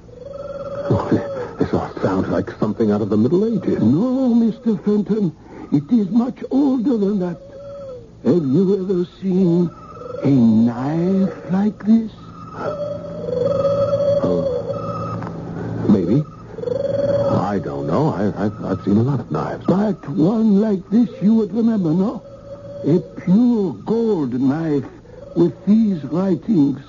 This 1.67 1.81
all 1.81 1.91
sounds 2.01 2.29
like 2.29 2.49
something 2.61 2.91
out 2.91 3.01
of 3.01 3.09
the 3.09 3.17
Middle 3.17 3.43
Ages. 3.43 3.83
No, 3.83 4.33
Mr. 4.33 4.81
Fenton. 4.85 5.35
It 5.73 5.91
is 5.91 6.09
much 6.09 6.41
older 6.49 6.95
than 6.95 7.19
that. 7.19 7.37
Have 8.23 8.45
you 8.45 8.85
ever 8.85 9.03
seen 9.19 9.69
a 10.23 10.29
knife 10.29 11.51
like 11.51 11.77
this? 11.83 12.09
Oh, 14.23 14.47
maybe. 15.89 16.23
I 17.35 17.59
don't 17.59 17.85
know. 17.85 18.13
I, 18.13 18.45
I've, 18.45 18.63
I've 18.63 18.81
seen 18.85 18.95
a 18.95 19.03
lot 19.03 19.19
of 19.19 19.29
knives. 19.29 19.65
But 19.65 20.07
one 20.07 20.61
like 20.61 20.89
this 20.89 21.09
you 21.21 21.33
would 21.33 21.51
remember, 21.53 21.89
no? 21.89 22.23
A 22.85 23.01
pure 23.19 23.73
gold 23.73 24.31
knife 24.39 24.85
with 25.35 25.53
these 25.65 26.01
writings. 26.05 26.79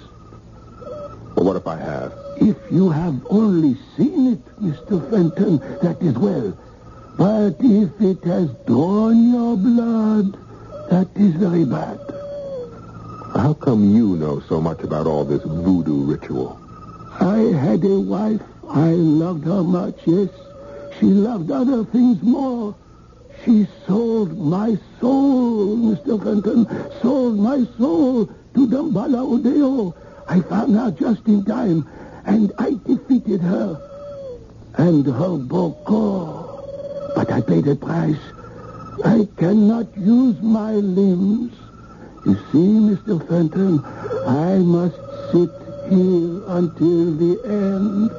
Well, 1.35 1.47
what 1.47 1.57
if 1.57 1.67
I 1.67 1.79
have? 1.79 2.28
If 2.41 2.57
you 2.71 2.91
have 2.91 3.27
only 3.31 3.77
seen 3.97 4.33
it, 4.35 4.63
Mr. 4.63 5.11
Fenton, 5.11 5.59
that 5.83 6.01
is 6.01 6.15
well. 6.15 6.57
But 7.17 7.57
if 7.61 8.01
it 8.01 8.23
has 8.25 8.49
drawn 8.67 9.33
your 9.33 9.57
blood, 9.57 10.39
that 10.91 11.09
is 11.17 11.35
very 11.35 11.65
bad. 11.65 11.99
How 13.35 13.55
come 13.55 13.95
you 13.95 14.17
know 14.17 14.41
so 14.49 14.61
much 14.61 14.81
about 14.81 15.07
all 15.07 15.25
this 15.25 15.43
voodoo 15.43 16.05
ritual? 16.05 16.59
I 17.21 17.39
had 17.39 17.85
a 17.85 17.99
wife. 18.01 18.43
I 18.69 18.91
loved 18.93 19.45
her 19.45 19.63
much, 19.65 19.99
yes. 20.07 20.29
She 20.99 21.07
loved 21.07 21.51
other 21.51 21.85
things 21.85 22.23
more. 22.23 22.75
She 23.45 23.67
sold 23.87 24.39
my 24.39 24.79
soul, 25.01 25.77
Mr. 25.77 26.23
Fenton, 26.23 26.67
sold 27.01 27.39
my 27.39 27.65
soul 27.79 28.27
to 28.27 28.67
Dambala 28.67 29.25
Odeo. 29.25 29.95
I 30.29 30.41
found 30.41 30.77
her 30.77 30.91
just 30.91 31.27
in 31.27 31.45
time, 31.45 31.89
and 32.29 32.53
I 32.59 32.77
defeated 32.87 33.41
her. 33.41 33.81
And 34.77 35.05
her 35.07 35.35
bokor. 35.53 37.15
But 37.15 37.33
I 37.33 37.41
paid 37.41 37.67
a 37.67 37.75
price. 37.75 38.21
I 39.05 39.27
cannot 39.39 39.97
use 39.97 40.41
my 40.43 40.73
limbs. 40.75 41.55
You 42.27 42.35
see, 42.53 42.69
Mr. 42.89 43.17
Fenton, 43.27 43.83
I 44.27 44.59
must 44.59 45.01
sit 45.33 45.51
here 45.89 46.45
until 46.59 47.17
the 47.17 47.33
end. 47.49 48.11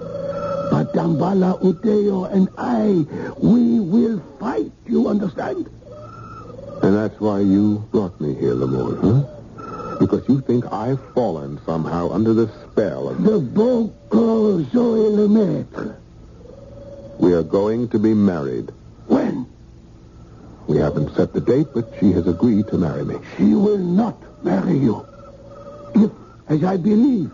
But 0.72 0.94
Dambala 0.94 1.62
Udeo 1.62 2.32
and 2.34 2.50
I, 2.58 3.06
we 3.38 3.80
will 3.80 4.22
fight, 4.40 4.72
you 4.86 5.08
understand? 5.08 5.70
And 6.82 6.96
that's 6.96 7.20
why 7.20 7.40
you 7.42 7.88
brought 7.92 8.20
me 8.20 8.34
here, 8.34 8.56
Lamont, 8.56 9.00
huh? 9.04 9.39
Because 10.00 10.28
you 10.30 10.42
think 10.42 10.66
I've 10.72 11.00
fallen 11.14 11.60
somehow 11.66 12.12
under 12.12 12.34
the 12.34 12.48
spell 12.64 13.10
of... 13.10 13.22
The 13.22 13.40
Bokor 13.40 14.72
Zoe 14.72 15.10
Lemaitre. 15.10 15.96
We 17.20 17.34
are 17.34 17.44
going 17.44 17.90
to 17.90 18.00
be 18.00 18.14
married. 18.14 18.72
When? 19.08 19.46
We 20.68 20.78
haven't 20.78 21.16
set 21.16 21.34
the 21.34 21.42
date, 21.42 21.68
but 21.74 21.92
she 22.00 22.14
has 22.14 22.28
agreed 22.28 22.68
to 22.68 22.78
marry 22.78 23.04
me. 23.04 23.18
She 23.36 23.54
will 23.54 23.78
not 23.78 24.16
marry 24.44 24.78
you. 24.78 25.06
If, 25.96 26.12
as 26.48 26.64
I 26.64 26.78
believe, 26.78 27.32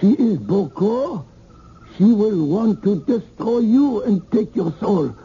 she 0.00 0.12
is 0.12 0.38
Bokor, 0.38 1.24
she 1.96 2.04
will 2.04 2.46
want 2.46 2.82
to 2.84 3.00
destroy 3.04 3.58
you 3.58 4.02
and 4.02 4.30
take 4.30 4.54
your 4.54 4.72
soul. 4.78 5.16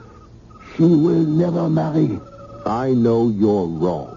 She 0.76 0.84
will 0.84 1.26
never 1.26 1.70
marry. 1.70 2.20
I 2.66 2.92
know 2.92 3.30
you're 3.30 3.66
wrong. 3.68 4.16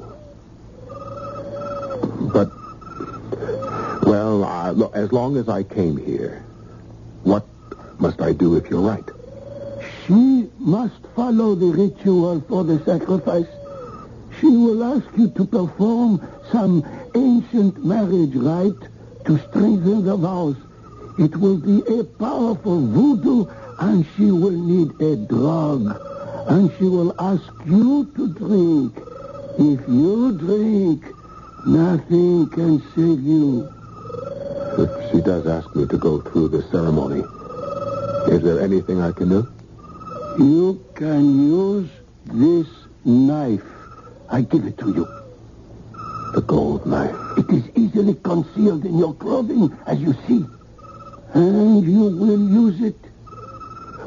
But, 2.33 2.51
well, 4.13 4.45
I, 4.45 4.69
look, 4.73 4.95
as 4.95 5.11
long 5.11 5.39
as 5.39 5.49
I 5.49 5.63
came 5.63 5.97
here, 5.97 6.45
what 7.23 7.47
must 7.99 8.21
I 8.21 8.35
do 8.35 8.57
if 8.57 8.69
you're 8.69 8.83
right? 8.83 9.09
She 10.05 10.51
must 10.59 11.03
follow 11.17 11.55
the 11.55 11.73
ritual 11.85 12.43
for 12.47 12.63
the 12.63 12.79
sacrifice. 12.85 13.47
She 14.39 14.49
will 14.49 14.85
ask 14.85 15.07
you 15.17 15.31
to 15.31 15.47
perform 15.47 16.21
some 16.53 16.85
ancient 17.15 17.83
marriage 17.87 18.35
rite 18.35 18.85
to 19.25 19.39
strengthen 19.49 20.05
the 20.05 20.19
vows. 20.19 20.57
It 21.19 21.35
will 21.35 21.57
be 21.57 21.79
a 21.99 22.05
powerful 22.05 22.87
voodoo, 22.87 23.47
and 23.81 24.05
she 24.15 24.31
will 24.31 24.51
need 24.73 24.91
a 25.01 25.17
drug. 25.17 25.81
And 26.51 26.71
she 26.77 26.85
will 26.85 27.15
ask 27.19 27.51
you 27.65 28.13
to 28.17 28.29
drink. 28.35 28.93
If 29.57 29.89
you 29.89 30.37
drink, 30.37 31.03
nothing 31.65 32.51
can 32.51 32.83
save 32.95 33.23
you. 33.23 33.73
If 34.79 35.11
she 35.11 35.21
does 35.21 35.47
ask 35.47 35.75
me 35.77 35.87
to 35.87 35.99
go 35.99 36.21
through 36.21 36.49
the 36.49 36.63
ceremony, 36.71 37.23
is 38.33 38.43
there 38.43 38.61
anything 38.61 39.01
I 39.01 39.13
can 39.13 39.29
do? 39.29 39.47
You 40.39 40.85
can 40.95 41.51
use 41.51 41.91
this 42.25 42.67
knife. 43.05 43.63
I 44.31 44.41
give 44.43 44.65
it 44.65 44.79
to 44.79 44.95
you. 44.95 45.07
The 46.35 46.41
gold 46.41 46.87
knife. 46.87 47.15
It 47.37 47.51
is 47.51 47.65
easily 47.77 48.15
concealed 48.15 48.87
in 48.87 48.97
your 48.99 49.15
clothing, 49.15 49.77
as 49.87 49.99
you 50.01 50.15
see. 50.27 50.47
And 51.35 51.85
you 51.85 52.01
will 52.01 52.49
use 52.49 52.81
it. 52.81 52.99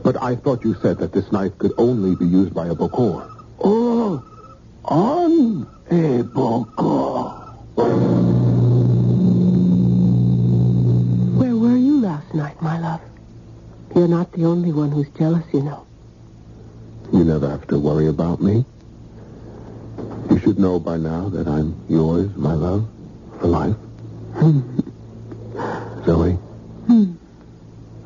But 0.03 0.21
I 0.21 0.35
thought 0.35 0.63
you 0.63 0.75
said 0.81 0.97
that 0.97 1.11
this 1.13 1.31
knife 1.31 1.57
could 1.59 1.73
only 1.77 2.15
be 2.15 2.25
used 2.25 2.53
by 2.53 2.67
a 2.67 2.75
Bokor. 2.75 3.29
Oh, 3.59 4.23
on 4.85 5.67
a 5.91 6.23
Bokor. 6.23 7.43
Where 11.37 11.55
were 11.55 11.77
you 11.77 12.01
night, 12.55 12.63
my 12.63 12.79
love? 12.79 13.01
You're 13.95 14.07
not 14.07 14.31
the 14.33 14.45
only 14.45 14.71
one 14.71 14.91
who's 14.91 15.09
jealous, 15.09 15.45
you 15.53 15.61
know. 15.61 15.85
You 17.13 17.23
never 17.23 17.49
have 17.49 17.67
to 17.67 17.79
worry 17.79 18.07
about 18.07 18.41
me. 18.41 18.65
You 20.29 20.39
should 20.39 20.59
know 20.59 20.79
by 20.79 20.97
now 20.97 21.29
that 21.29 21.47
I'm 21.47 21.75
yours, 21.87 22.29
my 22.35 22.53
love, 22.53 22.87
for 23.39 23.47
life. 23.47 23.75
Zoe, 26.05 26.33
Hmm. 26.87 27.13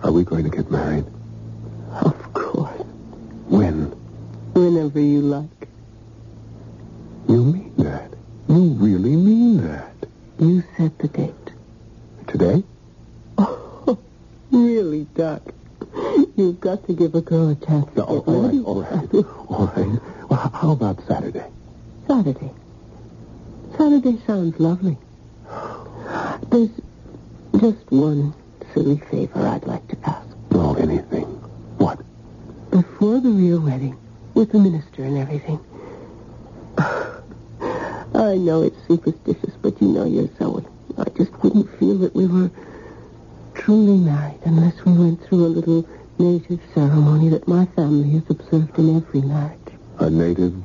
are 0.03 0.11
we 0.11 0.23
going 0.23 0.43
to 0.43 0.49
get 0.49 0.69
married? 0.71 1.05
Of 2.01 2.33
course. 2.33 2.81
When? 3.47 3.85
Whenever 4.53 4.99
you 4.99 5.21
like. 5.21 5.67
You 7.27 7.43
mean 7.43 7.73
that? 7.77 8.11
You 8.47 8.69
really 8.73 9.15
mean 9.15 9.57
that? 9.67 9.93
You 10.39 10.63
set 10.77 10.97
the 10.99 11.07
date. 11.07 11.33
Today? 12.27 12.63
Really, 14.51 15.05
Doug? 15.15 15.53
You've 16.35 16.59
got 16.59 16.85
to 16.87 16.93
give 16.93 17.15
a 17.15 17.21
girl 17.21 17.49
a 17.49 17.55
chance 17.55 17.85
to 17.93 17.99
No, 17.99 18.05
get 18.05 18.27
all 18.27 18.41
right, 18.41 18.63
all 18.65 18.81
right, 18.81 19.25
all 19.47 19.67
right. 19.75 20.01
Well, 20.29 20.51
how 20.53 20.71
about 20.71 21.05
Saturday? 21.07 21.45
Saturday. 22.07 22.51
Saturday 23.77 24.19
sounds 24.25 24.59
lovely. 24.59 24.97
There's 26.49 26.69
just 27.59 27.91
one 27.91 28.33
silly 28.73 28.97
favor 29.11 29.45
I'd 29.47 29.65
like 29.65 29.87
to 29.89 29.97
ask. 30.09 30.27
No, 30.51 30.75
anything. 30.75 31.25
What? 31.77 31.99
Before 32.71 33.19
the 33.19 33.29
real 33.29 33.59
wedding, 33.59 33.97
with 34.33 34.51
the 34.51 34.59
minister 34.59 35.03
and 35.03 35.17
everything. 35.17 35.59
I 38.15 38.35
know 38.37 38.63
it's 38.63 38.77
superstitious, 38.87 39.53
but 39.61 39.81
you 39.81 39.89
know 39.89 40.05
you're 40.05 40.29
Zoe. 40.37 40.65
I 40.97 41.03
just 41.17 41.31
wouldn't 41.43 41.69
feel 41.79 41.97
that 41.99 42.15
we 42.15 42.25
were 42.27 42.49
truly 43.59 43.97
married 43.97 44.39
unless 44.45 44.73
we 44.85 44.93
went 44.93 45.21
through 45.25 45.45
a 45.45 45.47
little 45.47 45.87
native 46.17 46.59
ceremony 46.73 47.29
that 47.29 47.47
my 47.47 47.65
family 47.67 48.09
has 48.11 48.23
observed 48.29 48.77
in 48.79 48.95
every 48.95 49.21
marriage. 49.21 49.59
A 49.99 50.09
native 50.09 50.55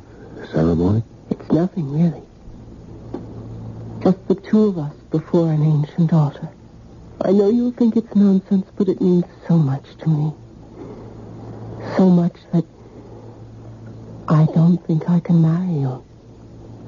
ceremony? 0.53 1.03
It's 1.31 1.51
nothing, 1.51 1.93
really. 1.93 2.23
Just 4.03 4.27
the 4.29 4.37
two 4.37 4.65
of 4.65 4.79
us 4.79 4.95
before 5.11 5.51
an 5.51 5.63
ancient 5.63 6.13
altar. 6.13 6.49
I 7.21 7.33
know 7.33 7.49
you'll 7.49 7.73
think 7.73 7.97
it's 7.97 8.15
nonsense, 8.15 8.67
but 8.77 8.89
it 8.89 9.01
means 9.01 9.25
so 9.49 9.57
much 9.57 9.85
to 9.99 10.09
me. 10.09 10.33
So 11.97 12.09
much 12.09 12.37
that 12.53 12.65
I 14.29 14.47
don't 14.55 14.79
think 14.87 15.09
I 15.11 15.21
can 15.21 15.43
marry 15.43 15.81
you 15.81 16.05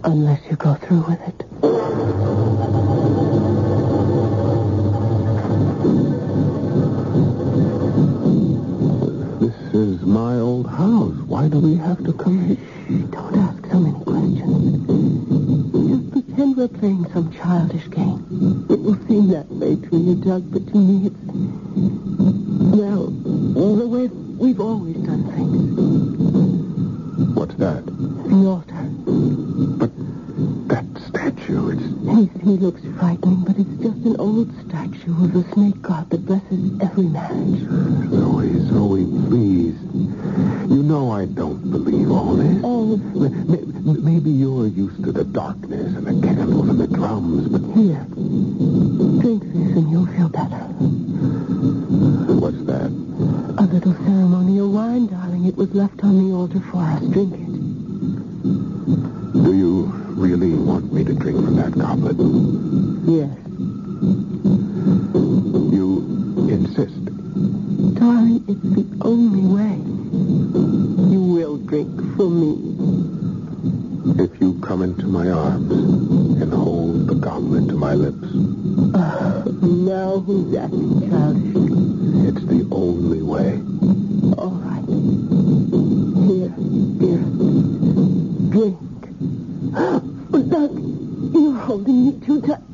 unless 0.04 0.40
you 0.48 0.56
go 0.56 0.74
through 0.74 1.04
with 1.08 1.20
it. 1.28 2.35
House. 10.66 11.14
Why 11.26 11.48
do 11.48 11.58
we 11.58 11.76
have 11.76 12.02
to 12.04 12.12
come 12.12 12.46
here? 12.46 12.56
Don't 13.10 13.36
ask 13.36 13.66
so 13.70 13.78
many 13.80 14.04
questions. 14.04 14.86
Just 15.88 16.10
pretend 16.12 16.56
we're 16.56 16.68
playing 16.68 17.06
some 17.12 17.32
childish 17.32 17.88
game. 17.90 18.66
It 18.70 18.80
will 18.80 18.98
seem 19.06 19.28
that 19.28 19.48
way 19.50 19.76
to 19.76 19.96
you, 19.96 20.14
Doug, 20.16 20.50
but 20.52 20.66
to 20.68 20.78
me 20.78 21.06
it's... 21.08 21.16
Well, 22.76 23.06
the 23.06 23.86
way 23.86 24.08
we've 24.08 24.60
always 24.60 24.96
done 24.96 25.24
things. 25.32 25.76
What's 27.34 27.54
that? 27.56 27.84
The 27.86 28.46
altar. 28.46 28.82
But 29.78 29.90
that 30.68 30.86
statue, 31.08 31.70
it's... 31.70 31.82
He, 31.82 32.28
he 32.44 32.56
looks 32.56 32.82
frightening, 32.98 33.44
but 33.44 33.58
it's 33.58 33.76
just 33.82 34.04
an 34.04 34.16
old 34.18 34.50
statue 34.68 35.24
of 35.24 35.32
the 35.32 35.44
snake 35.52 35.80
god 35.82 36.10
that 36.10 36.24
blesses 36.26 36.80
every 36.80 37.08
marriage. 37.08 37.60
Zoe, 38.10 38.58
Zoe, 38.68 39.06
please. 39.28 39.85
You 40.36 40.82
know 40.82 41.10
I 41.12 41.24
don't 41.24 41.70
believe 41.70 42.10
all 42.10 42.34
this. 42.34 42.60
Oh, 42.62 42.96
Maybe 43.86 44.30
you're 44.30 44.66
used 44.66 45.02
to 45.04 45.12
the 45.12 45.24
darkness 45.24 45.94
and 45.96 46.06
the 46.06 46.26
candles 46.26 46.68
and 46.68 46.78
the 46.78 46.88
drums, 46.88 47.48
but 47.48 47.62
here. 47.74 48.04
Drink 49.22 49.42
this 49.44 49.76
and 49.76 49.90
you'll 49.90 50.06
feel 50.06 50.28
better. 50.28 50.56
what's 52.36 52.62
that? 52.66 52.90
A 53.58 53.64
little 53.72 53.94
ceremonial 53.94 54.70
wine, 54.72 55.06
darling. 55.06 55.46
It 55.46 55.56
was 55.56 55.72
left 55.72 56.02
on 56.04 56.18
the 56.18 56.34
altar 56.34 56.60
for 56.70 56.82
us. 56.82 57.00
Drink 57.00 57.32
it. 57.32 57.46
Do 59.44 59.54
you 59.56 59.84
really 60.16 60.52
want 60.52 60.92
me 60.92 61.04
to 61.04 61.14
drink 61.14 61.36
from 61.44 61.56
that 61.56 61.72
goblet? 61.78 62.16
Yes. 63.06 63.38
You 65.72 66.48
insist. 66.50 67.06
Darling, 67.76 68.42
it's 68.48 68.62
the 68.62 68.86
only 69.02 69.42
way. 69.42 69.76
You 71.12 71.20
will 71.20 71.58
drink 71.58 71.94
for 72.16 72.30
me. 72.30 72.56
If 74.18 74.40
you 74.40 74.58
come 74.60 74.80
into 74.82 75.06
my 75.06 75.28
arms 75.28 75.70
and 76.40 76.52
hold 76.54 77.06
the 77.06 77.16
goblet 77.16 77.68
to 77.68 77.74
my 77.76 77.92
lips, 77.92 78.16
Now 79.62 80.20
who's 80.20 80.56
acting 80.56 81.10
childish? 81.10 81.52
it's 82.28 82.46
the 82.46 82.66
only 82.72 83.20
way. 83.20 83.60
All 84.38 84.56
right. 84.64 84.86
Here, 86.26 86.48
dearest. 86.98 87.36
Drink. 88.50 88.78
Oh, 90.32 90.42
Doug, 90.42 90.72
you're 91.34 91.54
holding 91.54 92.06
me 92.06 92.20
too 92.26 92.40
tight. 92.42 92.65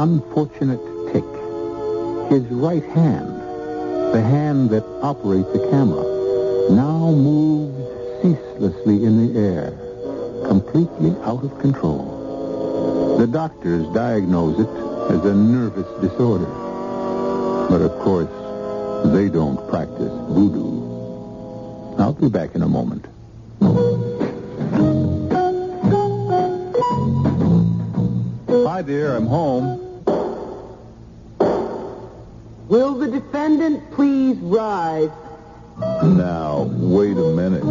Unfortunate 0.00 0.80
tic. 1.12 1.24
His 2.30 2.42
right 2.50 2.82
hand, 2.82 3.28
the 4.14 4.22
hand 4.22 4.70
that 4.70 4.82
operates 5.02 5.52
the 5.52 5.68
camera, 5.70 6.70
now 6.70 7.10
moves 7.10 7.76
ceaselessly 8.22 9.04
in 9.04 9.18
the 9.20 9.38
air, 9.38 9.72
completely 10.48 11.10
out 11.20 11.44
of 11.44 11.58
control. 11.58 13.18
The 13.18 13.26
doctors 13.26 13.86
diagnose 13.92 14.60
it 14.60 14.70
as 15.12 15.22
a 15.22 15.34
nervous 15.34 15.86
disorder. 16.00 16.48
But 17.68 17.82
of 17.82 17.92
course, 18.00 18.32
they 19.12 19.28
don't 19.28 19.58
practice 19.68 20.14
voodoo. 20.30 20.80
I'll 21.98 22.14
be 22.14 22.30
back 22.30 22.54
in 22.54 22.62
a 22.62 22.68
moment. 22.68 23.04
Hi, 28.66 28.80
dear. 28.80 29.14
I'm 29.14 29.26
home. 29.26 29.89
Will 32.70 32.94
the 32.94 33.08
defendant 33.08 33.90
please 33.90 34.36
rise? 34.36 35.10
Now, 35.76 36.70
wait 36.70 37.16
a 37.16 37.32
minute. 37.32 37.64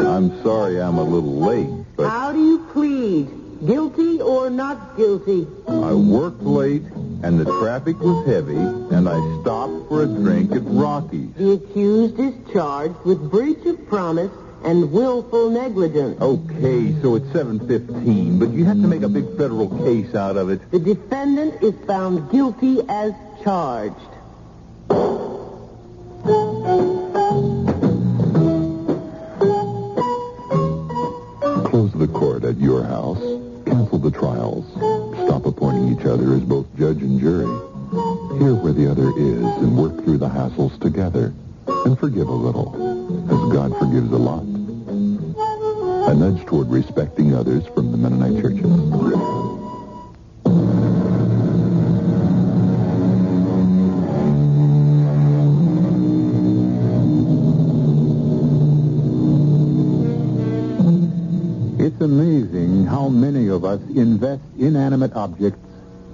I'm 0.00 0.40
sorry 0.44 0.80
I'm 0.80 0.96
a 0.96 1.02
little 1.02 1.40
late, 1.40 1.68
but 1.96 2.08
How 2.08 2.30
do 2.32 2.38
you 2.38 2.58
plead? 2.72 3.66
Guilty 3.66 4.20
or 4.20 4.50
not 4.50 4.96
guilty? 4.96 5.48
I 5.66 5.92
worked 5.92 6.42
late 6.42 6.82
and 7.24 7.40
the 7.40 7.46
traffic 7.46 7.98
was 7.98 8.24
heavy 8.28 8.54
and 8.54 9.08
I 9.08 9.18
stopped 9.40 9.88
for 9.88 10.04
a 10.04 10.06
drink 10.06 10.52
at 10.52 10.62
Rocky's. 10.64 11.32
The 11.34 11.52
accused 11.54 12.20
is 12.20 12.34
charged 12.52 13.00
with 13.04 13.28
breach 13.32 13.64
of 13.66 13.84
promise 13.88 14.30
and 14.62 14.92
willful 14.92 15.50
negligence. 15.50 16.20
Okay, 16.20 16.94
so 17.02 17.16
it's 17.16 17.26
7.15, 17.26 18.38
but 18.38 18.50
you 18.50 18.64
have 18.66 18.80
to 18.80 18.86
make 18.86 19.02
a 19.02 19.08
big 19.08 19.36
federal 19.36 19.68
case 19.84 20.14
out 20.14 20.36
of 20.36 20.48
it. 20.48 20.70
The 20.70 20.78
defendant 20.78 21.60
is 21.60 21.74
found 21.86 22.30
guilty 22.30 22.82
as 22.88 23.12
charged. 23.42 23.96
At 32.54 32.60
your 32.60 32.84
house. 32.84 33.18
Cancel 33.66 33.98
the 33.98 34.10
trials. 34.10 34.64
Stop 35.26 35.46
appointing 35.46 35.98
each 35.98 36.06
other 36.06 36.34
as 36.34 36.40
both 36.42 36.66
judge 36.76 37.02
and 37.02 37.18
jury. 37.18 37.46
Hear 38.38 38.54
where 38.54 38.72
the 38.72 38.88
other 38.90 39.10
is 39.10 39.44
and 39.62 39.76
work 39.76 40.04
through 40.04 40.18
the 40.18 40.28
hassles 40.28 40.78
together. 40.80 41.32
And 41.66 41.98
forgive 41.98 42.28
a 42.28 42.32
little, 42.32 42.70
as 43.24 43.52
God 43.52 43.76
forgives 43.78 44.12
a 44.12 44.18
lot. 44.18 44.44
A 46.08 46.14
nudge 46.14 46.44
toward 46.46 46.70
respecting 46.70 47.34
others 47.34 47.66
from 47.74 47.90
the 47.90 47.96
Mennonite 47.96 48.40
churches. 48.40 48.83
How 62.86 63.08
many 63.08 63.48
of 63.48 63.64
us 63.64 63.80
invest 63.90 64.42
inanimate 64.58 65.14
objects 65.14 65.58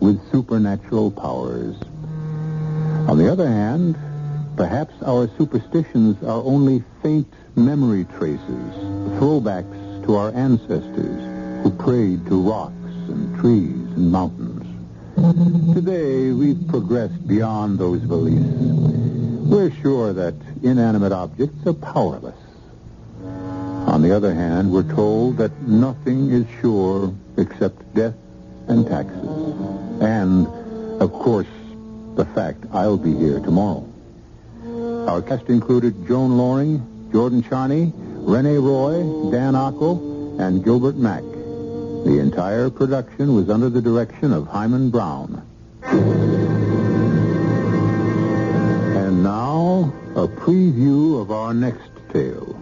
with 0.00 0.20
supernatural 0.30 1.10
powers. 1.10 1.76
On 3.08 3.18
the 3.18 3.30
other 3.30 3.46
hand, 3.46 3.96
perhaps 4.56 4.94
our 5.02 5.28
superstitions 5.36 6.22
are 6.22 6.42
only 6.42 6.82
faint 7.02 7.32
memory 7.56 8.04
traces, 8.16 8.74
throwbacks 9.18 10.04
to 10.04 10.14
our 10.14 10.32
ancestors 10.32 11.62
who 11.62 11.70
prayed 11.70 12.26
to 12.26 12.40
rocks 12.40 12.72
and 13.08 13.38
trees 13.38 13.74
and 13.96 14.10
mountains. 14.10 14.66
Today, 15.74 16.32
we've 16.32 16.66
progressed 16.68 17.26
beyond 17.26 17.78
those 17.78 18.00
beliefs. 18.00 18.46
We're 19.50 19.70
sure 19.82 20.12
that 20.12 20.34
inanimate 20.62 21.12
objects 21.12 21.66
are 21.66 21.74
powerless. 21.74 22.36
On 24.00 24.08
the 24.08 24.16
other 24.16 24.32
hand, 24.32 24.72
we're 24.72 24.94
told 24.94 25.36
that 25.36 25.52
nothing 25.60 26.30
is 26.30 26.46
sure 26.62 27.12
except 27.36 27.94
death 27.94 28.14
and 28.66 28.86
taxes. 28.86 29.28
And, 30.00 30.46
of 31.02 31.12
course, 31.12 31.46
the 32.14 32.24
fact 32.24 32.64
I'll 32.72 32.96
be 32.96 33.14
here 33.14 33.40
tomorrow. 33.40 33.86
Our 35.06 35.20
cast 35.20 35.50
included 35.50 36.06
Joan 36.08 36.38
Lorring, 36.38 37.10
Jordan 37.12 37.42
Charney, 37.42 37.92
Rene 37.94 38.56
Roy, 38.56 39.02
Dan 39.30 39.52
Ocko, 39.52 40.40
and 40.40 40.64
Gilbert 40.64 40.96
Mack. 40.96 41.20
The 41.20 42.20
entire 42.22 42.70
production 42.70 43.34
was 43.34 43.50
under 43.50 43.68
the 43.68 43.82
direction 43.82 44.32
of 44.32 44.46
Himan 44.46 44.88
Brown. 44.88 45.46
And 48.96 49.22
now, 49.22 49.92
a 50.16 50.26
preview 50.26 51.20
of 51.20 51.30
our 51.30 51.52
next 51.52 51.90
tale. 52.10 52.59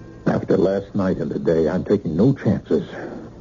Last 0.69 0.95
night 0.95 1.16
and 1.16 1.31
today, 1.31 1.66
I'm 1.66 1.83
taking 1.83 2.14
no 2.14 2.35
chances. 2.35 2.87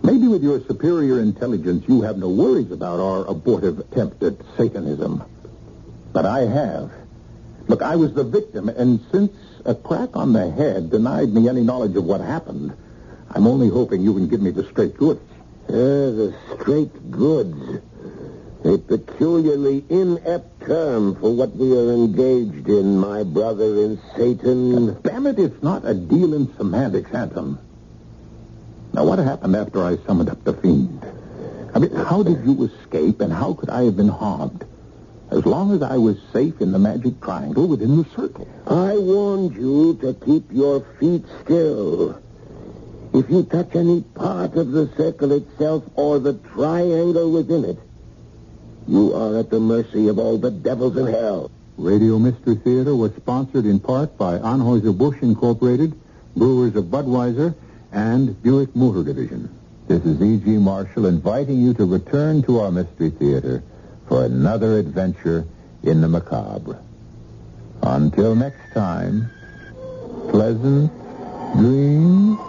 Maybe 0.02 0.30
with 0.30 0.42
your 0.42 0.62
superior 0.62 1.20
intelligence, 1.20 1.84
you 1.86 2.02
have 2.04 2.18
no 2.18 2.30
worries 2.30 2.72
about 2.72 3.02
our 3.02 3.26
abortive 3.26 3.80
attempt 3.80 4.24
at 4.24 4.38
Satanism. 4.56 5.22
But 6.14 6.26
I 6.26 6.46
have. 6.46 6.90
Look, 7.68 7.82
I 7.82 7.98
was 7.98 8.14
the 8.14 8.24
victim, 8.24 8.70
and 8.70 9.06
since 9.12 9.34
a 9.66 9.76
crack 9.76 10.16
on 10.16 10.32
the 10.32 10.50
head 10.50 10.90
denied 10.90 11.34
me 11.34 11.50
any 11.50 11.64
knowledge 11.64 11.98
of 11.98 12.06
what 12.06 12.22
happened, 12.22 12.72
I'm 13.32 13.46
only 13.46 13.68
hoping 13.68 14.02
you 14.04 14.14
can 14.14 14.30
give 14.30 14.42
me 14.42 14.52
the 14.52 14.64
straight 14.64 14.96
goods. 14.96 15.20
Uh, 15.68 15.74
the 15.74 16.36
straight 16.56 17.12
goods. 17.12 17.82
A 18.68 18.78
peculiarly 18.78 19.86
inept 19.88 20.66
term 20.66 21.16
for 21.16 21.34
what 21.34 21.56
we 21.56 21.72
are 21.72 21.90
engaged 21.94 22.68
in, 22.68 22.98
my 23.00 23.24
brother 23.24 23.64
in 23.64 23.98
Satan. 24.14 25.02
Damn 25.04 25.26
it, 25.28 25.40
it's 25.40 25.64
not 25.64 25.86
a 25.86 25.94
deal 25.94 26.34
in 26.34 26.54
semantics, 26.58 27.10
Anton. 27.14 27.60
Now, 28.92 29.06
what 29.06 29.20
happened 29.20 29.56
after 29.56 29.82
I 29.82 29.96
summoned 30.06 30.30
up 30.30 30.44
the 30.44 30.52
fiend? 30.52 31.02
I 31.74 31.80
mean, 31.80 31.96
how 31.96 32.24
did 32.24 32.44
you 32.44 32.66
escape, 32.66 33.22
and 33.22 33.32
how 33.32 33.54
could 33.54 33.70
I 33.70 33.84
have 33.84 33.96
been 33.96 34.10
harmed? 34.10 34.66
As 35.32 35.46
long 35.46 35.74
as 35.74 35.82
I 35.82 35.96
was 35.96 36.18
safe 36.34 36.60
in 36.60 36.74
the 36.74 36.80
magic 36.80 37.22
triangle 37.22 37.70
within 37.70 37.96
the 37.96 38.10
circle. 38.18 38.50
I 38.68 38.98
warned 38.98 39.56
you 39.56 39.98
to 40.02 40.14
keep 40.26 40.52
your 40.52 40.86
feet 41.00 41.24
still. 41.42 42.22
If 43.14 43.30
you 43.30 43.44
touch 43.44 43.76
any 43.76 44.02
part 44.02 44.56
of 44.56 44.72
the 44.74 44.92
circle 44.98 45.32
itself 45.32 45.86
or 45.96 46.20
the 46.20 46.34
triangle 46.34 47.32
within 47.32 47.64
it, 47.64 47.80
you 48.88 49.14
are 49.14 49.38
at 49.38 49.50
the 49.50 49.60
mercy 49.60 50.08
of 50.08 50.18
all 50.18 50.38
the 50.38 50.52
devils 50.52 50.98
in 50.98 51.08
hell. 51.08 51.52
Radio 51.78 52.18
Mystery 52.18 52.56
Theater 52.56 52.96
was 52.96 53.14
sponsored 53.16 53.66
in 53.66 53.80
part 53.80 54.18
by 54.18 54.38
Anheuser-Busch 54.40 55.22
Incorporated, 55.22 55.94
Brewers 56.36 56.76
of 56.76 56.86
Budweiser, 56.86 57.54
and 57.92 58.42
Buick 58.42 58.76
Motor 58.76 59.04
Division. 59.04 59.54
This 59.88 60.04
is 60.04 60.22
E.G. 60.22 60.58
Marshall 60.58 61.06
inviting 61.06 61.62
you 61.62 61.74
to 61.76 61.86
return 61.86 62.42
to 62.44 62.60
our 62.60 62.72
Mystery 62.72 63.10
Theater 63.10 63.64
for 64.08 64.26
another 64.26 64.80
adventure 64.80 65.46
in 65.84 66.02
the 66.02 66.08
macabre. 66.08 66.82
Until 67.82 68.36
next 68.36 68.74
time, 68.74 69.30
pleasant 70.30 70.92
dreams. 71.54 72.40